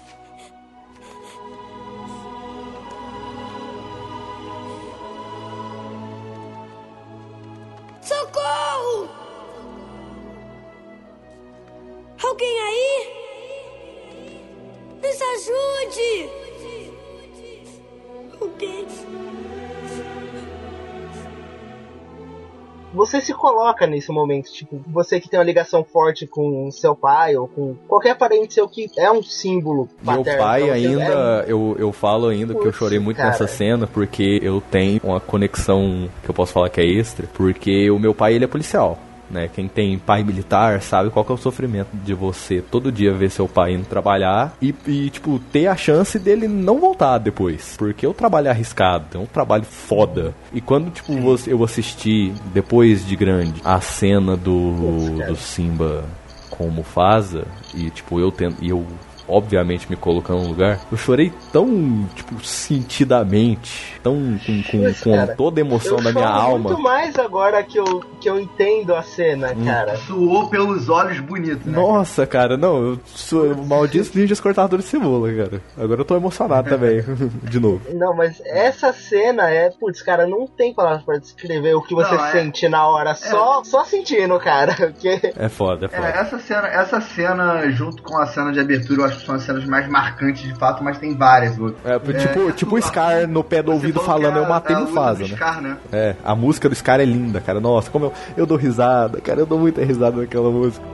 Você 23.12 23.20
se 23.20 23.34
coloca 23.34 23.86
nesse 23.86 24.10
momento, 24.10 24.50
tipo, 24.50 24.82
você 24.86 25.20
que 25.20 25.28
tem 25.28 25.38
uma 25.38 25.44
ligação 25.44 25.84
forte 25.84 26.26
com 26.26 26.70
seu 26.70 26.96
pai 26.96 27.36
ou 27.36 27.46
com 27.46 27.74
qualquer 27.86 28.16
parente 28.16 28.54
seu 28.54 28.66
que 28.66 28.90
é 28.96 29.10
um 29.10 29.22
símbolo 29.22 29.88
Meu 30.02 30.16
paterno, 30.18 30.42
pai 30.42 30.62
então 30.62 30.74
ainda, 30.74 31.44
eu, 31.46 31.76
eu 31.78 31.92
falo 31.92 32.28
ainda 32.28 32.54
que 32.54 32.66
eu 32.66 32.72
chorei 32.72 32.98
muito 32.98 33.18
cara. 33.18 33.28
nessa 33.28 33.46
cena 33.46 33.86
porque 33.86 34.40
eu 34.42 34.62
tenho 34.62 35.00
uma 35.04 35.20
conexão 35.20 36.08
que 36.22 36.30
eu 36.30 36.34
posso 36.34 36.52
falar 36.52 36.70
que 36.70 36.80
é 36.80 36.86
extra, 36.86 37.26
porque 37.34 37.90
o 37.90 37.98
meu 37.98 38.14
pai 38.14 38.34
ele 38.34 38.44
é 38.44 38.48
policial. 38.48 38.98
Né? 39.32 39.48
Quem 39.52 39.66
tem 39.66 39.98
pai 39.98 40.22
militar 40.22 40.82
sabe 40.82 41.08
qual 41.08 41.24
que 41.24 41.32
é 41.32 41.34
o 41.34 41.38
sofrimento 41.38 41.88
de 41.94 42.12
você 42.12 42.60
todo 42.60 42.92
dia 42.92 43.14
ver 43.14 43.30
seu 43.30 43.48
pai 43.48 43.72
indo 43.72 43.86
trabalhar 43.86 44.54
e, 44.60 44.74
e, 44.86 45.08
tipo, 45.08 45.38
ter 45.50 45.66
a 45.68 45.74
chance 45.74 46.18
dele 46.18 46.46
não 46.46 46.78
voltar 46.78 47.16
depois. 47.16 47.74
Porque 47.78 48.06
o 48.06 48.12
trabalho 48.12 48.48
é 48.48 48.50
arriscado, 48.50 49.06
é 49.14 49.18
um 49.18 49.24
trabalho 49.24 49.64
foda. 49.64 50.34
E 50.52 50.60
quando, 50.60 50.90
tipo, 50.90 51.16
você- 51.18 51.50
eu 51.52 51.64
assisti, 51.64 52.30
depois 52.52 53.06
de 53.06 53.16
grande, 53.16 53.60
a 53.64 53.80
cena 53.80 54.36
do, 54.36 55.16
do 55.26 55.36
Simba 55.36 56.04
com 56.50 56.66
o 56.68 56.70
Mufasa, 56.70 57.46
e, 57.74 57.88
tipo, 57.88 58.20
eu 58.20 58.30
tento, 58.30 58.62
e 58.62 58.68
eu 58.68 58.86
obviamente 59.28 59.88
me 59.88 59.96
colocando 59.96 60.42
no 60.42 60.48
lugar, 60.48 60.80
eu 60.90 60.96
chorei 60.98 61.32
tão, 61.52 62.06
tipo, 62.14 62.34
sentidamente, 62.44 64.00
tão 64.02 64.38
com, 64.44 64.62
com, 64.62 64.94
com 65.02 65.10
cara, 65.16 65.34
toda 65.36 65.60
a 65.60 65.62
emoção 65.64 65.98
eu 65.98 66.04
da 66.04 66.12
minha 66.12 66.28
alma. 66.28 66.70
muito 66.70 66.80
mais 66.82 67.18
agora 67.18 67.62
que 67.62 67.78
eu, 67.78 68.00
que 68.20 68.28
eu 68.28 68.38
entendo 68.40 68.94
a 68.94 69.02
cena, 69.02 69.52
Hum. 69.56 69.64
cara. 69.64 69.96
Suou 69.96 70.48
pelos 70.48 70.88
olhos 70.88 71.18
bonitos, 71.20 71.64
né? 71.66 71.72
Nossa, 71.76 72.26
cara, 72.26 72.56
não, 72.56 72.76
eu 72.92 73.00
sou 73.06 73.54
malditos 73.64 74.12
ninjas 74.14 74.40
cortadores 74.40 74.84
de 74.84 74.90
cebola, 74.90 75.32
cara. 75.32 75.60
Agora 75.78 76.00
eu 76.00 76.04
tô 76.04 76.16
emocionado 76.16 76.68
também, 76.70 77.02
de 77.44 77.58
novo. 77.60 77.80
Não, 77.94 78.14
mas 78.14 78.40
essa 78.44 78.92
cena 78.92 79.50
é, 79.50 79.70
putz, 79.70 80.02
cara, 80.02 80.26
não 80.26 80.46
tem 80.46 80.74
palavras 80.74 81.02
pra 81.02 81.18
descrever 81.18 81.74
o 81.74 81.82
que 81.82 81.94
você 81.94 82.14
Não, 82.14 82.24
é- 82.26 82.32
sente 82.32 82.68
na 82.68 82.86
hora, 82.86 83.14
só, 83.14 83.62
só 83.64 83.84
sentindo, 83.84 84.38
cara. 84.38 84.74
Porque 84.92 85.32
É 85.36 85.48
foda, 85.48 85.86
é 85.86 85.88
É, 85.94 85.96
foda. 85.96 86.08
essa 86.08 86.38
cena, 86.38 86.68
essa 86.68 87.00
cena, 87.00 87.70
junto 87.70 88.02
com 88.02 88.16
a 88.18 88.26
cena 88.26 88.52
de 88.52 88.60
abertura, 88.60 89.02
eu 89.02 89.06
acho 89.12 89.20
que 89.20 89.26
são 89.26 89.34
as 89.36 89.42
cenas 89.42 89.64
mais 89.64 89.88
marcantes 89.88 90.42
de 90.42 90.54
fato, 90.54 90.82
mas 90.82 90.98
tem 90.98 91.16
várias 91.16 91.58
outras. 91.58 91.84
É, 91.84 91.98
tipo, 91.98 92.48
É, 92.48 92.52
tipo 92.52 92.74
o 92.74 92.78
a- 92.78 92.82
Scar 92.82 93.26
no 93.28 93.44
pé 93.44 93.62
do 93.62 93.70
Você 93.70 93.74
ouvido 93.76 94.00
falando, 94.00 94.36
é 94.38 94.40
eu 94.40 94.48
matei 94.48 94.74
a- 94.74 94.78
a 94.78 94.80
luta 94.80 94.92
Mufasa, 94.92 95.20
né? 95.22 95.28
Scar, 95.28 95.60
né? 95.62 95.76
É, 95.92 96.16
a 96.24 96.34
música 96.34 96.68
do 96.68 96.74
Scar 96.74 97.00
é 97.00 97.04
linda, 97.04 97.40
cara. 97.40 97.60
Nossa, 97.60 97.90
como 97.90 98.06
eu, 98.06 98.12
eu 98.36 98.46
dou 98.46 98.56
risada, 98.56 99.20
cara. 99.20 99.40
Eu 99.40 99.46
dou 99.46 99.58
muita 99.58 99.84
risada 99.84 100.20
naquela 100.20 100.50
música. 100.50 100.84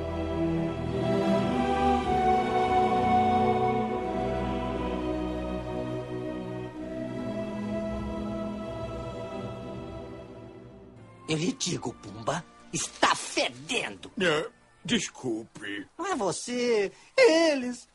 Eu 11.28 11.37
lhe 11.37 11.52
digo, 11.52 11.92
Pumba, 11.94 12.44
está 12.72 13.14
fedendo. 13.14 14.11
É, 14.20 14.46
desculpe. 14.85 15.87
Não 15.98 16.07
é 16.07 16.16
você, 16.16 16.90
eles, 17.16 17.87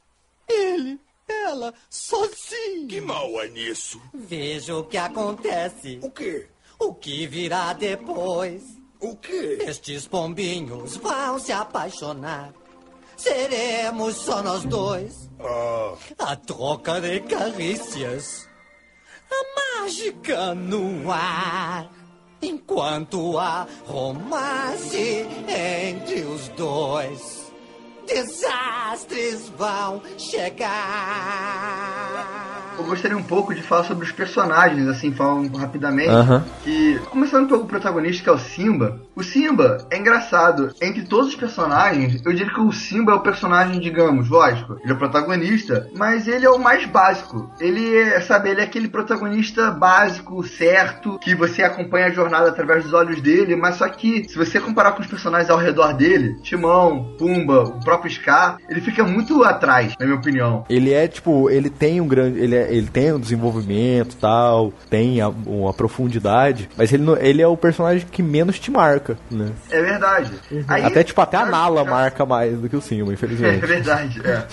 ele, 0.47 0.99
ela, 1.27 1.73
sozinho. 1.89 2.87
Que 2.87 3.01
mal 3.01 3.29
é 3.41 3.47
nisso? 3.49 4.01
Veja 4.13 4.75
o 4.77 4.83
que 4.83 4.97
acontece, 4.97 5.99
O 6.01 6.09
quê? 6.11 6.47
o 6.79 6.93
que 6.93 7.25
virá 7.27 7.73
depois. 7.73 8.63
O 8.99 9.15
quê? 9.17 9.59
Estes 9.61 10.07
pombinhos 10.07 10.95
vão 10.97 11.37
se 11.39 11.51
apaixonar. 11.51 12.53
Seremos 13.17 14.15
só 14.15 14.41
nós 14.41 14.63
dois. 14.65 15.29
Ah, 15.39 15.95
A 16.19 16.35
troca 16.35 16.99
de 17.01 17.19
carícias. 17.21 18.47
A 19.29 19.81
mágica 19.81 20.53
no 20.55 21.11
ar. 21.11 21.89
Enquanto 22.41 23.37
há 23.37 23.65
romance 23.85 25.25
entre 25.47 26.21
os 26.23 26.47
dois. 26.49 27.42
Desastres 28.07 29.49
vão 29.49 30.01
chegar. 30.17 30.73
Eu 32.77 32.83
gostaria 32.85 33.17
um 33.17 33.23
pouco 33.23 33.53
de 33.53 33.61
falar 33.61 33.83
sobre 33.83 34.05
os 34.05 34.11
personagens, 34.11 34.87
assim, 34.87 35.11
falando 35.13 35.55
rapidamente. 35.57 36.09
Aham. 36.09 36.43
Que, 36.63 36.99
começando 37.09 37.47
pelo 37.47 37.65
protagonista, 37.65 38.23
que 38.23 38.29
é 38.29 38.31
o 38.31 38.37
Simba. 38.39 38.99
O 39.15 39.23
Simba 39.23 39.77
é 39.91 39.97
engraçado. 39.97 40.73
Entre 40.81 41.03
todos 41.03 41.29
os 41.29 41.35
personagens, 41.35 42.21
eu 42.25 42.33
diria 42.33 42.53
que 42.53 42.59
o 42.59 42.71
Simba 42.71 43.11
é 43.11 43.15
o 43.15 43.19
personagem, 43.21 43.79
digamos, 43.79 44.29
lógico, 44.29 44.77
ele 44.81 44.91
é 44.91 44.95
o 44.95 44.97
protagonista, 44.97 45.87
mas 45.95 46.27
ele 46.27 46.45
é 46.45 46.49
o 46.49 46.59
mais 46.59 46.85
básico. 46.85 47.49
Ele 47.59 47.95
é, 47.95 48.19
sabe, 48.21 48.49
ele 48.49 48.61
é 48.61 48.63
aquele 48.63 48.87
protagonista 48.87 49.69
básico, 49.71 50.43
certo, 50.43 51.19
que 51.19 51.35
você 51.35 51.61
acompanha 51.63 52.07
a 52.07 52.11
jornada 52.11 52.49
através 52.49 52.83
dos 52.83 52.93
olhos 52.93 53.21
dele, 53.21 53.55
mas 53.55 53.75
só 53.75 53.87
que, 53.87 54.27
se 54.27 54.35
você 54.35 54.59
comparar 54.59 54.93
com 54.93 55.01
os 55.01 55.07
personagens 55.07 55.49
ao 55.49 55.57
redor 55.57 55.93
dele, 55.93 56.35
Timão, 56.41 57.15
Pumba, 57.17 57.63
o 57.63 57.79
próprio 57.83 58.11
Scar, 58.11 58.57
ele 58.67 58.81
fica 58.81 59.03
muito 59.03 59.43
atrás, 59.43 59.93
na 59.99 60.05
minha 60.05 60.17
opinião. 60.17 60.65
Ele 60.69 60.91
é, 60.91 61.07
tipo, 61.07 61.49
ele 61.49 61.69
tem 61.69 62.01
um 62.01 62.07
grande. 62.07 62.39
Ele, 62.39 62.55
é- 62.55 62.62
ele 62.69 62.87
tem 62.87 63.13
um 63.13 63.19
desenvolvimento 63.19 64.15
tal, 64.19 64.73
tem 64.89 65.21
a- 65.21 65.29
uma 65.45 65.73
profundidade, 65.73 66.69
mas 66.77 66.91
ele, 66.93 67.03
não- 67.03 67.17
ele 67.17 67.41
é 67.41 67.47
o 67.47 67.55
personagem 67.57 68.05
que 68.09 68.21
menos 68.23 68.59
te 68.59 68.69
marca, 68.71 69.17
né? 69.29 69.49
É 69.69 69.81
verdade. 69.81 70.31
Aí- 70.67 70.83
Até, 70.85 71.03
tipo, 71.03 71.19
até 71.21 71.37
a 71.37 71.45
Nala 71.45 71.83
marca 71.83 72.25
mais 72.25 72.57
do 72.57 72.67
que 72.69 72.75
o 72.75 72.81
Simba, 72.81 73.11
É 73.11 73.13
infelizmente. 73.13 73.65
verdade, 73.65 74.21
é. 74.25 74.43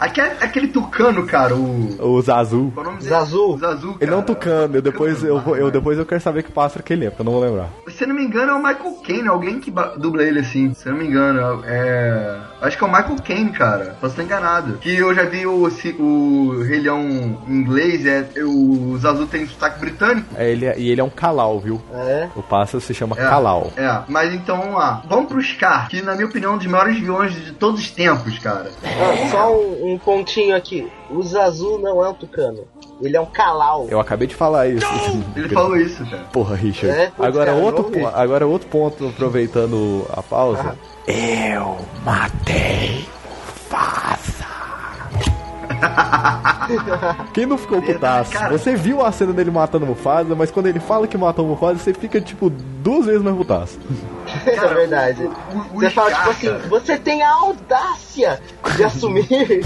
Aquele, 0.00 0.30
aquele 0.40 0.68
tucano, 0.68 1.26
cara, 1.26 1.54
o. 1.54 1.96
o 2.16 2.22
Zazu. 2.22 2.70
Qual 2.74 2.84
é 2.84 2.88
o 2.88 2.92
nome 2.92 3.02
dele? 3.02 3.10
Zazu. 3.10 3.50
O 3.54 3.58
Zazu, 3.58 3.96
Ele 4.00 4.10
não 4.10 4.18
é 4.18 4.20
um 4.20 4.24
tucano, 4.24 4.76
eu 4.76 4.82
depois 4.82 5.22
eu, 5.22 5.38
vou, 5.40 5.56
eu, 5.56 5.70
depois 5.70 5.98
eu 5.98 6.06
quero 6.06 6.20
saber 6.20 6.42
que 6.42 6.50
pássaro 6.50 6.82
que 6.82 6.92
ele 6.92 7.04
é, 7.06 7.10
porque 7.10 7.20
eu 7.22 7.26
não 7.26 7.32
vou 7.32 7.42
lembrar. 7.42 7.68
Se 7.88 8.04
eu 8.04 8.08
não 8.08 8.14
me 8.14 8.24
engano, 8.24 8.52
é 8.52 8.54
o 8.54 8.58
Michael 8.62 8.94
Caine, 9.06 9.28
alguém 9.28 9.60
que 9.60 9.70
dubla 9.98 10.22
ele 10.22 10.40
assim. 10.40 10.72
Se 10.74 10.86
eu 10.88 10.92
não 10.92 11.00
me 11.00 11.06
engano, 11.06 11.62
é. 11.66 12.38
Acho 12.62 12.76
que 12.78 12.84
é 12.84 12.86
o 12.86 12.90
Michael 12.90 13.16
Caine, 13.22 13.50
cara. 13.52 13.96
Posso 14.00 14.12
estar 14.12 14.22
enganado. 14.22 14.78
Que 14.78 14.96
eu 14.96 15.14
já 15.14 15.24
vi 15.24 15.46
o, 15.46 15.68
o 15.98 16.62
Rei 16.62 16.80
Leão 16.80 17.00
em 17.00 17.38
inglês, 17.48 18.06
é, 18.06 18.26
o 18.44 18.96
Zazu 18.98 19.26
tem 19.26 19.46
sotaque 19.46 19.80
britânico. 19.80 20.28
É, 20.36 20.50
ele, 20.50 20.66
é- 20.66 20.78
e 20.78 20.90
ele 20.90 21.00
é 21.00 21.04
um 21.04 21.10
Kalau, 21.10 21.60
viu? 21.60 21.80
É. 21.92 22.28
O 22.36 22.42
pássaro 22.42 22.80
se 22.80 22.94
chama 22.94 23.16
É, 23.18 23.22
Kalau. 23.28 23.72
É, 23.76 24.00
mas 24.08 24.32
então 24.34 24.58
vamos 24.58 24.74
lá. 24.74 25.02
Vamos 25.08 25.26
pro 25.30 25.42
Scar, 25.42 25.88
que 25.88 26.00
na 26.02 26.14
minha 26.14 26.26
opinião 26.26 26.52
é 26.52 26.54
um 26.54 26.58
dos 26.58 26.66
maiores 26.66 26.98
vilões 26.98 27.34
de 27.34 27.52
todos 27.52 27.80
os 27.80 27.90
tempos, 27.90 28.38
cara. 28.38 28.70
Ah, 28.84 29.28
só 29.30 29.52
um, 29.54 29.89
um 29.94 29.98
pontinho 29.98 30.54
aqui. 30.56 30.90
O 31.10 31.22
Zazu 31.22 31.78
não 31.78 32.04
é 32.04 32.08
um 32.08 32.14
tucano. 32.14 32.64
Ele 33.00 33.16
é 33.16 33.20
um 33.20 33.26
calau. 33.26 33.86
Eu 33.88 33.98
acabei 33.98 34.26
de 34.28 34.34
falar 34.34 34.68
isso. 34.68 34.86
Ele 35.34 35.48
falou 35.48 35.76
isso, 35.76 36.04
cara. 36.04 36.24
Porra, 36.32 36.54
Richard. 36.56 36.98
É, 36.98 37.06
putz, 37.06 37.28
agora, 37.28 37.52
cara, 37.52 37.64
outro, 37.64 38.06
agora 38.08 38.46
outro 38.46 38.68
ponto, 38.68 39.08
aproveitando 39.08 40.06
a 40.10 40.22
pausa. 40.22 40.76
Eu 41.06 41.78
matei 42.04 43.06
Mufasa. 43.70 44.46
Quem 47.32 47.46
não 47.46 47.56
ficou 47.56 47.80
Verdade, 47.80 48.28
putaço? 48.28 48.32
cara. 48.32 48.58
Você 48.58 48.76
viu 48.76 49.04
a 49.04 49.10
cena 49.10 49.32
dele 49.32 49.50
matando 49.50 49.84
o 49.84 49.88
Mufasa, 49.88 50.34
mas 50.34 50.50
quando 50.50 50.66
ele 50.66 50.80
fala 50.80 51.06
que 51.06 51.16
matou 51.16 51.46
o 51.46 51.48
Mufasa, 51.48 51.78
você 51.78 51.94
fica, 51.94 52.20
tipo, 52.20 52.50
duas 52.50 53.06
vezes 53.06 53.22
mais 53.22 53.36
putaço. 53.36 53.78
é 54.46 54.74
verdade. 54.74 55.22
O, 55.24 55.28
o, 55.28 55.60
o 55.76 55.80
Você 55.80 55.90
fala, 55.90 56.10
Scar, 56.10 56.20
tipo 56.20 56.30
assim, 56.30 56.46
cara. 56.46 56.68
você 56.68 56.98
tem 56.98 57.22
a 57.22 57.30
audácia 57.32 58.40
de 58.76 58.84
assumir. 58.84 59.26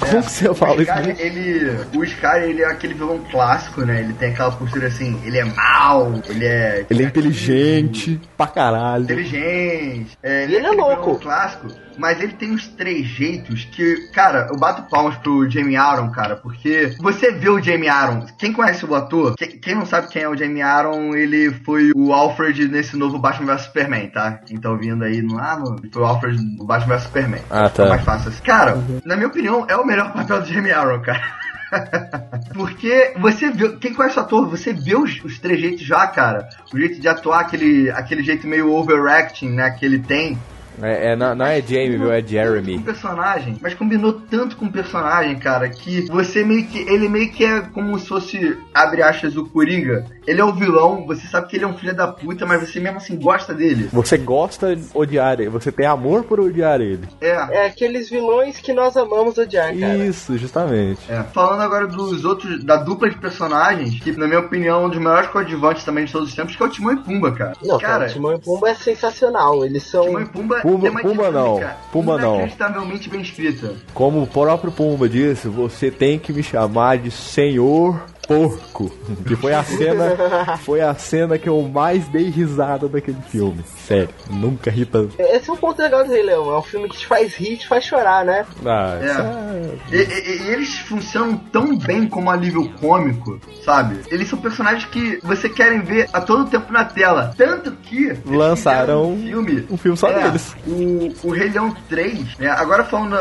Como 0.00 0.22
que 0.22 0.30
você 0.30 0.48
O 0.48 0.54
fala 0.54 0.74
isso? 0.82 0.84
Scar, 0.84 1.08
ele, 1.20 1.70
o 1.94 2.04
Scar, 2.06 2.42
ele 2.42 2.62
é 2.62 2.66
aquele 2.66 2.94
vilão 2.94 3.20
clássico, 3.30 3.82
né? 3.82 4.00
Ele 4.00 4.12
tem 4.14 4.30
aquela 4.30 4.50
postura 4.50 4.88
assim, 4.88 5.20
ele 5.24 5.38
é 5.38 5.44
mal, 5.44 6.12
ele 6.28 6.44
é... 6.46 6.84
Ele 6.88 7.02
é 7.04 7.06
inteligente 7.06 8.20
pra 8.36 8.46
caralho. 8.46 9.04
inteligente. 9.04 10.18
É, 10.22 10.40
E 10.46 10.54
ele 10.54 10.56
é 10.56 10.58
aquele 10.60 10.76
louco. 10.76 11.02
vilão 11.04 11.18
clássico, 11.20 11.66
mas 11.98 12.20
ele 12.20 12.32
tem 12.34 12.52
uns 12.52 12.66
trejeitos 12.68 13.64
que, 13.64 14.08
cara, 14.12 14.48
eu 14.50 14.56
bato 14.58 14.82
palmas 14.88 15.16
pro 15.16 15.48
Jamie 15.50 15.76
Aaron, 15.76 16.10
cara, 16.10 16.36
porque 16.36 16.94
você 17.00 17.32
vê 17.32 17.48
o 17.48 17.60
Jamie 17.62 17.88
Aaron, 17.88 18.26
quem 18.38 18.52
conhece 18.52 18.84
o 18.86 18.94
ator, 18.94 19.34
que- 19.36 19.58
quem 19.58 19.74
não 19.74 19.84
sabe 19.86 20.08
quem 20.08 20.22
é 20.22 20.28
o 20.28 20.36
Jamie 20.36 20.62
Aaron, 20.62 21.14
ele 21.14 21.50
foi 21.64 21.90
o 21.94 22.12
Alfred 22.12 22.68
nesse 22.68 22.96
novo 22.96 23.18
Batman 23.18 23.54
vs 23.54 23.62
Superman, 23.66 24.08
tá? 24.08 24.32
Quem 24.46 24.58
tá 24.58 24.70
ouvindo 24.70 25.04
aí 25.04 25.20
lá 25.20 25.58
no, 25.58 25.76
ele 25.78 25.90
foi 25.92 26.02
o 26.02 26.06
Alfred 26.06 26.38
do 26.56 26.64
Batman 26.64 26.94
vs 26.96 27.04
Superman. 27.04 27.42
Ah, 27.50 27.68
tá. 27.68 27.84
É 27.84 27.88
mais 27.88 28.04
fácil 28.04 28.28
assim. 28.30 28.42
Cara, 28.42 28.78
na 29.04 29.16
minha 29.16 29.28
opinião, 29.28 29.66
é 29.68 29.76
o 29.76 29.86
melhor 29.86 30.12
papel 30.14 30.40
do 30.40 30.46
Jamie 30.46 30.72
Aaron, 30.72 31.00
cara. 31.02 31.38
Porque 32.54 33.12
você 33.18 33.50
vê, 33.50 33.68
quem 33.76 33.92
conhece 33.94 34.18
o 34.18 34.22
ator, 34.22 34.48
você 34.48 34.72
vê 34.72 34.96
os, 34.96 35.22
os 35.24 35.38
trejeitos 35.38 35.82
já, 35.82 36.06
cara. 36.06 36.48
O 36.72 36.78
jeito 36.78 37.00
de 37.00 37.08
atuar, 37.08 37.40
aquele, 37.40 37.90
aquele 37.90 38.22
jeito 38.22 38.46
meio 38.46 38.72
overacting, 38.72 39.50
né, 39.50 39.70
que 39.70 39.84
ele 39.84 39.98
tem. 39.98 40.38
É, 40.82 41.12
é, 41.12 41.16
não, 41.16 41.34
não 41.34 41.46
é 41.46 41.60
Jamie, 41.60 41.96
viu? 41.96 42.12
É 42.12 42.22
Com 42.22 42.28
Jeremy. 42.28 42.76
o 42.76 42.82
personagem, 42.82 43.56
mas 43.60 43.74
combinou 43.74 44.12
tanto 44.12 44.56
com 44.56 44.66
o 44.66 44.72
personagem, 44.72 45.38
cara, 45.38 45.68
que 45.68 46.02
você 46.02 46.44
meio 46.44 46.66
que. 46.66 46.78
Ele 46.78 47.08
meio 47.08 47.30
que 47.30 47.44
é 47.44 47.60
como 47.60 47.98
se 47.98 48.06
fosse, 48.06 48.56
abre 48.72 49.02
aspas, 49.02 49.36
o 49.36 49.44
Coringa. 49.46 50.06
Ele 50.28 50.42
é 50.42 50.44
o 50.44 50.52
vilão, 50.52 51.06
você 51.06 51.26
sabe 51.26 51.48
que 51.48 51.56
ele 51.56 51.64
é 51.64 51.66
um 51.66 51.72
filho 51.72 51.94
da 51.96 52.06
puta, 52.06 52.44
mas 52.44 52.60
você 52.60 52.78
mesmo 52.78 52.98
assim 52.98 53.16
gosta 53.16 53.54
dele. 53.54 53.88
Você 53.90 54.18
gosta 54.18 54.76
de 54.76 54.84
odiar 54.92 55.40
ele, 55.40 55.48
você 55.48 55.72
tem 55.72 55.86
amor 55.86 56.24
por 56.24 56.38
odiar 56.38 56.82
ele. 56.82 57.08
É. 57.18 57.62
É 57.62 57.66
aqueles 57.66 58.10
vilões 58.10 58.58
que 58.58 58.74
nós 58.74 58.94
amamos 58.94 59.38
odiar, 59.38 59.74
cara. 59.74 59.96
Isso, 59.96 60.36
justamente. 60.36 61.00
É. 61.08 61.22
Falando 61.32 61.62
agora 61.62 61.86
dos 61.86 62.26
outros, 62.26 62.62
da 62.62 62.76
dupla 62.76 63.08
de 63.08 63.16
personagens, 63.16 63.98
que 64.00 64.12
na 64.12 64.26
minha 64.26 64.40
opinião 64.40 64.82
é 64.82 64.86
um 64.86 64.90
dos 64.90 64.98
maiores 64.98 65.30
coadjuvantes 65.30 65.82
também 65.82 66.04
de 66.04 66.12
todos 66.12 66.28
os 66.28 66.34
tempos, 66.34 66.54
que 66.54 66.62
é 66.62 66.66
o 66.66 66.68
Timão 66.68 66.92
e 66.92 66.96
Pumba, 66.98 67.32
cara. 67.32 67.54
Não, 67.64 67.78
cara, 67.78 68.06
Timão 68.08 68.34
e 68.34 68.38
Pumba 68.38 68.68
é 68.68 68.74
sensacional. 68.74 69.64
Eles 69.64 69.84
são. 69.84 70.04
Timão 70.04 70.20
e 70.20 70.26
Pumba, 70.26 70.60
Pumba- 70.60 70.82
tem 70.82 70.90
uma 70.90 71.00
Pumba 71.00 71.30
não, 71.30 71.60
Pumba 71.90 72.18
não. 72.18 72.34
Inacreditavelmente 72.34 73.08
bem 73.08 73.22
escrita. 73.22 73.72
Como 73.94 74.22
o 74.22 74.26
próprio 74.26 74.70
Pumba 74.70 75.08
disse, 75.08 75.48
você 75.48 75.90
tem 75.90 76.18
que 76.18 76.34
me 76.34 76.42
chamar 76.42 76.98
de 76.98 77.10
Senhor 77.10 77.98
Porco. 78.28 78.90
Que 79.26 79.34
foi 79.34 79.54
a 79.54 79.64
cena, 79.64 80.56
foi 80.58 80.80
a 80.82 80.94
cena 80.94 81.38
que 81.38 81.48
eu 81.48 81.60
mais 81.62 82.06
dei 82.08 82.28
risada 82.28 82.86
daquele 82.86 83.20
filme. 83.22 83.64
Sério, 83.86 84.10
nunca 84.30 84.70
ri 84.70 84.84
tanto. 84.84 85.14
Esse 85.18 85.48
é 85.48 85.52
um 85.52 85.56
ponto 85.56 85.80
legal 85.80 86.04
do 86.04 86.12
Rei 86.12 86.22
Leão. 86.22 86.52
É 86.54 86.58
um 86.58 86.62
filme 86.62 86.88
que 86.90 86.98
te 86.98 87.06
faz 87.06 87.34
rir, 87.34 87.56
te 87.56 87.66
faz 87.66 87.84
chorar, 87.84 88.24
né? 88.24 88.44
Ah, 88.64 88.98
É. 89.00 89.06
é- 89.08 89.78
E, 89.90 89.96
e- 89.96 90.42
e 90.42 90.48
eles 90.52 90.78
funcionam 90.80 91.36
tão 91.50 91.76
bem 91.76 92.06
como 92.06 92.30
alívio 92.30 92.68
cômico, 92.80 93.40
sabe? 93.64 94.00
Eles 94.10 94.28
são 94.28 94.38
personagens 94.38 94.84
que 94.84 95.18
você 95.22 95.48
querem 95.48 95.80
ver 95.80 96.08
a 96.12 96.20
todo 96.20 96.44
tempo 96.50 96.70
na 96.72 96.84
tela. 96.84 97.32
Tanto 97.36 97.72
que 97.72 98.12
Lançaram 98.26 99.12
um 99.12 99.22
filme. 99.22 99.66
um 99.70 99.76
filme 99.78 99.96
só 99.96 100.08
É, 100.10 100.22
deles. 100.24 100.54
O, 100.66 101.28
o 101.28 101.30
Rei 101.30 101.48
Leão 101.48 101.74
3, 101.88 102.36
né? 102.38 102.50
Agora 102.50 102.84
falando, 102.84 103.16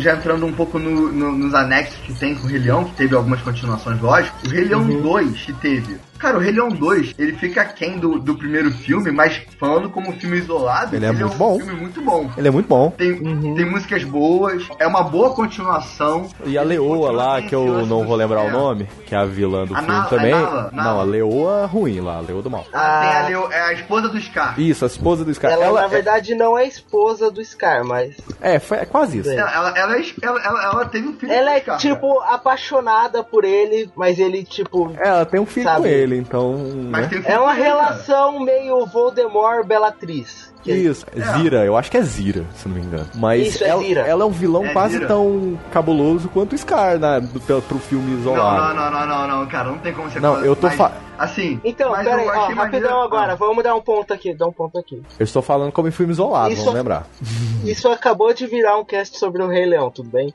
já 0.00 0.14
entrando 0.14 0.46
um 0.46 0.52
pouco 0.52 0.78
no- 0.78 1.12
no- 1.12 1.32
nos 1.32 1.54
anexos 1.54 1.96
que 2.06 2.12
tem 2.14 2.34
com 2.34 2.44
o 2.46 2.50
Rei 2.50 2.58
Leão, 2.60 2.84
que 2.84 2.94
teve 2.96 3.14
algumas 3.14 3.40
continuações, 3.42 4.00
lógico. 4.00 4.36
O 4.46 4.48
Rei 4.50 4.64
Leão 4.64 4.84
2 5.02 5.40
que 5.42 5.52
teve. 5.54 5.96
Cara, 6.22 6.36
o 6.38 6.40
Rei 6.40 6.52
Leão 6.52 6.68
2, 6.68 7.16
ele 7.18 7.32
fica 7.32 7.62
aquém 7.62 7.98
do, 7.98 8.18
do 8.20 8.36
primeiro 8.36 8.70
filme, 8.70 9.10
mas 9.10 9.42
falando 9.58 9.90
como 9.90 10.08
um 10.10 10.12
filme 10.12 10.36
isolado, 10.38 10.94
Ele 10.94 11.04
é 11.04 11.10
muito 11.10 11.34
um 11.34 11.36
bom. 11.36 11.56
filme 11.58 11.72
muito 11.80 12.00
bom. 12.00 12.30
Ele 12.36 12.46
é 12.46 12.50
muito 12.50 12.68
bom. 12.68 12.90
Tem, 12.90 13.18
tem 13.18 13.68
músicas 13.68 14.04
boas, 14.04 14.68
é 14.78 14.86
uma 14.86 15.02
boa 15.02 15.34
continuação. 15.34 16.28
E 16.44 16.56
a 16.56 16.62
Leoa 16.62 17.10
lá, 17.10 17.42
que 17.42 17.52
eu 17.54 17.84
não 17.86 18.04
vou 18.06 18.14
lembrar 18.14 18.42
o 18.42 18.50
nome, 18.52 18.88
que 19.04 19.14
é 19.14 19.18
a 19.18 19.24
vilã 19.24 19.64
do 19.66 19.74
A 19.74 19.78
filme 19.78 19.92
Nala- 19.92 20.08
também. 20.08 20.32
a 20.32 20.40
Nala, 20.40 20.70
Não, 20.72 20.84
Nala. 20.84 21.00
a 21.02 21.04
Leoa 21.04 21.66
ruim 21.66 22.00
lá, 22.00 22.18
a 22.18 22.20
Leoa 22.20 22.40
do 22.42 22.48
mal. 22.50 22.64
Ah, 22.72 23.00
tem 23.00 23.16
a, 23.18 23.26
Leo, 23.40 23.52
é 23.52 23.60
a 23.62 23.72
esposa 23.72 24.08
do 24.08 24.20
Scar. 24.20 24.60
Isso, 24.60 24.84
a 24.84 24.86
esposa 24.86 25.24
do 25.24 25.34
Scar. 25.34 25.50
Ela, 25.50 25.64
Ela, 25.64 25.80
na 25.82 25.86
verdade, 25.88 26.36
não 26.36 26.56
é 26.56 26.66
esposa 26.66 27.30
do 27.32 27.44
Scar, 27.44 27.84
mas. 27.84 28.14
é, 28.40 28.60
foi, 28.60 28.78
é 28.78 28.84
quase 28.84 29.18
isso. 29.18 29.30
Ela, 29.30 29.50
ela, 29.50 29.78
ela, 29.78 29.96
é- 29.96 30.04
ela, 30.22 30.84
teve 30.86 31.08
um 31.08 31.14
filho 31.14 31.32
Ela 31.32 31.54
é, 31.56 31.60
Scar, 31.60 31.78
tipo, 31.78 32.20
apaixonada 32.20 33.24
por 33.24 33.44
ele, 33.44 33.90
mas 33.96 34.18
ele, 34.18 34.44
tipo. 34.44 34.92
Ela 34.98 35.24
tem 35.24 35.40
um 35.40 35.46
filho 35.46 35.64
Sabe? 35.66 35.80
com 35.82 35.86
ele, 35.86 36.11
então. 36.16 36.56
Mas 36.90 37.10
né? 37.10 37.22
É 37.26 37.38
uma 37.38 37.52
relação 37.52 38.40
meio 38.40 38.84
Voldemort-Bellatriz. 38.86 40.52
Que- 40.62 40.72
Isso, 40.72 41.04
é 41.12 41.20
Zira, 41.38 41.64
eu 41.64 41.76
acho 41.76 41.90
que 41.90 41.96
é 41.96 42.02
Zira, 42.02 42.44
se 42.54 42.68
não 42.68 42.76
me 42.76 42.82
engano. 42.82 43.08
Mas 43.16 43.48
Isso, 43.48 43.64
é 43.64 43.68
ela, 43.68 43.82
Zira. 43.82 44.00
ela 44.02 44.22
é 44.22 44.26
um 44.26 44.30
vilão 44.30 44.64
É 44.64 44.72
quase 44.72 44.94
Zira. 44.94 45.08
tão 45.08 45.58
cabuloso 45.72 46.28
quanto 46.28 46.52
o 46.54 46.58
Scar, 46.58 47.00
né? 47.00 47.18
Do, 47.20 47.40
pro, 47.40 47.60
pro 47.62 47.78
filme 47.80 48.12
isolado. 48.20 48.74
não, 48.76 48.90
não, 48.90 48.90
não, 49.00 49.06
não, 49.08 49.38
não, 49.40 49.46
cara, 49.48 49.70
não 49.70 49.78
tem 49.78 49.92
como 49.92 50.08
você 50.08 50.20
Não, 50.20 50.34
falar- 50.34 50.46
eu 50.46 50.54
tô 50.54 50.68
mas, 50.68 50.76
fa- 50.76 50.92
Assim. 51.18 51.60
Então, 51.64 51.90
mas 51.90 52.04
pera 52.06 52.16
aí, 52.20 52.26
eu 52.26 52.32
ó, 52.32 52.46
rapidão 52.46 52.56
maneiro- 52.64 53.00
agora, 53.00 53.34
vamos 53.36 53.62
dar 53.64 53.74
um 53.74 53.80
ponto 53.80 54.12
aqui, 54.14 54.32
dar 54.34 54.46
um 54.46 54.52
ponto 54.52 54.78
aqui. 54.78 55.02
Eu 55.18 55.24
estou 55.24 55.42
falando 55.42 55.70
como 55.72 55.88
em 55.88 55.90
filme 55.92 56.12
isolado, 56.12 56.52
Isso- 56.52 56.62
vamos 56.62 56.78
lembrar. 56.78 57.06
Isso 57.64 57.88
acabou 57.88 58.32
de 58.32 58.46
virar 58.46 58.76
um 58.76 58.84
cast 58.84 59.18
sobre 59.18 59.42
o 59.42 59.48
Rei 59.48 59.66
Leão, 59.66 59.90
tudo 59.90 60.08
bem? 60.10 60.32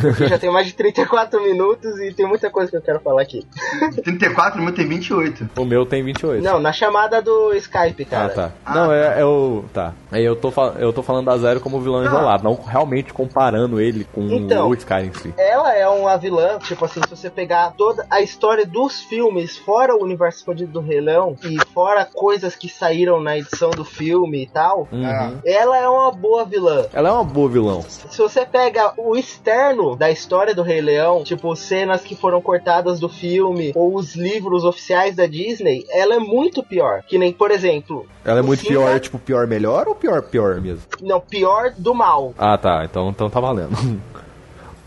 Porque 0.00 0.28
já 0.28 0.38
tem 0.38 0.50
mais 0.50 0.66
de 0.66 0.72
34 0.74 1.40
minutos 1.42 1.98
e 2.00 2.12
tem 2.12 2.26
muita 2.26 2.50
coisa 2.50 2.70
que 2.70 2.76
eu 2.76 2.82
quero 2.82 3.00
falar 3.00 3.22
aqui. 3.22 3.46
34, 4.04 4.60
o 4.60 4.64
meu 4.64 4.74
tem 4.74 4.86
28. 4.88 5.48
O 5.56 5.64
meu 5.64 5.84
tem 5.86 6.02
28. 6.02 6.42
Não, 6.42 6.58
na 6.60 6.72
chamada 6.72 7.20
do 7.22 7.52
Skype, 7.54 8.04
cara. 8.04 8.26
Ah, 8.26 8.72
tá. 8.72 8.74
não, 8.74 8.92
é, 8.92 9.20
é 9.20 9.24
o. 9.24 9.64
Tá. 9.72 9.92
Aí 10.10 10.24
eu 10.24 10.36
tô, 10.36 10.52
eu 10.78 10.92
tô 10.92 11.02
falando 11.02 11.26
da 11.26 11.36
Zero 11.38 11.60
como 11.60 11.80
vilão 11.80 12.02
Tá. 12.02 12.08
isolado, 12.08 12.44
não 12.44 12.54
realmente 12.54 13.12
comparando 13.12 13.80
ele 13.80 14.04
com 14.12 14.22
Então. 14.22 14.68
o 14.68 14.80
Scar 14.80 15.04
em 15.04 15.12
si. 15.12 15.32
Ela 15.36 15.74
é 15.74 15.88
uma 15.88 16.16
vilã, 16.16 16.58
tipo 16.58 16.84
assim, 16.84 17.00
se 17.02 17.10
você 17.10 17.28
pegar 17.30 17.72
toda 17.76 18.06
a 18.10 18.20
história 18.20 18.64
dos 18.66 19.00
filmes, 19.02 19.56
fora 19.56 19.94
o 19.96 20.02
universo 20.02 20.38
expandido 20.38 20.72
do 20.72 20.80
Rei 20.80 21.00
Leão, 21.00 21.36
e 21.44 21.56
fora 21.72 22.04
coisas 22.04 22.54
que 22.54 22.68
saíram 22.68 23.20
na 23.20 23.36
edição 23.38 23.70
do 23.70 23.84
filme 23.84 24.42
e 24.42 24.46
tal, 24.46 24.86
Uhum. 24.92 25.38
ela 25.44 25.76
é 25.78 25.88
uma 25.88 26.12
boa 26.12 26.44
vilã. 26.44 26.86
Ela 26.92 27.08
é 27.08 27.12
uma 27.12 27.24
boa 27.24 27.48
vilão. 27.48 27.82
Se 27.88 28.18
você 28.18 28.44
pega 28.46 28.92
o 28.96 29.16
externo 29.56 29.96
da 29.96 30.10
história 30.10 30.54
do 30.54 30.62
Rei 30.62 30.80
Leão, 30.80 31.24
tipo 31.24 31.54
cenas 31.56 32.02
que 32.02 32.14
foram 32.14 32.40
cortadas 32.42 33.00
do 33.00 33.08
filme 33.08 33.72
ou 33.74 33.94
os 33.96 34.14
livros 34.14 34.64
oficiais 34.64 35.16
da 35.16 35.26
Disney, 35.26 35.84
ela 35.90 36.14
é 36.14 36.18
muito 36.18 36.62
pior. 36.62 37.02
Que 37.06 37.16
nem, 37.18 37.32
por 37.32 37.50
exemplo, 37.50 38.06
Ela 38.24 38.40
é 38.40 38.42
muito 38.42 38.60
Simba- 38.60 38.70
pior, 38.70 39.00
tipo, 39.00 39.18
pior 39.18 39.46
melhor 39.46 39.88
ou 39.88 39.94
pior 39.94 40.22
pior 40.22 40.60
mesmo? 40.60 40.82
Não, 41.00 41.20
pior 41.20 41.72
do 41.78 41.94
mal. 41.94 42.34
Ah, 42.36 42.58
tá. 42.58 42.84
Então, 42.84 43.08
então 43.08 43.30
tá 43.30 43.40
valendo. 43.40 43.70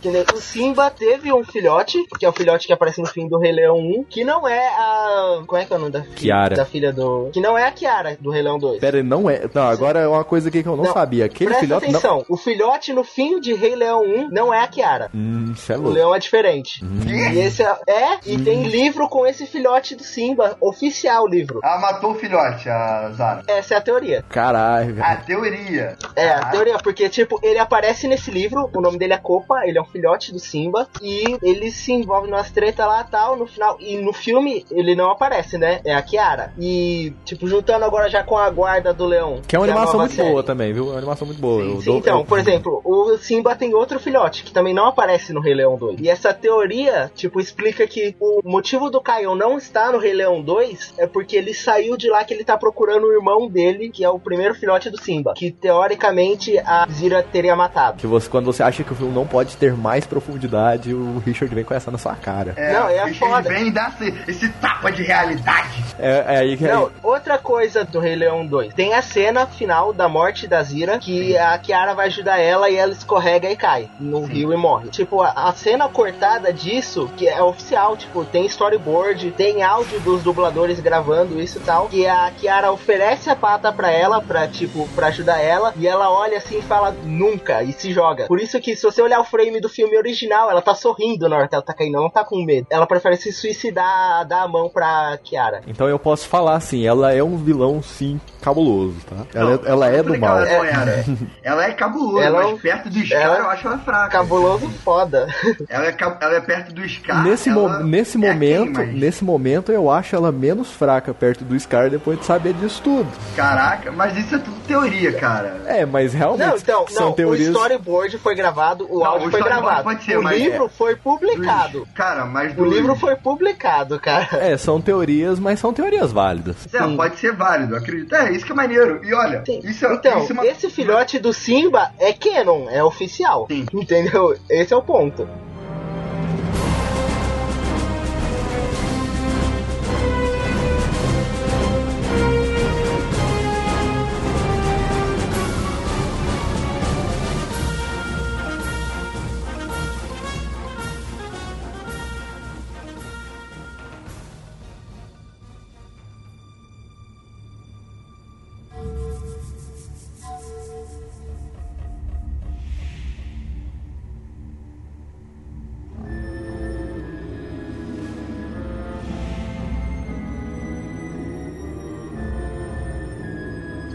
Que 0.01 0.09
nem 0.09 0.23
o 0.33 0.37
Simba 0.37 0.89
teve 0.89 1.31
um 1.33 1.43
filhote, 1.43 2.03
que 2.17 2.25
é 2.25 2.29
o 2.29 2.33
filhote 2.33 2.67
que 2.67 2.73
aparece 2.73 3.01
no 3.01 3.07
fim 3.07 3.27
do 3.27 3.37
Rei 3.37 3.51
Leão 3.51 3.77
1, 3.77 4.03
que 4.05 4.23
não 4.23 4.47
é 4.47 4.67
a. 4.67 5.43
Como 5.45 5.61
é 5.61 5.65
que 5.65 5.73
é 5.73 5.75
o 5.75 5.79
nome 5.79 5.91
da 5.91 6.01
filha? 6.03 6.15
Kiara. 6.15 6.55
Da 6.55 6.65
filha 6.65 6.93
do. 6.93 7.29
Que 7.33 7.39
não 7.41 7.57
é 7.57 7.65
a 7.67 7.71
Kiara 7.71 8.17
do 8.19 8.29
Rei 8.31 8.41
Leão 8.41 8.57
2. 8.57 8.79
Pera 8.79 8.97
aí, 8.97 9.03
não 9.03 9.29
é. 9.29 9.41
Não, 9.53 9.63
agora 9.63 9.99
é 9.99 10.07
uma 10.07 10.23
coisa 10.23 10.49
aqui 10.49 10.63
que 10.63 10.69
eu 10.69 10.75
não, 10.77 10.85
Não, 10.85 10.93
sabia. 10.93 11.25
Aquele 11.25 11.49
Presta 11.49 11.65
filhote 11.65 11.85
não. 11.91 11.99
atenção, 11.99 12.25
o 12.29 12.37
filhote 12.37 12.93
no 12.93 13.03
fim 13.03 13.39
de 13.39 13.53
Rei 13.53 13.75
Leão 13.75 14.01
1 14.01 14.29
não 14.31 14.53
é 14.53 14.61
a 14.61 14.67
Kiara. 14.67 15.09
Hum, 15.13 15.51
isso 15.53 15.71
é 15.73 15.75
O 15.77 15.81
louco. 15.81 15.93
leão 15.95 16.15
é 16.15 16.19
diferente. 16.19 16.83
Hum. 16.83 17.01
E 17.07 17.39
esse 17.39 17.61
é, 17.63 17.75
é, 17.87 18.19
e 18.25 18.37
tem 18.37 18.63
livro 18.63 19.07
com 19.09 19.25
esse 19.27 19.45
filhote 19.45 19.95
do 19.95 20.03
Simba, 20.03 20.55
oficial 20.61 21.27
livro. 21.27 21.59
Ela 21.63 21.79
matou 21.79 22.11
o 22.11 22.15
filhote, 22.15 22.69
a 22.69 23.11
Zara. 23.11 23.43
Essa 23.47 23.73
é 23.75 23.77
a 23.77 23.81
teoria. 23.81 24.23
Caralho, 24.29 24.95
A 25.03 25.15
teoria. 25.17 25.97
É, 26.15 26.29
a 26.29 26.39
Ah, 26.39 26.45
teoria, 26.51 26.77
porque, 26.77 27.09
tipo, 27.09 27.39
ele 27.43 27.59
aparece 27.59 28.07
nesse 28.07 28.31
livro, 28.31 28.69
o 28.73 28.81
nome 28.81 28.97
dele 28.97 29.13
é 29.13 29.17
Copa, 29.17 29.61
ele 29.65 29.77
é 29.77 29.81
um 29.81 29.85
filhote 29.91 30.31
do 30.31 30.39
Simba, 30.39 30.87
e 31.01 31.37
ele 31.41 31.71
se 31.71 31.91
envolve 31.91 32.29
nas 32.29 32.49
treta 32.51 32.85
lá 32.85 33.03
tal, 33.03 33.35
no 33.35 33.45
final. 33.47 33.77
E 33.79 33.97
no 33.97 34.13
filme 34.13 34.65
ele 34.71 34.95
não 34.95 35.09
aparece, 35.11 35.57
né? 35.57 35.81
É 35.83 35.93
a 35.93 36.01
Kiara. 36.01 36.53
E, 36.59 37.13
tipo, 37.25 37.47
juntando 37.47 37.85
agora 37.85 38.09
já 38.09 38.23
com 38.23 38.37
a 38.37 38.49
guarda 38.49 38.93
do 38.93 39.05
leão. 39.05 39.41
Que 39.47 39.55
é 39.55 39.59
uma 39.59 39.65
a 39.65 39.69
animação 39.69 39.93
nova 39.93 40.03
muito 40.05 40.15
série. 40.15 40.29
boa 40.29 40.43
também, 40.43 40.73
viu? 40.73 40.85
É 40.87 40.91
uma 40.91 40.97
animação 40.97 41.25
muito 41.27 41.41
boa. 41.41 41.61
Eu 41.63 41.79
Sim, 41.79 41.85
dou- 41.85 41.97
então, 41.97 42.19
eu- 42.19 42.25
por 42.25 42.39
exemplo, 42.39 42.81
o 42.83 43.17
Simba 43.17 43.55
tem 43.55 43.73
outro 43.73 43.99
filhote 43.99 44.43
que 44.43 44.51
também 44.51 44.73
não 44.73 44.85
aparece 44.87 45.33
no 45.33 45.41
Rei 45.41 45.53
Leão 45.53 45.75
2. 45.77 45.99
E 45.99 46.09
essa 46.09 46.33
teoria, 46.33 47.11
tipo, 47.15 47.39
explica 47.39 47.85
que 47.87 48.15
o 48.19 48.41
motivo 48.43 48.89
do 48.89 49.01
Caio 49.01 49.35
não 49.35 49.57
estar 49.57 49.91
no 49.91 49.97
Rei 49.99 50.13
Leão 50.13 50.41
2 50.41 50.93
é 50.97 51.07
porque 51.07 51.35
ele 51.35 51.53
saiu 51.53 51.97
de 51.97 52.09
lá 52.09 52.23
que 52.23 52.33
ele 52.33 52.43
tá 52.43 52.57
procurando 52.57 53.05
o 53.07 53.11
irmão 53.13 53.47
dele, 53.47 53.89
que 53.89 54.03
é 54.03 54.09
o 54.09 54.19
primeiro 54.19 54.53
filhote 54.55 54.89
do 54.89 54.99
Simba, 55.01 55.33
que 55.35 55.51
teoricamente 55.51 56.57
a 56.59 56.85
Zira 56.91 57.23
teria 57.23 57.55
matado. 57.55 57.97
Que 57.97 58.07
você, 58.07 58.29
quando 58.29 58.45
você 58.45 58.61
acha 58.63 58.83
que 58.83 58.91
o 58.91 58.95
filme 58.95 59.13
não 59.13 59.25
pode 59.25 59.57
ter 59.57 59.73
mais 59.79 60.05
profundidade, 60.05 60.93
o 60.93 61.19
Richard 61.25 61.53
vem 61.53 61.63
com 61.63 61.73
essa 61.73 61.89
na 61.89 61.97
sua 61.97 62.15
cara. 62.15 62.53
É, 62.55 62.73
Não, 62.73 62.89
é 62.89 63.03
o 63.03 63.05
Richard 63.07 63.33
foda. 63.33 63.49
vem 63.49 63.67
e 63.67 63.71
dá 63.71 63.91
esse, 63.99 64.13
esse 64.27 64.49
tapa 64.49 64.91
de 64.91 65.03
realidade. 65.03 65.83
É, 65.97 66.35
é 66.35 66.37
aí 66.39 66.57
que. 66.57 66.67
Não, 66.67 66.91
outra 67.01 67.37
coisa 67.37 67.83
do 67.83 67.99
Rei 67.99 68.15
Leão 68.15 68.45
2. 68.45 68.73
Tem 68.73 68.93
a 68.93 69.01
cena 69.01 69.45
final 69.47 69.93
da 69.93 70.07
morte 70.07 70.47
da 70.47 70.61
Zira, 70.61 70.99
que 70.99 71.37
a 71.37 71.57
Kiara 71.57 71.93
vai 71.93 72.07
ajudar 72.07 72.39
ela 72.39 72.69
e 72.69 72.75
ela 72.75 72.91
escorrega 72.91 73.49
e 73.49 73.55
cai 73.55 73.89
no 73.99 74.23
rio 74.25 74.53
e 74.53 74.57
morre. 74.57 74.89
Tipo, 74.89 75.21
a, 75.21 75.31
a 75.31 75.51
cena 75.53 75.87
cortada 75.89 76.51
disso, 76.53 77.09
que 77.17 77.27
é 77.27 77.41
oficial, 77.41 77.95
tipo, 77.97 78.25
tem 78.25 78.45
storyboard, 78.45 79.31
tem 79.31 79.63
áudio 79.63 79.99
dos 80.01 80.23
dubladores 80.23 80.79
gravando 80.79 81.39
isso 81.41 81.57
e 81.57 81.61
tal, 81.61 81.87
que 81.87 82.05
a 82.07 82.31
Kiara 82.31 82.71
oferece 82.71 83.29
a 83.29 83.35
pata 83.35 83.71
pra 83.71 83.91
ela, 83.91 84.21
pra, 84.21 84.47
tipo, 84.47 84.87
pra 84.95 85.07
ajudar 85.07 85.39
ela, 85.39 85.73
e 85.77 85.87
ela 85.87 86.09
olha 86.11 86.37
assim 86.37 86.59
e 86.59 86.63
fala, 86.63 86.95
nunca, 87.03 87.63
e 87.63 87.71
se 87.71 87.91
joga. 87.93 88.25
Por 88.27 88.39
isso 88.39 88.59
que 88.59 88.75
se 88.75 88.83
você 88.83 89.01
olhar 89.01 89.19
o 89.19 89.23
frame 89.23 89.59
do 89.61 89.68
filme 89.69 89.97
original, 89.97 90.49
ela 90.51 90.61
tá 90.61 90.73
sorrindo 90.73 91.29
na 91.29 91.37
hora 91.37 91.47
que 91.47 91.55
ela 91.55 91.63
tá 91.63 91.73
caindo, 91.73 91.95
ela 91.95 92.03
não 92.03 92.09
tá 92.09 92.23
com 92.25 92.43
medo. 92.43 92.67
Ela 92.69 92.85
prefere 92.87 93.15
se 93.17 93.31
suicidar, 93.31 94.25
dar 94.27 94.43
a 94.43 94.47
mão 94.47 94.69
pra 94.69 95.17
Kiara. 95.23 95.61
Então 95.67 95.87
eu 95.87 95.99
posso 95.99 96.27
falar 96.27 96.55
assim, 96.55 96.85
ela 96.85 97.13
é 97.13 97.23
um 97.23 97.37
vilão 97.37 97.81
sim 97.81 98.19
cabuloso, 98.41 98.95
tá? 99.09 99.25
Ela, 99.33 99.53
é- 99.53 99.59
ela 99.71 99.87
é 99.89 100.03
do 100.03 100.17
mal. 100.17 100.39
Ela, 100.43 100.67
era. 100.67 101.05
ela 101.43 101.65
é 101.65 101.71
cabulosa, 101.73 102.25
Ela 102.25 102.41
é 102.43 102.51
mas 102.51 102.61
perto 102.61 102.89
do 102.89 102.99
Scar 103.05 103.21
ela- 103.21 103.37
eu 103.39 103.49
acho 103.49 103.67
ela 103.67 103.77
fraca. 103.79 104.09
Cabuloso 104.09 104.69
foda. 104.83 105.27
Ela 105.69 105.87
é, 105.87 105.95
ela 106.21 106.35
é 106.35 106.41
perto 106.41 106.73
do 106.73 106.87
Scar. 106.87 107.23
Nesse, 107.23 107.49
mo- 107.49 107.69
nesse 107.83 108.17
é 108.17 108.19
momento, 108.19 108.73
quem, 108.79 108.85
mas- 108.87 108.95
nesse 108.95 109.23
momento 109.23 109.71
eu 109.71 109.89
acho 109.91 110.15
ela 110.15 110.31
menos 110.31 110.71
fraca 110.71 111.13
perto 111.13 111.43
do 111.43 111.57
Scar 111.59 111.89
depois 111.89 112.19
de 112.19 112.25
saber 112.25 112.53
disso 112.53 112.81
tudo. 112.83 113.07
Caraca, 113.35 113.91
mas 113.91 114.17
isso 114.17 114.35
é 114.35 114.39
tudo 114.39 114.57
teoria, 114.67 115.13
cara. 115.13 115.61
É, 115.65 115.85
mas 115.85 116.13
realmente 116.13 116.47
Não, 116.47 116.55
então, 116.57 116.87
são 116.87 117.05
não, 117.07 117.13
teorias. 117.13 117.47
o 117.49 117.51
storyboard 117.51 118.17
foi 118.19 118.35
gravado, 118.35 118.85
o 118.89 118.99
Não, 118.99 119.05
áudio 119.05 119.27
o 119.27 119.31
foi 119.31 119.39
storyboard 119.39 119.58
gravado. 119.61 119.83
pode 119.83 120.03
ser, 120.03 120.17
o 120.17 120.23
mas 120.23 120.41
livro 120.41 120.65
é- 120.65 120.69
foi 120.69 120.95
publicado. 120.95 121.87
Cara, 121.93 122.25
mas 122.25 122.51
O 122.53 122.55
do- 122.55 122.65
livro 122.65 122.95
foi 122.95 123.15
publicado, 123.15 123.99
cara. 123.99 124.27
É, 124.39 124.57
são 124.57 124.79
teorias, 124.81 125.39
mas 125.39 125.59
são 125.59 125.73
teorias 125.73 126.11
válidas. 126.11 126.55
É, 126.73 126.95
pode 126.95 127.17
ser 127.17 127.33
válido, 127.35 127.75
acredito. 127.75 128.13
É, 128.15 128.31
isso 128.31 128.45
que 128.45 128.51
é 128.51 128.55
maneiro. 128.55 128.99
E 129.03 129.13
olha, 129.13 129.43
isso 129.63 129.85
é, 129.85 129.93
Então, 129.93 130.19
isso 130.19 130.31
é 130.31 130.33
uma... 130.33 130.45
esse 130.45 130.69
filhote 130.69 131.19
do 131.19 131.33
Simba 131.33 131.91
é 131.99 132.13
canon, 132.13 132.67
é 132.69 132.83
oficial. 132.83 133.47
Sim. 133.49 133.65
Entendeu? 133.73 134.35
Esse 134.49 134.73
é 134.73 134.77
o 134.77 134.81
ponto. 134.81 135.27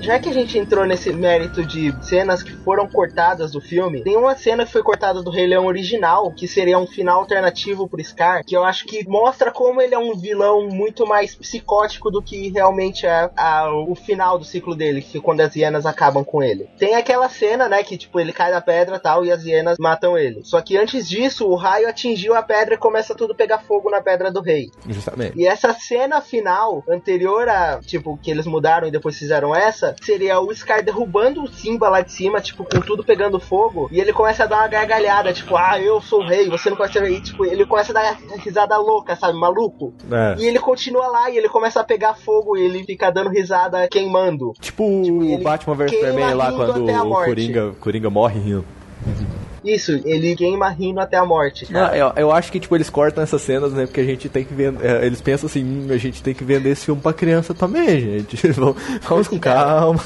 Já 0.04 0.18
que 0.18 0.28
a 0.28 0.32
gente 0.32 0.58
entrou 0.58 0.84
nesse 0.84 1.12
mérito 1.12 1.64
de 1.64 1.94
cenas 2.04 2.42
que 2.42 2.52
foram 2.58 2.86
cortadas 2.86 3.50
do 3.52 3.60
filme, 3.60 4.02
tem 4.02 4.16
uma 4.16 4.36
cena 4.36 4.64
que 4.66 4.72
foi 4.72 4.82
cortada 4.82 5.22
do 5.22 5.30
Rei 5.30 5.46
Leão 5.46 5.66
original, 5.66 6.30
que 6.32 6.46
seria 6.46 6.78
um 6.78 6.86
final 6.86 7.20
alternativo 7.20 7.88
pro 7.88 8.02
Scar, 8.04 8.44
que 8.44 8.56
eu 8.56 8.64
acho 8.64 8.84
que 8.86 9.06
mostra 9.08 9.50
como 9.50 9.80
ele 9.80 9.94
é 9.94 9.98
um 9.98 10.14
vilão 10.16 10.68
muito 10.68 11.06
mais 11.06 11.34
psicótico 11.34 12.10
do 12.10 12.22
que 12.22 12.50
realmente 12.50 13.06
é 13.06 13.30
a- 13.36 13.70
o 13.88 13.94
final 13.94 14.38
do 14.38 14.44
ciclo 14.44 14.74
dele, 14.74 15.00
que 15.02 15.18
é 15.18 15.20
quando 15.20 15.40
as 15.40 15.54
hienas 15.56 15.86
acabam 15.86 16.24
com 16.24 16.42
ele. 16.42 16.68
Tem 16.78 16.94
aquela 16.94 17.28
cena, 17.28 17.68
né, 17.68 17.82
que 17.82 17.96
tipo, 17.96 18.20
ele 18.20 18.32
cai 18.32 18.50
da 18.50 18.60
pedra 18.60 18.96
e 18.96 19.00
tal, 19.00 19.24
e 19.24 19.30
as 19.32 19.44
hienas 19.44 19.78
matam 19.78 20.18
ele. 20.18 20.40
Só 20.44 20.60
que 20.60 20.76
antes 20.76 21.08
disso, 21.08 21.46
o 21.48 21.54
raio 21.54 21.88
atingiu 21.88 22.34
a 22.34 22.42
pedra 22.42 22.74
e 22.74 22.78
começa 22.78 23.14
tudo 23.14 23.32
a 23.32 23.36
pegar 23.36 23.58
fogo 23.60 23.90
na 23.90 24.02
pedra 24.02 24.30
do 24.30 24.40
rei. 24.42 24.70
Justamente. 24.86 25.38
E 25.38 25.46
essa 25.46 25.72
cena 25.72 26.20
final, 26.20 26.82
anterior 26.88 27.48
a, 27.48 27.80
tipo, 27.80 28.18
que 28.22 28.30
eles 28.30 28.46
mudaram 28.46 28.86
e 28.86 28.90
depois 28.90 29.18
fizeram 29.18 29.54
essa, 29.54 29.93
seria 30.02 30.40
o 30.40 30.54
Scar 30.54 30.82
derrubando 30.82 31.42
o 31.42 31.48
Simba 31.48 31.88
lá 31.88 32.00
de 32.00 32.12
cima, 32.12 32.40
tipo, 32.40 32.64
com 32.64 32.80
tudo 32.80 33.04
pegando 33.04 33.38
fogo, 33.38 33.88
e 33.90 34.00
ele 34.00 34.12
começa 34.12 34.44
a 34.44 34.46
dar 34.46 34.58
uma 34.58 34.68
gargalhada, 34.68 35.32
tipo, 35.32 35.56
ah, 35.56 35.80
eu 35.80 36.00
sou 36.00 36.20
o 36.20 36.26
rei, 36.26 36.48
você 36.48 36.70
não 36.70 36.76
pode 36.76 36.92
ser 36.92 37.02
rei, 37.02 37.20
tipo, 37.20 37.44
ele 37.44 37.66
começa 37.66 37.92
a 37.92 37.94
dar 37.94 38.18
risada 38.38 38.76
louca, 38.78 39.16
sabe, 39.16 39.38
maluco. 39.38 39.92
É. 40.10 40.36
E 40.38 40.46
ele 40.46 40.58
continua 40.58 41.06
lá 41.08 41.30
e 41.30 41.36
ele 41.36 41.48
começa 41.48 41.80
a 41.80 41.84
pegar 41.84 42.14
fogo 42.14 42.56
e 42.56 42.64
ele 42.64 42.84
fica 42.84 43.10
dando 43.10 43.30
risada 43.30 43.86
queimando. 43.88 44.52
Tipo 44.60 44.84
o 44.84 45.22
ele 45.24 45.42
Batman 45.42 45.74
vs 45.74 45.90
Superman 45.90 46.34
lá 46.34 46.52
quando 46.52 46.84
o. 46.84 47.24
Coringa, 47.24 47.72
Coringa 47.80 48.10
morre 48.10 48.40
rindo. 48.40 48.64
Isso, 49.64 50.00
ele 50.04 50.36
queima 50.36 50.68
rindo 50.68 51.00
até 51.00 51.16
a 51.16 51.24
morte. 51.24 51.66
Não, 51.72 51.86
eu, 51.94 52.12
eu 52.16 52.32
acho 52.32 52.52
que 52.52 52.60
tipo 52.60 52.76
eles 52.76 52.90
cortam 52.90 53.22
essas 53.24 53.40
cenas, 53.42 53.72
né? 53.72 53.86
Porque 53.86 54.00
a 54.00 54.04
gente 54.04 54.28
tem 54.28 54.44
que 54.44 54.52
vender. 54.52 54.84
é, 54.84 55.06
Eles 55.06 55.20
pensam 55.20 55.46
assim, 55.46 55.64
"Hum, 55.64 55.86
a 55.90 55.96
gente 55.96 56.22
tem 56.22 56.34
que 56.34 56.44
vender 56.44 56.70
esse 56.70 56.84
filme 56.84 57.00
pra 57.00 57.12
criança 57.12 57.54
também, 57.54 57.98
gente. 58.00 58.36
Vamos, 58.52 58.76
vamos 59.02 59.28
com 59.28 59.38
calma. 59.38 59.98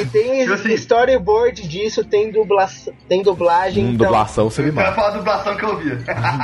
E 0.00 0.04
tem 0.06 0.40
Tipo 0.40 0.52
assim- 0.54 0.72
storyboard 0.74 1.68
disso, 1.68 2.02
tem, 2.04 2.30
dubla 2.30 2.66
tem 3.08 3.22
dublagem. 3.22 3.84
Hum, 3.84 3.90
então- 3.94 4.06
dublação 4.06 4.50
você 4.50 4.62
me 4.62 4.68
Eu 4.68 4.74
quero 4.74 4.86
mata. 4.86 4.96
falar 4.96 5.10
da 5.10 5.16
dublação 5.18 5.56
que 5.56 5.64
eu 5.64 5.68
ouvi. 5.70 5.90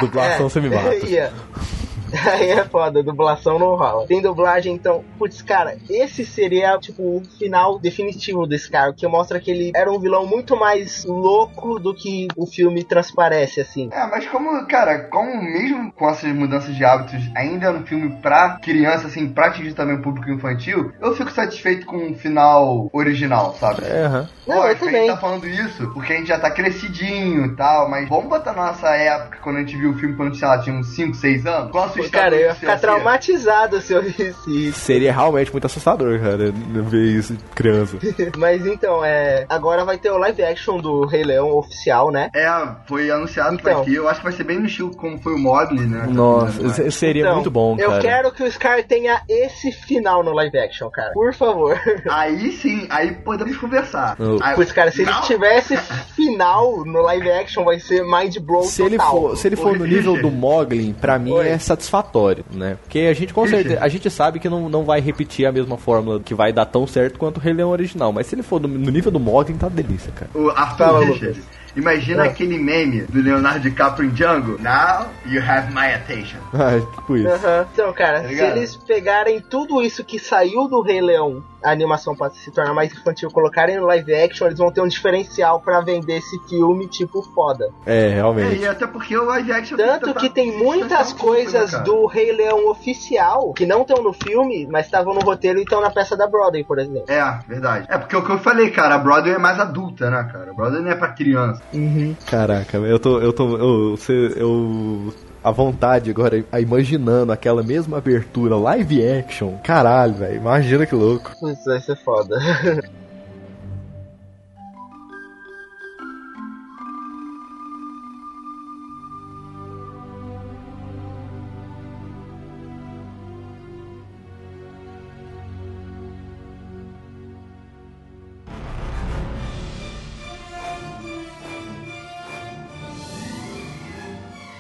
Dublação 0.01 0.49
você 0.49 0.61
me 0.61 0.69
mata. 0.71 0.89
É. 0.95 1.31
Aí 2.31 2.51
é 2.51 2.65
foda, 2.65 3.03
dublação 3.03 3.59
não 3.59 3.77
rola. 3.77 4.07
Tem 4.07 4.21
dublagem, 4.21 4.75
então, 4.75 5.05
putz, 5.19 5.43
cara, 5.43 5.77
esse 5.89 6.25
seria, 6.25 6.79
tipo, 6.79 7.03
o 7.03 7.23
final 7.39 7.79
definitivo 7.79 8.47
desse 8.47 8.71
cara, 8.71 8.93
que 8.93 9.07
mostra 9.07 9.41
que 9.41 9.51
ele 9.51 9.73
era 9.75 9.91
um 9.91 9.99
vilão 9.99 10.27
muito 10.27 10.57
mais 10.57 11.05
louco 11.05 11.79
do 11.79 11.95
que 11.95 12.29
o 12.37 12.47
filme 12.47 12.85
transparece, 12.85 13.61
assim. 13.61 13.89
É, 13.93 14.07
mas 14.07 14.27
como, 14.27 14.67
cara, 14.67 15.01
como 15.11 15.43
mesmo 15.43 15.93
com 15.93 16.09
essas 16.09 16.33
mudanças 16.35 16.75
de 16.75 16.85
hábitos, 16.85 17.23
ainda 17.35 17.67
é 17.67 17.71
um 17.71 17.87
filme 17.87 18.11
pra 18.21 18.59
criança, 18.63 19.07
assim, 19.07 19.29
pra 19.29 19.47
atingir 19.47 19.75
também 19.75 19.97
o 19.97 20.03
público 20.03 20.31
infantil, 20.31 20.93
eu 21.01 21.15
fico 21.15 21.31
satisfeito 21.31 21.87
com 21.87 22.11
o 22.13 22.15
final 22.15 22.89
original, 22.93 23.55
sabe? 23.59 23.85
É, 23.85 24.05
aham. 24.05 24.29
Não, 24.47 24.57
eu 24.57 24.63
Lógico, 24.63 24.85
a 24.85 24.87
também. 24.89 25.01
gente 25.07 25.15
tá 25.15 25.21
falando 25.21 25.47
isso 25.49 25.91
porque 25.93 26.13
a 26.13 26.17
gente 26.17 26.29
já 26.29 26.39
tá 26.39 26.51
crescidinho 26.51 27.47
e 27.47 27.57
tal, 27.57 27.89
mas 27.89 28.09
vamos 28.09 28.29
botar 28.29 28.53
na 28.53 28.67
nossa 28.67 28.89
época, 28.89 29.39
quando 29.43 29.57
a 29.57 29.61
gente 29.61 29.77
viu 29.77 29.91
o 29.91 29.95
filme 29.99 30.17
quando, 30.17 30.35
sei 30.37 30.49
lá, 30.49 30.59
tinha 30.61 30.75
uns 30.77 30.95
5, 30.95 31.15
6 31.15 31.47
anos? 31.47 31.71
Qual 31.71 31.89
assustador 32.03 32.23
Cara, 32.31 32.37
eu 32.37 32.47
ia 32.49 32.55
ficar 32.55 32.75
ser? 32.79 32.81
traumatizado 32.87 33.81
se 33.81 33.93
eu 33.93 34.03
visse 34.03 34.69
isso. 34.69 34.79
Seria 34.81 35.13
realmente 35.13 35.51
muito 35.53 35.65
assustador, 35.67 36.19
cara, 36.21 36.53
ver 36.53 37.05
isso 37.19 37.35
de 37.35 37.43
criança. 37.55 37.97
Mas 38.37 38.67
então, 38.67 39.05
é. 39.05 39.45
Agora 39.49 39.85
vai 39.85 39.99
ter 39.99 40.11
o 40.11 40.19
live 40.19 40.43
action 40.43 40.79
do 40.79 41.05
Rei 41.07 41.23
Leão 41.25 41.57
oficial, 41.57 42.11
né? 42.11 42.31
É, 42.35 42.49
foi 42.87 43.11
anunciado 43.11 43.55
Então. 43.55 43.85
ter. 43.85 43.93
Eu 43.93 44.09
acho 44.09 44.21
que 44.21 44.25
vai 44.25 44.33
ser 44.33 44.45
bem 44.45 44.59
no 44.59 44.67
estilo 44.67 44.95
como 44.97 45.19
foi 45.19 45.35
o 45.35 45.39
Mogli, 45.39 45.87
né? 45.87 46.07
Nossa, 46.09 46.69
se- 46.71 46.91
seria 46.91 47.23
Então, 47.23 47.35
muito 47.37 47.51
bom, 47.51 47.77
Eu 47.79 47.91
cara. 47.91 48.03
quero 48.03 48.33
que 48.33 48.43
o 48.43 48.51
Scar 48.51 48.83
tenha 48.85 49.23
esse 49.29 49.73
final 49.73 50.23
no 50.23 50.33
live 50.33 50.59
action, 50.59 50.89
cara. 50.91 51.13
Por 51.13 51.33
favor. 51.35 51.79
Aí 52.11 52.53
sim, 52.53 52.87
aí 52.91 53.13
podemos 53.13 53.57
conversar. 53.57 54.17
Eu- 54.19 54.39
Aí- 54.43 54.55
Pois, 54.55 54.71
cara, 54.73 54.91
se 54.91 55.03
ele 55.03 55.11
Não, 55.11 55.21
tivesse 55.23 55.77
final 56.15 56.85
no 56.85 57.03
live 57.03 57.31
action, 57.31 57.65
vai 57.65 57.79
ser 57.79 58.03
mind 58.05 58.37
blow 58.39 58.63
Se 58.65 58.83
ele, 58.83 58.97
total. 58.97 59.11
for, 59.13 59.37
se 59.37 59.49
ele 59.49 59.57
for 59.57 59.79
no 59.79 59.85
nível 59.87 60.21
do 60.21 60.31
Moglin, 60.31 60.93
pra 60.93 61.19
mim 61.19 61.33
Oi. 61.33 61.49
é 61.49 61.59
satisfatório, 61.59 61.92
né? 62.51 62.77
Porque 62.83 63.01
a 63.01 63.13
gente 63.13 63.35
com 63.35 63.47
certeza, 63.47 63.79
a 63.81 63.89
gente 63.89 64.09
sabe 64.09 64.39
que 64.39 64.49
não, 64.49 64.69
não 64.69 64.85
vai 64.85 65.01
repetir 65.01 65.45
a 65.47 65.53
mesma 65.53 65.77
fórmula 65.77 66.21
que 66.21 66.35
vai 66.35 66.53
dar 66.53 66.65
tão 66.67 66.87
certo 66.87 67.19
quanto 67.19 67.37
o 67.37 67.41
Rei 67.41 67.53
Leão 67.53 67.71
original, 67.71 68.13
mas 68.13 68.27
se 68.27 68.35
ele 68.35 68.43
for 68.43 68.61
no, 68.61 68.69
no 68.69 68.91
nível 68.91 69.11
do 69.13 69.21
Moglin, 69.21 69.57
tá 69.57 69.69
delícia, 69.69 70.13
cara. 70.13 70.31
O 70.35 70.49
Arthur 70.51 70.77
Fala, 70.85 71.05
Richard. 71.05 71.43
Imagina 71.75 72.25
Ah. 72.25 72.27
aquele 72.27 72.59
meme 72.59 73.03
do 73.03 73.21
Leonardo 73.23 73.61
DiCaprio 73.61 74.09
em 74.11 74.13
Django. 74.13 74.59
Now 74.61 75.07
you 75.27 75.41
have 75.41 75.73
my 75.73 75.95
attention. 75.95 76.39
Ah, 76.53 76.79
tipo 76.97 77.17
isso. 77.17 77.29
Então, 77.73 77.93
cara, 77.95 78.21
Tá 78.23 78.29
se 78.29 78.35
eles 78.41 78.77
pegarem 78.77 79.41
tudo 79.41 79.81
isso 79.83 80.05
que 80.05 80.19
saiu 80.19 80.69
do 80.69 80.83
Rei 80.83 81.01
Leão, 81.01 81.43
a 81.65 81.71
animação 81.71 82.15
pra 82.15 82.31
se 82.31 82.51
tornar 82.51 82.75
mais 82.75 82.93
infantil, 82.93 83.31
colocarem 83.31 83.77
no 83.79 83.87
live 83.87 84.15
action, 84.15 84.47
eles 84.47 84.59
vão 84.59 84.71
ter 84.71 84.81
um 84.81 84.89
diferencial 84.89 85.61
pra 85.61 85.81
vender 85.81 86.19
esse 86.19 86.39
filme, 86.49 86.87
tipo, 86.89 87.23
foda. 87.35 87.69
É, 87.87 88.11
É, 88.11 88.15
realmente. 88.15 88.61
e 88.61 88.67
até 88.67 88.87
porque 88.87 89.17
o 89.17 89.25
live 89.25 89.53
action 89.53 89.77
Tanto 89.77 90.15
que 90.15 90.29
tem 90.29 90.57
muitas 90.59 91.13
coisas 91.13 91.73
né, 91.73 91.79
cara? 91.79 91.85
do 91.85 92.07
Rei 92.07 92.33
Leão 92.33 92.69
oficial 92.69 93.53
que 93.53 93.65
não 93.67 93.83
estão 93.83 94.03
no 94.03 94.13
filme, 94.13 94.67
mas 94.71 94.87
estavam 94.87 95.15
no 95.15 95.21
roteiro 95.21 95.59
e 95.59 95.63
estão 95.63 95.81
na 95.81 95.91
peça 95.91 96.17
da 96.17 96.27
Broadway, 96.27 96.65
por 96.65 96.79
exemplo. 96.79 97.05
É, 97.09 97.39
verdade. 97.49 97.87
É 97.89 97.97
porque 97.99 98.17
o 98.17 98.25
que 98.25 98.31
eu 98.31 98.39
falei, 98.39 98.71
cara, 98.71 98.95
a 98.97 98.99
Broadway 98.99 99.35
é 99.35 99.39
mais 99.39 99.59
adulta, 99.61 100.11
né, 100.11 100.29
cara? 100.33 100.51
A 100.51 100.55
Broadway 100.55 100.83
não 100.83 100.91
é 100.91 100.95
pra 100.95 101.09
criança. 101.09 101.63
Caraca, 102.29 102.77
eu 102.79 102.99
tô. 102.99 103.19
Eu 103.21 103.33
tô. 103.33 103.57
Eu. 103.57 103.97
você- 103.97 104.33
eu 104.37 105.13
a 105.43 105.51
vontade 105.51 106.11
agora, 106.11 106.45
imaginando 106.61 107.33
aquela 107.33 107.63
mesma 107.63 107.99
abertura 107.99 108.57
live 108.57 109.05
action. 109.05 109.59
Caralho, 109.63 110.15
velho. 110.15 110.37
Imagina 110.37 110.87
que 110.87 110.95
louco. 110.95 111.33
Putz, 111.39 111.65
vai 111.65 111.81
ser 111.81 111.97
foda. 111.97 112.37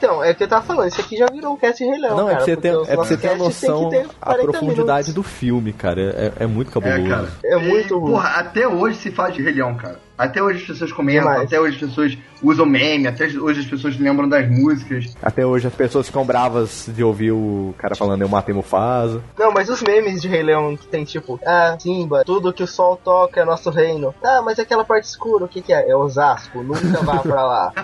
Então, 0.03 0.25
é 0.25 0.33
o 0.33 0.35
que 0.35 0.43
eu 0.43 0.49
tava 0.49 0.67
falando, 0.67 0.89
isso 0.89 1.01
aqui 1.01 1.17
já 1.17 1.27
virou 1.27 1.53
um 1.53 1.57
cast 1.57 1.79
de 1.79 1.89
Rei 1.89 1.97
Leão, 2.01 2.17
Não, 2.17 2.29
é 2.29 2.33
cara, 2.33 2.45
pra 2.45 2.45
você 2.45 2.57
ter, 2.57 2.69
é 2.75 2.85
pra 2.87 2.97
você 2.97 3.17
ter 3.17 3.29
a 3.29 3.37
noção 3.37 3.89
ter 3.89 4.07
a 4.21 4.27
40 4.35 4.43
profundidade 4.51 5.09
minutos. 5.11 5.15
do 5.15 5.23
filme, 5.23 5.73
cara. 5.73 6.01
É, 6.39 6.43
é 6.43 6.47
muito 6.49 6.71
É, 6.71 6.73
cabuloso. 6.73 7.09
cara. 7.09 7.29
É 7.45 7.57
muito 7.57 7.99
ruim. 8.01 8.11
Porra, 8.11 8.29
até 8.31 8.67
hoje 8.67 8.97
se 8.97 9.13
fala 9.13 9.31
de 9.31 9.41
Rei 9.43 9.55
Leão, 9.55 9.77
cara. 9.77 10.01
Até 10.23 10.41
hoje 10.41 10.61
as 10.61 10.67
pessoas 10.69 10.93
comentam, 10.93 11.31
até 11.31 11.61
hoje 11.61 11.75
as 11.75 11.81
pessoas 11.81 12.19
usam 12.41 12.65
meme, 12.65 13.09
até 13.09 13.27
hoje 13.27 13.61
as 13.61 13.67
pessoas 13.67 13.99
lembram 13.99 14.29
das 14.29 14.49
músicas. 14.49 15.17
Até 15.21 15.45
hoje 15.45 15.67
as 15.67 15.75
pessoas 15.75 16.07
ficam 16.07 16.25
bravas 16.25 16.89
de 16.89 17.03
ouvir 17.03 17.33
o 17.33 17.75
cara 17.77 17.97
falando 17.97 18.23
eu 18.23 18.29
matei 18.29 18.55
Mufasa. 18.55 19.21
Não, 19.37 19.51
mas 19.51 19.69
os 19.69 19.83
memes 19.83 20.23
de 20.23 20.29
Rei 20.29 20.45
Leão 20.45 20.77
que 20.77 20.87
tem 20.87 21.05
tipo, 21.05 21.41
ah, 21.45 21.77
Simba, 21.79 22.23
tudo 22.25 22.53
que 22.53 22.63
o 22.63 22.67
sol 22.69 22.97
toca 23.03 23.41
é 23.41 23.45
nosso 23.45 23.69
reino. 23.71 24.15
Ah, 24.23 24.41
mas 24.45 24.61
aquela 24.61 24.85
parte 24.85 25.05
escura, 25.05 25.45
o 25.45 25.49
que 25.49 25.61
que 25.61 25.73
é? 25.73 25.91
É 25.91 25.97
Osasco, 25.97 26.63
nunca 26.63 27.03
vá 27.03 27.19
pra 27.19 27.45
lá. 27.45 27.73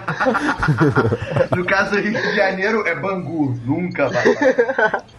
No 1.56 1.64
caso 1.64 1.90
do 1.90 1.98
Rio 1.98 2.12
de 2.12 2.36
Janeiro 2.36 2.86
é 2.86 2.94
Bangu, 2.94 3.58
nunca 3.64 4.08
vai 4.08 4.24
lá. 4.24 5.02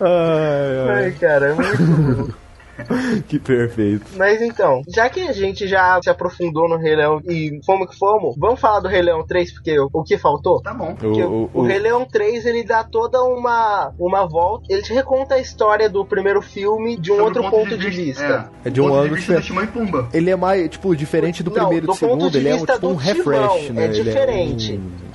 Ai, 0.00 1.04
Ai, 1.04 1.12
cara, 1.12 1.46
é 1.46 1.54
muito 1.54 2.34
ai, 2.34 2.34
que 3.28 3.38
perfeito. 3.38 4.04
Mas 4.16 4.40
então, 4.42 4.82
já 4.88 5.08
que 5.08 5.20
a 5.20 5.32
gente 5.32 5.66
já 5.66 5.98
se 6.02 6.10
aprofundou 6.10 6.68
no 6.68 6.76
Rei 6.76 6.94
Leão 6.96 7.20
e 7.28 7.60
fomos 7.64 7.88
que 7.90 7.96
fomos, 7.98 8.34
vamos 8.38 8.60
falar 8.60 8.80
do 8.80 8.88
Rei 8.88 9.02
Leão 9.02 9.24
3, 9.26 9.52
porque 9.54 9.78
o, 9.78 10.02
que 10.02 10.18
faltou? 10.18 10.60
Tá 10.62 10.72
bom. 10.74 10.94
O, 11.02 11.06
O, 11.06 11.44
o, 11.44 11.50
o 11.54 11.62
Rei 11.62 11.78
Leão 11.78 12.04
3 12.04 12.46
ele 12.46 12.62
dá 12.64 12.84
toda 12.84 13.22
uma, 13.22 13.92
uma 13.98 14.26
volta. 14.26 14.66
Ele 14.68 14.82
te 14.82 14.92
reconta 14.92 15.34
a 15.36 15.38
história 15.40 15.88
do 15.88 16.04
primeiro 16.04 16.40
filme 16.42 16.96
de 16.96 17.12
um 17.12 17.16
Sobre 17.16 17.38
outro 17.40 17.50
ponto, 17.50 17.76
de 17.78 17.90
vista. 17.90 18.50
É, 18.64 18.68
É 18.68 18.70
de 18.70 18.80
um 18.80 18.84
ponto 18.88 18.96
ângulo 18.98 19.16
diferente. 19.16 19.46
Timão 19.46 19.64
e 19.64 19.66
Pumba. 19.66 20.08
Ele 20.12 20.30
é 20.30 20.36
mais, 20.36 20.68
tipo, 20.68 20.94
diferente 20.94 21.42
do 21.42 21.50
Não, 21.50 21.56
primeiro 21.56 21.84
e 21.84 21.86
do 21.86 21.92
do 21.92 21.98
segundo, 21.98 22.24
ponto 22.24 22.36
ele 22.36 22.48
é 22.48 22.54
um, 22.54 22.64
tipo 22.66 22.86
um 22.88 22.94
refresh, 22.94 23.24
Timão, 23.24 23.72
né? 23.74 23.82
é 23.82 23.84
Ele 23.86 24.02
diferente. 24.02 24.72
um- 24.74 24.76
é- 25.02 25.06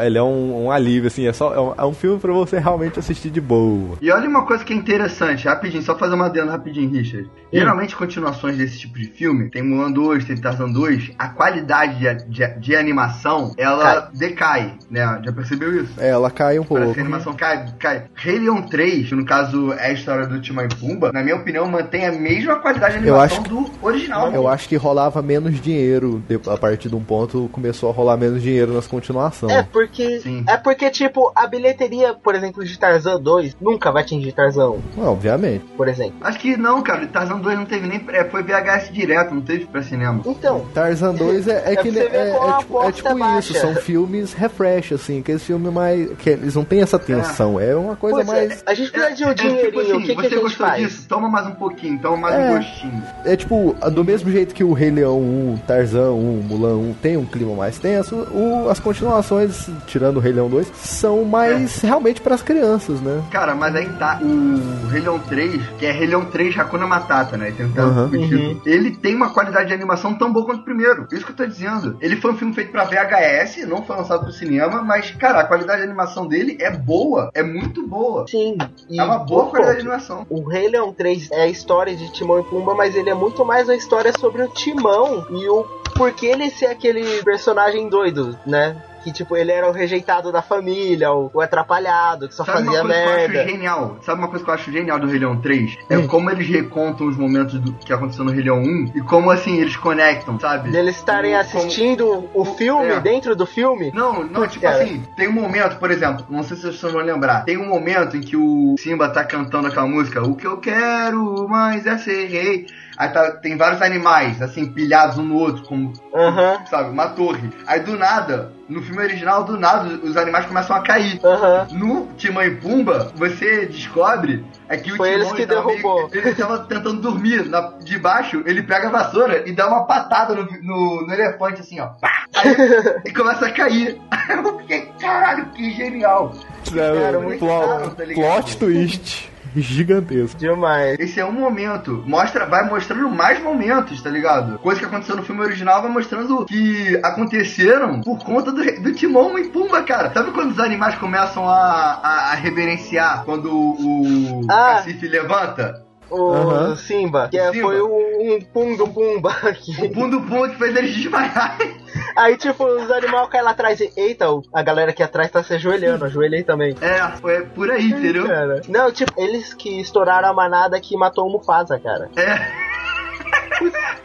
ele 0.00 0.18
é 0.18 0.22
um, 0.22 0.66
um 0.66 0.70
alívio, 0.70 1.08
assim, 1.08 1.26
é, 1.26 1.32
só, 1.32 1.54
é, 1.54 1.60
um, 1.60 1.74
é 1.78 1.84
um 1.84 1.94
filme 1.94 2.18
pra 2.18 2.32
você 2.32 2.58
realmente 2.58 2.98
assistir 2.98 3.30
de 3.30 3.40
boa. 3.40 3.96
E 4.00 4.10
olha 4.10 4.28
uma 4.28 4.44
coisa 4.44 4.64
que 4.64 4.72
é 4.72 4.76
interessante, 4.76 5.46
rapidinho, 5.46 5.82
só 5.82 5.96
fazer 5.96 6.14
uma 6.14 6.26
adendo 6.26 6.50
rapidinho, 6.50 6.90
Richard. 6.90 7.30
Geralmente, 7.52 7.96
continuações 7.96 8.56
desse 8.56 8.78
tipo 8.78 8.98
de 8.98 9.06
filme, 9.06 9.50
tem 9.50 9.62
Mulan 9.62 9.90
2, 9.90 10.24
tem 10.24 10.36
Tarzan 10.36 10.70
2, 10.70 11.12
a 11.18 11.28
qualidade 11.28 11.98
de, 11.98 12.24
de, 12.28 12.46
de 12.58 12.76
animação, 12.76 13.52
ela 13.56 14.10
decai, 14.14 14.74
né? 14.90 15.20
Já 15.24 15.32
percebeu 15.32 15.82
isso? 15.82 15.92
É, 15.98 16.10
ela 16.10 16.30
cai 16.30 16.58
um 16.58 16.64
Parece 16.64 16.84
pouco. 16.84 16.94
que 16.94 17.00
a 17.00 17.02
animação 17.02 17.32
cai, 17.34 17.66
cai. 17.78 18.04
Rei 18.14 18.38
Leão 18.38 18.62
3, 18.62 19.08
que 19.08 19.14
no 19.14 19.24
caso 19.24 19.72
é 19.72 19.86
a 19.86 19.92
história 19.92 20.26
do 20.26 20.40
Timão 20.40 20.64
e 20.64 20.68
Pumba, 20.68 21.10
na 21.12 21.22
minha 21.22 21.36
opinião, 21.36 21.66
mantém 21.68 22.06
a 22.06 22.12
mesma 22.12 22.56
qualidade 22.56 22.94
de 22.94 22.98
animação 22.98 23.38
acho 23.38 23.48
do 23.48 23.70
original. 23.82 24.32
Eu 24.32 24.46
acho 24.48 24.68
que 24.68 24.76
rolava 24.76 25.22
menos 25.22 25.60
dinheiro, 25.60 26.22
a 26.46 26.56
partir 26.56 26.88
de 26.88 26.94
um 26.94 27.02
ponto 27.02 27.48
começou 27.52 27.90
a 27.90 27.92
rolar 27.92 28.16
menos 28.16 28.42
dinheiro 28.42 28.72
nas 28.72 28.86
continuações. 28.86 29.52
É, 29.52 29.67
porque. 29.72 30.20
Sim. 30.20 30.44
É 30.46 30.56
porque, 30.56 30.90
tipo, 30.90 31.32
a 31.34 31.46
bilheteria, 31.46 32.14
por 32.14 32.34
exemplo, 32.34 32.64
de 32.64 32.78
Tarzan 32.78 33.20
2 33.20 33.56
nunca 33.60 33.90
vai 33.92 34.02
atingir 34.02 34.32
Tarzan 34.32 34.70
1, 34.96 35.04
Obviamente. 35.04 35.64
por 35.76 35.88
exemplo. 35.88 36.14
Acho 36.22 36.38
que 36.38 36.56
não, 36.56 36.82
cara. 36.82 37.06
Tarzan 37.06 37.38
2 37.38 37.58
não 37.58 37.64
teve 37.66 37.86
nem. 37.86 38.04
É, 38.08 38.24
foi 38.24 38.42
VHS 38.42 38.92
direto, 38.92 39.34
não 39.34 39.40
teve 39.42 39.66
pra 39.66 39.82
cinema. 39.82 40.20
Então, 40.26 40.66
Tarzan 40.74 41.14
2 41.14 41.48
é, 41.48 41.62
é 41.66 41.72
É 41.72 41.76
que 41.76 41.88
ele- 41.88 41.98
é, 42.00 42.04
é 42.30 42.58
tipo, 42.58 42.82
é 42.82 42.92
tipo 42.92 43.08
é 43.08 43.12
isso, 43.12 43.18
baixa. 43.52 43.54
são 43.60 43.74
filmes 43.76 44.32
refresh, 44.32 44.92
assim, 44.92 45.20
aqueles 45.20 45.42
filmes 45.42 45.72
mais. 45.72 46.10
que 46.18 46.30
eles 46.30 46.54
não 46.54 46.64
têm 46.64 46.80
essa 46.82 46.98
tensão, 46.98 47.58
é, 47.60 47.74
uma 47.74 47.96
coisa 47.96 48.16
pois 48.24 48.28
é, 48.28 48.32
mais. 48.48 48.62
a 48.66 48.74
gente 48.74 48.90
precisa 48.90 49.14
de 49.14 49.24
um 49.24 49.28
É, 49.30 49.34
tipo 49.34 49.48
dinheirinho, 49.48 49.80
assim, 49.82 49.92
o 49.92 50.00
que, 50.00 50.06
que 50.08 50.14
você 50.14 50.26
a 50.26 50.30
gente 50.30 50.40
gostou 50.40 50.66
faz? 50.66 50.82
disso? 50.82 51.06
Toma 51.08 51.28
mais 51.28 51.46
um 51.46 51.52
pouquinho, 51.52 51.98
toma 52.00 52.16
mais 52.16 52.34
É. 52.34 52.50
um 52.50 52.56
gostinho. 52.56 53.02
É 53.24 53.36
tipo, 53.36 53.74
do 53.92 54.04
mesmo 54.04 54.30
jeito 54.30 54.54
que 54.54 54.64
o 54.64 54.72
Rei 54.72 54.90
Leão 54.90 55.18
1, 55.20 55.58
Tarzan 55.66 56.12
1, 56.12 56.42
Mulan 56.48 56.76
1 56.76 56.94
tem 57.00 57.16
um 57.16 57.24
clima 57.24 57.54
mais 57.54 57.78
tenso, 57.78 58.16
o- 58.32 58.68
as 58.68 58.78
continuações, 58.80 59.57
tirando 59.86 60.16
o 60.16 60.20
Rei 60.20 60.32
Leão 60.32 60.48
2, 60.48 60.70
são 60.74 61.24
mais 61.24 61.80
realmente 61.80 62.20
pras 62.20 62.42
crianças, 62.42 63.00
né? 63.00 63.22
Cara, 63.30 63.54
mas 63.54 63.74
aí 63.74 63.88
tá. 63.94 64.20
O 64.22 64.86
Rei 64.88 65.00
Leão 65.00 65.18
3, 65.18 65.60
que 65.78 65.86
é 65.86 65.92
Rei 65.92 66.06
Leão 66.06 66.24
3 66.24 66.58
Hakuna 66.58 66.86
Matata, 66.86 67.36
né? 67.36 67.52
Tentando 67.56 68.06
o 68.06 68.10
título. 68.10 68.62
Ele 68.64 68.90
tem 68.96 69.14
uma 69.14 69.30
qualidade 69.30 69.68
de 69.68 69.74
animação 69.74 70.14
tão 70.14 70.32
boa 70.32 70.46
quanto 70.46 70.60
o 70.60 70.64
primeiro. 70.64 71.06
Isso 71.12 71.24
que 71.24 71.32
eu 71.32 71.36
tô 71.36 71.46
dizendo. 71.46 71.96
Ele 72.00 72.16
foi 72.16 72.32
um 72.32 72.36
filme 72.36 72.54
feito 72.54 72.70
pra 72.70 72.84
VHS, 72.84 73.66
não 73.68 73.82
foi 73.82 73.96
lançado 73.96 74.22
pro 74.22 74.32
cinema, 74.32 74.82
mas, 74.82 75.10
cara, 75.12 75.40
a 75.40 75.44
qualidade 75.44 75.80
de 75.80 75.86
animação 75.86 76.26
dele 76.26 76.56
é 76.60 76.70
boa. 76.70 77.30
É 77.34 77.42
muito 77.42 77.86
boa. 77.86 78.26
Sim, 78.28 78.56
e 78.88 78.98
É 78.98 79.04
uma 79.04 79.18
boa 79.18 79.44
pô, 79.44 79.50
qualidade 79.50 79.80
de 79.80 79.86
animação. 79.86 80.26
O 80.28 80.48
Rei 80.48 80.68
Leão 80.68 80.92
3 80.92 81.30
é 81.32 81.42
a 81.42 81.46
história 81.48 81.96
de 81.96 82.12
Timão 82.12 82.40
e 82.40 82.44
Pumba, 82.44 82.74
mas 82.74 82.94
ele 82.94 83.10
é 83.10 83.14
muito 83.14 83.44
mais 83.44 83.68
uma 83.68 83.74
história 83.74 84.12
sobre 84.18 84.42
o 84.42 84.48
Timão 84.48 85.26
e 85.30 85.48
o 85.48 85.64
porquê 85.94 86.26
ele 86.26 86.50
ser 86.50 86.66
aquele 86.66 87.22
personagem 87.22 87.88
doido, 87.88 88.38
né? 88.46 88.76
Que 89.08 89.12
tipo, 89.14 89.36
ele 89.36 89.50
era 89.50 89.66
o 89.68 89.72
rejeitado 89.72 90.30
da 90.30 90.42
família, 90.42 91.10
o, 91.12 91.30
o 91.32 91.40
atrapalhado, 91.40 92.28
que 92.28 92.34
só 92.34 92.44
Sabe 92.44 92.62
uma 92.62 92.72
fazia 92.72 92.80
coisa 92.82 92.94
que 92.94 93.00
eu 93.00 93.16
merda. 93.16 93.40
acho 93.40 93.48
genial? 93.50 93.98
Sabe 94.02 94.18
uma 94.18 94.28
coisa 94.28 94.44
que 94.44 94.50
eu 94.50 94.54
acho 94.54 94.70
genial 94.72 94.98
do 94.98 95.06
Rei 95.06 95.18
Leão 95.18 95.40
3? 95.40 95.76
É 95.88 95.96
Hum. 95.98 96.06
como 96.06 96.30
eles 96.30 96.46
recontam 96.48 97.06
os 97.06 97.16
momentos 97.16 97.58
do 97.58 97.72
que 97.72 97.92
aconteceu 97.92 98.24
no 98.24 98.30
Rei 98.30 98.42
Leão 98.42 98.58
1 98.58 98.92
e 98.96 99.00
como 99.00 99.30
assim 99.30 99.56
eles 99.60 99.76
conectam, 99.76 100.38
sabe? 100.38 100.70
Deles 100.70 100.96
estarem 100.96 101.30
Como- 101.32 101.40
assistindo 101.42 102.28
o 102.34 102.44
filme 102.44 102.92
é. 102.92 103.00
dentro 103.00 103.34
do 103.34 103.46
filme. 103.46 103.90
Não, 103.94 104.22
não, 104.24 104.46
tipo 104.46 104.62
Cara. 104.66 104.82
assim, 104.84 105.02
tem 105.16 105.26
um 105.28 105.32
momento, 105.32 105.76
por 105.78 105.90
exemplo, 105.90 106.26
não 106.28 106.42
sei 106.42 106.56
se 106.56 106.62
vocês 106.70 106.92
vão 106.92 107.02
lembrar, 107.02 107.44
tem 107.44 107.56
um 107.56 107.66
momento 107.68 108.16
em 108.16 108.20
que 108.20 108.36
o 108.36 108.74
Simba 108.78 109.08
tá 109.08 109.24
cantando 109.24 109.68
aquela 109.68 109.86
música, 109.86 110.22
o 110.22 110.34
que 110.36 110.46
eu 110.46 110.58
quero 110.58 111.48
mais 111.48 111.86
é 111.86 111.96
ser 111.98 112.26
rei. 112.26 112.66
Aí 112.98 113.08
tá- 113.10 113.30
tem 113.30 113.56
vários 113.56 113.80
animais, 113.80 114.42
assim, 114.42 114.66
pilhados 114.66 115.18
um 115.18 115.22
no 115.22 115.36
outro, 115.36 115.62
como, 115.64 115.92
Aham, 116.12 116.58
sabe, 116.68 116.90
uma 116.90 117.08
torre. 117.10 117.48
Aí 117.64 117.78
do 117.78 117.96
nada, 117.96 118.50
no 118.68 118.82
filme 118.82 119.00
original, 119.00 119.44
do 119.44 119.56
nada, 119.56 119.88
os 120.02 120.16
animais 120.16 120.46
começam 120.46 120.74
a 120.74 120.80
cair. 120.80 121.20
aham. 121.24 121.68
No 121.70 122.08
Timão 122.16 122.42
e 122.42 122.56
Pumba, 122.56 123.12
você 123.14 123.66
descobre 123.66 124.44
é 124.68 124.76
que 124.76 124.90
o 124.92 124.96
Foi 124.96 125.10
Timão 125.10 125.20
eles 125.22 125.32
que 125.32 125.42
ele 125.42 125.46
tava 125.54 125.66
derrubou. 125.68 126.08
meio- 126.10 126.26
ele 126.26 126.34
tava 126.34 126.58
tentando 126.64 127.00
dormir 127.00 127.46
na, 127.48 127.60
de 127.78 127.96
baixo, 127.98 128.42
ele 128.44 128.62
pega 128.64 128.88
a 128.88 128.90
vassoura 128.90 129.48
e 129.48 129.52
dá 129.52 129.68
uma 129.68 129.84
patada 129.86 130.34
no, 130.34 130.42
no, 130.62 131.06
no 131.06 131.12
elefante 131.14 131.60
assim, 131.60 131.78
ó. 131.78 131.86
Pá! 132.00 132.24
Aí, 132.34 132.56
e 133.06 133.12
começa 133.12 133.46
a 133.46 133.52
cair. 133.52 133.96
Aí 134.10 134.36
eu 134.36 134.58
fiquei, 134.58 134.86
caralho, 135.00 135.46
que 135.50 135.70
genial. 135.70 136.32
Cara, 136.74 137.20
muito 137.20 137.38
plot, 137.38 137.66
caro, 137.68 137.90
tá 137.92 138.04
ligado? 138.04 138.24
plot 138.34 138.56
twist 138.58 139.30
gigantesco. 139.60 140.38
Demais. 140.38 140.98
Esse 140.98 141.20
é 141.20 141.24
um 141.24 141.32
momento. 141.32 142.02
Mostra, 142.06 142.46
vai 142.46 142.68
mostrando 142.68 143.08
mais 143.10 143.42
momentos, 143.42 144.00
tá 144.02 144.10
ligado? 144.10 144.58
Coisa 144.58 144.80
que 144.80 144.86
aconteceu 144.86 145.16
no 145.16 145.22
filme 145.22 145.40
original 145.42 145.82
vai 145.82 145.90
mostrando 145.90 146.44
que 146.46 146.98
aconteceram 147.02 148.00
por 148.02 148.18
conta 148.24 148.52
do, 148.52 148.62
do 148.82 148.92
Timão 148.92 149.38
e 149.38 149.48
Pumba, 149.48 149.82
cara. 149.82 150.12
Sabe 150.12 150.30
quando 150.32 150.50
os 150.52 150.60
animais 150.60 150.94
começam 150.96 151.48
a, 151.48 152.00
a, 152.02 152.32
a 152.32 152.34
reverenciar 152.34 153.24
quando 153.24 153.50
o 153.52 154.40
Ah. 154.50 154.76
cacife 154.76 155.08
levanta? 155.08 155.87
O. 156.10 156.74
Simba, 156.76 157.28
que 157.28 157.38
é- 157.38 157.52
Simba. 157.52 157.68
foi 157.68 157.82
um, 157.82 158.34
um 158.36 158.40
pum 158.40 158.76
do 158.76 158.88
Pumba 158.88 159.30
O 159.44 159.48
aqui. 159.48 159.88
Pum 159.90 160.08
do 160.08 160.20
Pum 160.22 160.48
que 160.48 160.56
fez 160.56 160.74
eles 160.76 160.94
desmaiarem. 160.96 161.76
Aí, 162.16 162.36
tipo, 162.36 162.64
os 162.64 162.90
animais 162.90 163.28
caem 163.28 163.44
lá 163.44 163.50
atrás 163.50 163.78
e, 163.80 163.92
eita, 163.96 164.30
o- 164.30 164.42
a 164.52 164.62
galera 164.62 164.90
aqui 164.90 165.02
atrás 165.02 165.30
tá 165.30 165.42
se 165.42 165.54
ajoelhando, 165.54 166.04
ajoelhei 166.04 166.42
também. 166.42 166.74
É, 166.80 167.06
foi 167.18 167.44
por 167.46 167.70
aí, 167.70 167.88
entendeu? 167.90 168.26
Cara. 168.26 168.62
Não, 168.68 168.90
tipo, 168.90 169.12
eles 169.16 169.52
que 169.54 169.80
estouraram 169.80 170.28
a 170.28 170.32
manada 170.34 170.80
que 170.80 170.96
matou 170.96 171.26
o 171.26 171.32
Mufasa, 171.32 171.78
cara. 171.78 172.08
É. 172.16 172.68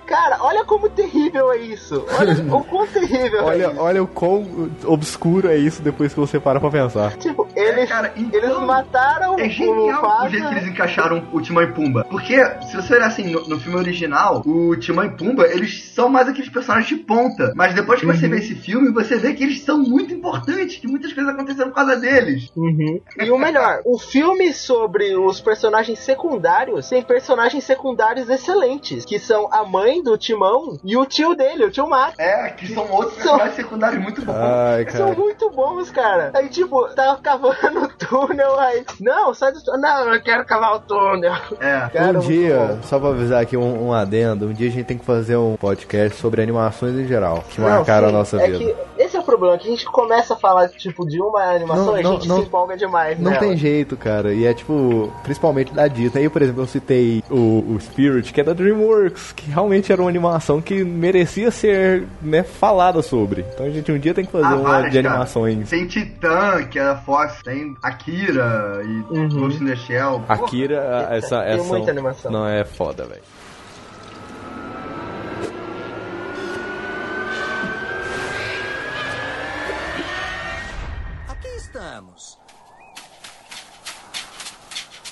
Cara, 0.05 0.37
olha 0.41 0.63
como 0.65 0.89
terrível 0.89 1.51
é 1.51 1.57
isso. 1.57 2.05
Olha 2.19 2.33
o 2.55 2.63
quão 2.65 2.85
terrível 2.87 3.39
é 3.39 3.43
Olha, 3.43 3.67
isso. 3.71 3.79
olha 3.81 4.03
o 4.03 4.07
quão 4.07 4.69
obscuro 4.85 5.47
é 5.49 5.57
isso 5.57 5.81
depois 5.81 6.13
que 6.13 6.19
você 6.19 6.39
para 6.39 6.59
pra 6.59 6.69
pensar. 6.69 7.15
Tipo, 7.17 7.47
eles, 7.55 7.89
cara, 7.89 8.11
então, 8.15 8.39
eles 8.41 8.57
mataram 8.59 9.39
É 9.39 9.45
o 9.45 9.49
genial 9.49 10.23
o 10.25 10.29
jeito 10.29 10.47
que 10.47 10.53
eles 10.55 10.67
encaixaram 10.67 11.27
o 11.31 11.41
Timão 11.41 11.63
e 11.63 11.67
Pumba. 11.67 12.05
Porque, 12.09 12.35
se 12.69 12.75
você 12.75 12.95
olhar 12.95 13.07
assim, 13.07 13.29
no, 13.29 13.47
no 13.47 13.59
filme 13.59 13.77
original, 13.77 14.41
o 14.45 14.75
Timão 14.75 15.05
e 15.05 15.09
Pumba, 15.09 15.47
eles 15.47 15.91
são 15.93 16.09
mais 16.09 16.27
aqueles 16.27 16.49
personagens 16.49 16.87
de 16.89 16.95
ponta. 17.03 17.53
Mas 17.55 17.73
depois 17.73 17.99
que 17.99 18.05
Uhum. 18.05 18.13
você 18.13 18.27
vê 18.27 18.37
esse 18.37 18.55
filme, 18.55 18.91
você 18.91 19.17
vê 19.17 19.33
que 19.33 19.43
eles 19.43 19.61
são 19.61 19.79
muito 19.79 20.13
importantes, 20.13 20.77
que 20.77 20.87
muitas 20.87 21.13
coisas 21.13 21.33
aconteceram 21.33 21.69
por 21.69 21.75
causa 21.75 21.95
deles. 21.95 22.51
Uhum. 22.55 22.99
E 23.19 23.31
o 23.31 23.37
melhor, 23.37 23.81
o 23.85 23.97
filme 23.97 24.53
sobre 24.53 25.15
os 25.15 25.39
personagens 25.39 25.99
secundários 25.99 26.89
tem 26.89 27.01
personagens 27.01 27.63
secundários 27.63 28.29
excelentes, 28.29 29.05
que 29.05 29.17
são 29.19 29.47
a 29.51 29.63
mãe 29.63 30.02
do 30.03 30.17
Timão 30.17 30.77
e 30.83 30.95
o 30.97 31.05
tio 31.05 31.35
dele, 31.35 31.65
o 31.65 31.71
tio 31.71 31.87
Max. 31.87 32.17
É, 32.19 32.49
que 32.49 32.67
são 32.73 32.89
outros 32.91 33.13
São- 33.15 33.23
personagens 33.23 33.55
secundários 33.55 34.03
muito 34.03 34.21
bons. 34.25 34.35
Ai, 34.35 34.89
São 34.89 35.13
muito 35.13 35.49
bons, 35.49 35.89
cara. 35.91 36.31
Aí, 36.33 36.49
tipo, 36.49 36.87
tava 36.89 37.17
cavando 37.21 37.83
o 37.83 37.87
túnel, 37.87 38.59
aí. 38.59 38.83
Não, 38.99 39.33
sai 39.33 39.51
do 39.51 39.63
túnel. 39.63 39.81
Não, 39.81 40.13
eu 40.13 40.21
quero 40.21 40.45
cavar 40.45 40.75
o 40.75 40.79
túnel. 40.79 41.33
É. 41.59 41.89
Cara, 41.93 42.17
um 42.19 42.21
dia, 42.21 42.57
bom. 42.75 42.83
só 42.83 42.99
pra 42.99 43.09
avisar 43.09 43.41
aqui 43.41 43.55
um, 43.57 43.87
um 43.87 43.93
adendo, 43.93 44.47
um 44.47 44.53
dia 44.53 44.67
a 44.67 44.71
gente 44.71 44.85
tem 44.85 44.97
que 44.97 45.05
fazer 45.05 45.35
um 45.37 45.55
podcast 45.55 46.19
sobre 46.19 46.41
animações 46.41 46.95
em 46.95 47.07
geral, 47.07 47.43
que 47.49 47.59
Não, 47.61 47.69
marcaram 47.69 48.09
sim, 48.09 48.13
a 48.13 48.17
nossa 48.17 48.41
é 48.41 48.47
vida. 48.49 48.57
que 48.97 49.01
esse 49.03 49.12
o 49.23 49.25
problema, 49.25 49.57
que 49.57 49.67
a 49.67 49.71
gente 49.71 49.85
começa 49.85 50.33
a 50.33 50.37
falar, 50.37 50.69
tipo, 50.69 51.05
de 51.07 51.19
uma 51.21 51.41
animação 51.43 51.85
Não, 51.87 51.97
e 51.97 52.01
a 52.01 52.03
gente 52.03 52.27
não- 52.27 52.37
se 52.37 52.43
empolga 52.43 52.77
demais, 52.77 53.19
Não 53.19 53.31
nela. 53.31 53.43
tem 53.43 53.57
jeito, 53.57 53.95
cara. 53.97 54.33
E 54.33 54.45
é 54.45 54.53
tipo, 54.53 55.11
principalmente 55.23 55.73
da 55.73 55.87
Disney. 55.87 56.25
Eu, 56.25 56.31
por 56.31 56.41
exemplo, 56.41 56.61
eu 56.63 56.67
citei 56.67 57.23
o, 57.29 57.73
o 57.75 57.77
Spirit, 57.79 58.31
que 58.33 58.41
é 58.41 58.43
da 58.43 58.53
DreamWorks, 58.53 59.31
que 59.31 59.49
realmente 59.49 59.91
era 59.91 60.01
uma 60.01 60.09
animação 60.09 60.61
que 60.61 60.83
merecia 60.83 61.49
ser, 61.51 62.07
né, 62.21 62.43
falada 62.43 63.01
sobre. 63.01 63.45
Então 63.53 63.65
a 63.65 63.69
gente 63.69 63.91
um 63.91 63.97
dia 63.99 64.13
tem 64.13 64.25
que 64.25 64.31
fazer 64.31 64.45
Ah, 64.45 64.55
uma 64.55 64.69
várias, 64.69 64.91
de 64.91 65.01
cara. 65.01 65.09
animações. 65.15 65.69
Tem 65.69 65.87
Titã, 65.87 66.63
que 66.69 66.77
é 66.79 66.83
da 66.83 66.97
Fox, 66.97 67.41
tem 67.43 67.75
Akira 67.81 68.81
e 68.83 69.17
Uhum. 69.17 69.29
Ghost 69.29 69.63
in 69.63 69.67
the 69.67 69.75
Shell. 69.75 70.23
Akira, 70.27 71.07
essa, 71.11 71.41
tem 71.41 71.53
essa 71.53 71.63
muita 71.63 71.91
animação. 71.91 72.31
não 72.31 72.47
é 72.47 72.63
foda, 72.63 73.05
velho. 73.05 73.21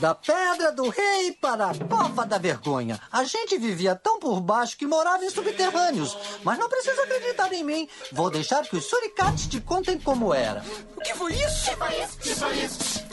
Da 0.01 0.15
pedra 0.15 0.71
do 0.71 0.89
rei 0.89 1.31
para 1.33 1.69
a 1.69 1.75
pova 1.75 2.25
da 2.25 2.39
vergonha. 2.39 2.99
A 3.11 3.23
gente 3.23 3.55
vivia 3.59 3.93
tão 3.93 4.19
por 4.19 4.41
baixo 4.41 4.75
que 4.75 4.87
morava 4.87 5.23
em 5.23 5.29
subterrâneos. 5.29 6.17
Mas 6.43 6.57
não 6.57 6.67
precisa 6.67 7.03
acreditar 7.03 7.53
em 7.53 7.63
mim. 7.63 7.87
Vou 8.11 8.31
deixar 8.31 8.63
que 8.63 8.75
os 8.75 8.85
suricates 8.85 9.45
te 9.45 9.61
contem 9.61 9.99
como 9.99 10.33
era. 10.33 10.65
O 10.97 11.01
que 11.01 11.13
foi 11.13 11.33
isso? 11.33 11.69
Rápido 11.69 13.10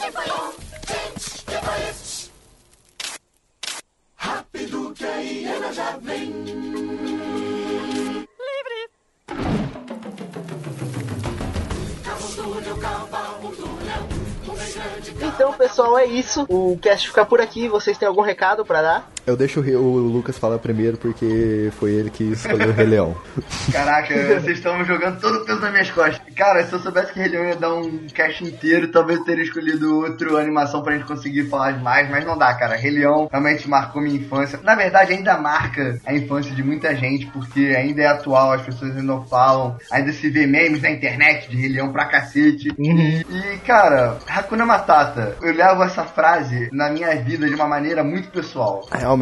pessoal, 15.79 15.97
é 15.97 16.07
isso. 16.07 16.45
O 16.49 16.77
cast 16.83 17.07
fica 17.07 17.25
por 17.25 17.41
aqui. 17.41 17.69
Vocês 17.69 17.97
têm 17.97 18.09
algum 18.09 18.21
recado 18.21 18.65
pra 18.65 18.83
dar? 18.83 19.11
Eu 19.29 19.37
deixo 19.37 19.61
o, 19.61 19.77
o 19.77 19.99
Lucas 19.99 20.39
falar 20.39 20.59
primeiro 20.59 20.97
porque 20.97 21.71
foi 21.79 21.93
ele 21.93 22.09
que 22.09 22.25
escolheu 22.33 22.71
o 22.71 22.73
Rei 22.73 22.87
Leão. 22.87 23.15
Caraca, 23.71 24.15
vocês 24.41 24.57
estão 24.57 24.83
jogando 24.87 25.21
todo 25.21 25.43
o 25.43 25.45
peso 25.45 25.61
nas 25.61 25.71
minhas 25.71 25.91
costas. 25.91 26.35
Cara, 26.35 26.65
se 26.65 26.73
eu 26.73 26.79
soubesse 26.79 27.13
que 27.13 27.21
Rei 27.21 27.29
Leão 27.29 27.45
ia 27.45 27.57
dar 27.57 27.75
um 27.75 28.07
cast 28.07 28.43
inteiro, 28.43 28.91
talvez 28.91 29.19
eu 29.19 29.27
teria 29.27 29.45
escolhido 29.45 29.99
outra 29.99 30.41
animação 30.41 30.83
pra 30.83 30.95
gente 30.95 31.07
conseguir 31.07 31.45
falar 31.51 31.79
mais, 31.79 32.09
mas 32.09 32.25
não 32.25 32.39
dá, 32.39 32.55
cara. 32.55 32.75
Rei 32.75 32.91
Leão 32.91 33.29
realmente 33.31 33.69
marcou 33.69 34.01
minha 34.01 34.17
infância. 34.17 34.59
Na 34.63 34.75
verdade, 34.75 35.13
ainda 35.13 35.37
marca 35.37 36.01
a 36.07 36.15
infância 36.15 36.55
de 36.55 36.63
muita 36.63 36.97
gente, 36.97 37.27
porque 37.27 37.75
ainda 37.77 38.01
é 38.01 38.07
atual, 38.07 38.53
as 38.53 38.63
pessoas 38.63 38.93
ainda 38.93 39.03
não 39.03 39.27
falam, 39.27 39.77
ainda 39.93 40.11
se 40.11 40.31
vê 40.31 40.47
memes 40.47 40.81
na 40.81 40.91
internet 40.91 41.51
de 41.51 41.57
Rei 41.59 41.69
Leão 41.69 41.93
pra 41.93 42.07
cacete. 42.07 42.73
E, 42.79 43.21
e, 43.21 43.59
cara, 43.67 44.17
Hakuna 44.27 44.65
Matata 44.65 45.37
eu 45.43 45.53
levo 45.53 45.83
essa 45.83 46.05
frase 46.05 46.71
na 46.73 46.89
minha 46.89 47.15
vida 47.17 47.47
de 47.47 47.55
uma 47.55 47.69
maneira 47.69 48.03
muito 48.03 48.31
pessoal. 48.31 48.89
Realmente. 48.91 49.18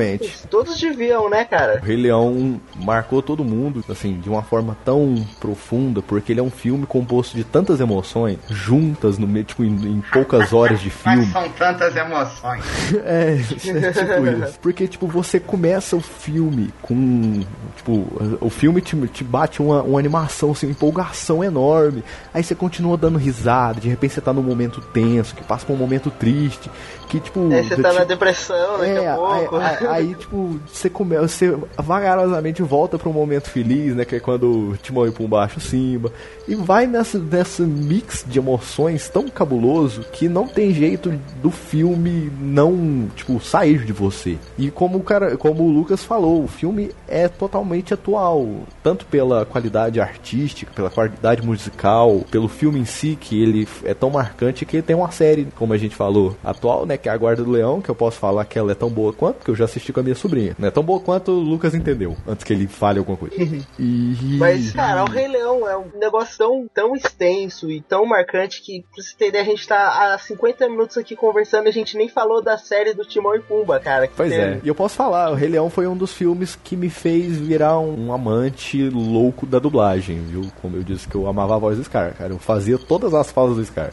Todos 0.51 0.79
deviam, 0.79 1.29
né, 1.29 1.45
cara? 1.45 1.81
O 1.83 1.85
Rei 1.85 1.97
Leão 1.97 2.61
marcou 2.77 3.23
todo 3.23 3.45
mundo, 3.45 3.85
assim, 3.89 4.21
de 4.21 4.29
uma 4.29 4.43
forma 4.43 4.77
tão 4.85 5.25
profunda, 5.41 6.03
porque 6.03 6.33
ele 6.33 6.41
é 6.41 6.43
um 6.43 6.51
filme 6.51 6.87
composto 6.87 7.37
de 7.37 7.45
tantas 7.45 7.81
emoções 7.81 8.39
juntas 8.49 9.19
no 9.19 9.27
meio, 9.27 9.45
tipo, 9.45 9.65
em, 9.65 9.75
em 9.75 10.03
poucas 10.13 10.53
horas 10.53 10.81
de 10.81 10.91
filme. 10.91 11.19
Mas 11.19 11.33
são 11.33 11.49
tantas 11.51 11.97
emoções. 11.97 12.65
É, 13.07 13.35
é 13.35 13.93
tipo 13.93 14.45
isso. 14.45 14.59
Porque, 14.61 14.89
tipo, 14.89 15.07
você 15.07 15.39
começa 15.39 15.97
o 15.97 16.01
filme 16.01 16.71
com. 16.83 17.41
Tipo, 17.77 18.07
o 18.41 18.51
filme 18.51 18.81
te, 18.81 18.97
te 19.09 19.23
bate 19.23 19.61
uma, 19.61 19.83
uma 19.83 19.99
animação, 19.99 20.53
assim, 20.53 20.67
uma 20.67 20.73
empolgação 20.73 21.43
enorme. 21.43 22.03
Aí 22.33 22.43
você 22.43 22.55
continua 22.55 22.97
dando 22.97 23.19
risada, 23.19 23.81
de 23.81 23.89
repente 23.89 24.15
você 24.15 24.21
tá 24.21 24.33
num 24.33 24.43
momento 24.43 24.81
tenso, 24.81 25.35
que 25.35 25.45
passa 25.45 25.67
por 25.67 25.75
um 25.75 25.77
momento 25.77 26.11
triste, 26.11 26.71
que, 27.09 27.21
tipo. 27.21 27.53
É, 27.53 27.63
você 27.63 27.77
tá 27.81 27.91
te- 27.91 27.99
na 27.99 28.05
depressão 28.05 28.79
daqui 28.79 28.91
é, 28.91 29.09
a 29.11 29.15
pouco. 29.15 29.57
Aí, 29.57 29.87
aí- 29.89 30.15
tipo, 30.15 30.59
você, 30.71 30.91
come, 30.91 31.17
você 31.19 31.57
vagarosamente 31.79 32.63
volta 32.63 32.99
pra 32.99 33.09
um 33.09 33.13
momento 33.13 33.49
feliz, 33.51 33.95
né? 33.95 34.05
Que 34.05 34.17
é 34.17 34.21
quando 34.21 34.71
o 34.71 34.77
Timão 34.77 35.07
e 35.07 35.11
Pumba 35.11 35.43
acham 35.45 35.59
o 35.59 35.61
Simba. 35.61 36.13
E 36.49 36.55
vai 36.55 36.87
nessa, 36.87 37.19
nessa 37.19 37.63
mix 37.65 38.25
de 38.27 38.39
emoções 38.39 39.09
tão 39.09 39.29
cabuloso 39.29 40.05
que 40.13 40.29
não 40.29 40.47
tem 40.47 40.73
jeito 40.73 41.11
do 41.43 41.51
filme 41.51 42.31
não, 42.41 43.09
tipo, 43.17 43.41
sair 43.41 43.85
de 43.85 43.93
você. 43.93 44.37
E 44.59 44.71
como 44.71 44.99
o 44.99 45.03
cara, 45.03 45.37
como 45.37 45.65
o 45.65 45.71
Lucas 45.71 46.05
falou, 46.05 46.45
o 46.45 46.49
filme 46.49 46.91
é 47.09 47.29
totalmente 47.29 47.95
atual. 47.95 48.47
Tanto 48.83 49.05
pela 49.07 49.45
qualidade 49.45 50.01
artística, 50.01 50.71
pela 50.75 50.91
qualidade 50.91 51.43
musical, 51.45 52.21
pelo 52.31 52.49
filme 52.49 52.79
em 52.81 52.85
si, 52.85 53.17
que 53.21 53.43
ele 53.43 53.67
é 53.85 53.95
tão 53.95 54.11
marcante 54.11 54.65
que 54.65 54.77
ele 54.77 54.83
tem 54.83 54.95
uma 54.97 55.11
série, 55.11 55.49
como 55.57 55.73
a 55.73 55.79
gente 55.79 55.95
falou, 55.97 56.37
atual, 56.45 56.87
né? 56.87 56.96
Que 56.97 57.09
é 57.09 57.13
a 57.13 57.17
Guarda 57.17 57.43
do 57.45 57.51
Leão, 57.51 57.81
que 57.81 57.89
eu 57.89 57.95
posso 57.95 58.19
falar 58.19 58.45
que 58.45 58.59
ela 58.59 58.73
é 58.73 58.75
tão 58.75 58.89
boa 58.91 59.13
quanto, 59.13 59.37
porque 59.37 59.51
eu 59.51 59.55
já 59.57 59.65
assisti 59.65 59.93
com 59.93 60.01
a 60.01 60.03
minha 60.03 60.15
sobrinha. 60.15 60.55
Não 60.59 60.69
é 60.69 60.71
tão 60.71 60.83
boa 60.83 61.01
quanto 61.01 61.33
o 61.33 61.41
Lucas 61.41 61.75
entendeu, 61.75 62.17
antes 62.27 62.45
que 62.45 62.53
ele 62.53 62.67
fale 62.67 62.99
alguma 62.99 63.17
coisa. 63.17 63.35
E. 63.79 64.37
Mas, 64.39 64.73
cara, 64.73 65.05
o 65.05 65.09
Rei 65.09 65.29
Leão 65.29 65.69
é 65.69 65.77
um 65.77 65.87
negócio 65.99 66.37
tão, 66.39 66.67
tão 66.73 66.95
extenso 66.95 67.71
e 67.71 67.81
tão 67.81 68.07
marcante 68.07 68.63
que, 68.63 68.85
pra 68.95 69.03
você 69.03 69.17
ter 69.17 69.29
ideia, 69.29 69.45
a 69.45 69.47
gente 69.47 69.67
tá 69.67 70.15
há 70.15 70.19
50 70.19 70.69
minutos 70.69 70.97
aqui 70.97 71.15
conversando 71.17 71.67
e 71.67 71.69
a 71.69 71.73
gente 71.73 71.97
nem 71.97 72.09
falou 72.09 72.43
da 72.43 72.57
série 72.59 72.95
do 72.95 73.05
Timão 73.05 73.35
e 73.35 73.41
Pumba, 73.41 73.79
cara. 73.81 74.07
que 74.07 74.15
Pois 74.17 74.31
teve. 74.31 74.43
é, 74.43 74.61
e 74.63 74.69
eu 74.69 74.75
posso 74.75 74.95
falar, 74.95 75.31
o 75.31 75.35
Rei 75.35 75.49
Leão 75.49 75.71
foi 75.71 75.87
um 75.87 75.97
dos 75.97 76.13
filmes 76.13 76.59
que 76.63 76.77
me 76.77 76.89
fez 76.91 77.37
virar 77.37 77.79
um, 77.79 78.07
um 78.07 78.13
amante 78.13 78.89
louco 78.91 79.47
da 79.47 79.59
dublagem, 79.59 80.21
viu? 80.23 80.51
Como 80.61 80.77
eu 80.77 80.83
disse 80.83 81.07
que 81.09 81.15
eu 81.15 81.27
amava 81.27 81.55
a 81.55 81.59
voz 81.59 81.77
do 81.77 81.85
Scar, 81.85 82.15
cara. 82.15 82.33
Eu 82.33 82.39
fazia 82.39 82.79
todas 82.79 83.15
as 83.15 83.31
falas 83.31 83.57
do 83.57 83.65
Scar. 83.65 83.93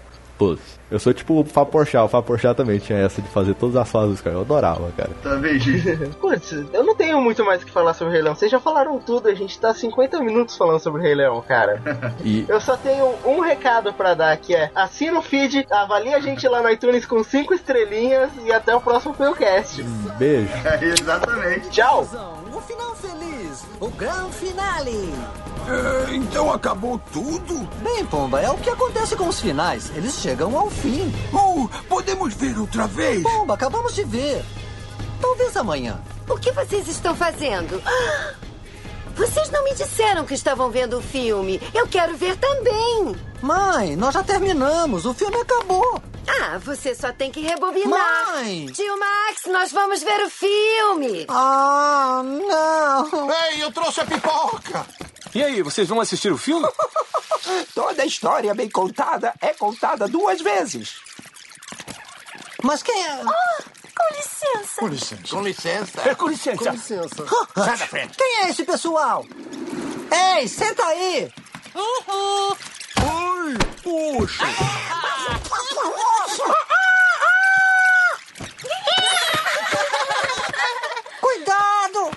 Eu 0.92 1.00
sou 1.00 1.14
tipo 1.14 1.40
o 1.42 1.44
Fábio 1.44 1.72
Porchat, 1.72 2.04
o 2.04 2.08
Fábio 2.08 2.28
Porchat 2.28 2.56
também 2.56 2.78
tinha 2.78 3.00
essa 3.00 3.22
de 3.22 3.28
fazer 3.30 3.56
todas 3.56 3.76
as 3.76 3.90
falas 3.90 4.12
do 4.12 4.18
Scar. 4.18 4.34
Eu 4.34 4.42
adorava, 4.42 4.92
cara. 4.96 5.10
Talvez, 5.24 5.64
gente. 5.64 6.10
Putz, 6.22 6.52
eu 6.72 6.84
não 6.84 6.96
tenho 6.96 7.20
muito 7.20 7.44
mais 7.44 7.64
o 7.64 7.66
que 7.66 7.72
falar 7.72 7.94
sobre 7.94 8.12
o 8.12 8.14
Rei 8.14 8.22
Leão. 8.22 8.36
Vocês 8.36 8.52
já 8.52 8.60
falaram 8.60 9.00
tudo, 9.00 9.28
a 9.28 9.34
gente 9.34 9.60
tá 9.60 9.70
há 9.72 9.74
50 9.74 10.20
minutos 10.20 10.56
falando 10.56 10.80
sobre 10.80 11.02
o 11.02 11.04
Rei 11.04 11.16
Leão, 11.16 11.42
cara. 11.42 11.82
E 12.24 12.46
Eu 12.48 12.62
só 12.62 12.78
tenho 12.78 13.14
um 13.26 13.40
recado 13.40 13.92
pra 13.94 14.14
dar, 14.14 14.38
que 14.38 14.56
é 14.56 14.70
assina 14.76 15.18
o 15.18 15.22
feed, 15.22 15.66
avalie 15.72 16.14
a 16.14 16.20
gente 16.20 16.48
lá 16.48 16.62
no 16.62 16.70
iTunes 16.70 17.06
com 17.06 17.24
5 17.24 17.54
estrelinhas 17.54 18.30
e 18.46 18.52
até 18.52 18.76
o 18.76 18.82
próximo 18.82 19.14
Filmcast. 19.14 19.84
beijo. 20.18 20.52
É, 20.64 20.84
exatamente. 20.86 21.70
Tchau! 21.70 22.43
O 22.64 22.66
final 22.66 22.96
feliz, 22.96 23.66
o 23.82 23.90
grande 23.90 24.32
finale. 24.36 25.14
É, 25.68 26.16
então 26.16 26.50
acabou 26.50 26.98
tudo? 27.12 27.68
Bem, 27.84 28.06
Pomba, 28.06 28.40
é 28.40 28.50
o 28.50 28.58
que 28.58 28.70
acontece 28.70 29.18
com 29.18 29.28
os 29.28 29.42
finais. 29.42 29.92
Eles 29.94 30.14
chegam 30.14 30.58
ao 30.58 30.70
fim. 30.70 31.14
Oh, 31.34 31.68
podemos 31.90 32.34
ver 32.36 32.58
outra 32.58 32.88
vez? 32.88 33.22
Pomba, 33.22 33.56
acabamos 33.56 33.94
de 33.94 34.06
ver. 34.06 34.46
Talvez 35.20 35.58
amanhã. 35.58 36.00
O 36.30 36.38
que 36.38 36.54
vocês 36.54 36.88
estão 36.88 37.14
fazendo? 37.14 37.82
Ah, 37.86 38.34
Vocês 39.16 39.50
não 39.52 39.64
me 39.64 39.74
disseram 39.76 40.26
que 40.26 40.34
estavam 40.34 40.70
vendo 40.72 40.98
o 40.98 41.02
filme. 41.02 41.62
Eu 41.74 41.88
quero 41.88 42.16
ver 42.16 42.36
também. 42.38 43.16
Mãe, 43.42 43.96
nós 43.96 44.14
já 44.14 44.24
terminamos. 44.24 45.06
O 45.06 45.14
filme 45.14 45.38
acabou. 45.38 46.02
Ah, 46.28 46.58
você 46.58 46.96
só 46.96 47.12
tem 47.12 47.32
que 47.32 47.42
rebobinar. 47.42 48.34
Mãe! 48.34 48.68
Tio 48.68 48.98
Max, 48.98 49.46
nós 49.48 49.72
vamos 49.72 50.02
ver 50.02 50.26
o 50.26 50.30
filme. 50.30 51.26
Ah, 51.30 52.22
não. 52.24 53.32
Ei, 53.32 53.64
eu 53.64 53.72
trouxe 53.72 54.02
a 54.02 54.06
pipoca! 54.06 54.86
E 55.36 55.44
aí, 55.44 55.62
vocês 55.62 55.88
vão 55.88 56.00
assistir 56.00 56.32
o 56.32 56.38
filme? 56.38 56.68
Toda 57.76 58.06
história 58.06 58.54
bem 58.54 58.70
contada 58.70 59.34
é 59.42 59.54
contada 59.54 60.08
duas 60.08 60.42
vezes. 60.42 60.96
Mas 62.64 62.82
quem 62.82 63.04
é. 63.06 63.22
Com 63.96 64.16
licença. 64.16 64.80
Com 64.80 64.88
licença. 64.88 65.28
Com 65.30 65.42
licença. 65.42 66.02
É, 66.10 66.16
com 66.16 66.28
licença. 66.28 66.74
Sai 67.56 67.78
da 67.78 67.88
frente. 67.88 68.18
Quem 68.18 68.44
é 68.44 68.50
esse 68.50 68.64
pessoal? 68.64 69.26
Ei, 70.38 70.48
senta 70.48 70.84
aí! 70.86 71.32
Ai, 72.98 73.58
puxa. 73.84 74.44
Cuidado! 81.22 82.12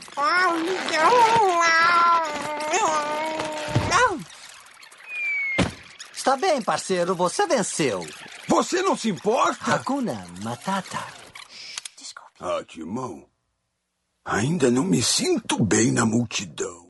Está 6.15 6.37
bem, 6.37 6.61
parceiro, 6.61 7.15
você 7.15 7.47
venceu. 7.47 8.05
Você 8.49 8.83
não 8.83 8.97
se 8.97 9.09
importa? 9.09 9.75
Hakuna 9.75 10.27
Matata. 10.43 11.16
Ah, 12.39 12.63
Timão. 12.65 13.27
Ainda 14.25 14.71
não 14.71 14.85
me 14.85 15.03
sinto 15.03 15.65
bem 15.65 15.91
na 15.91 16.05
multidão. 16.05 16.86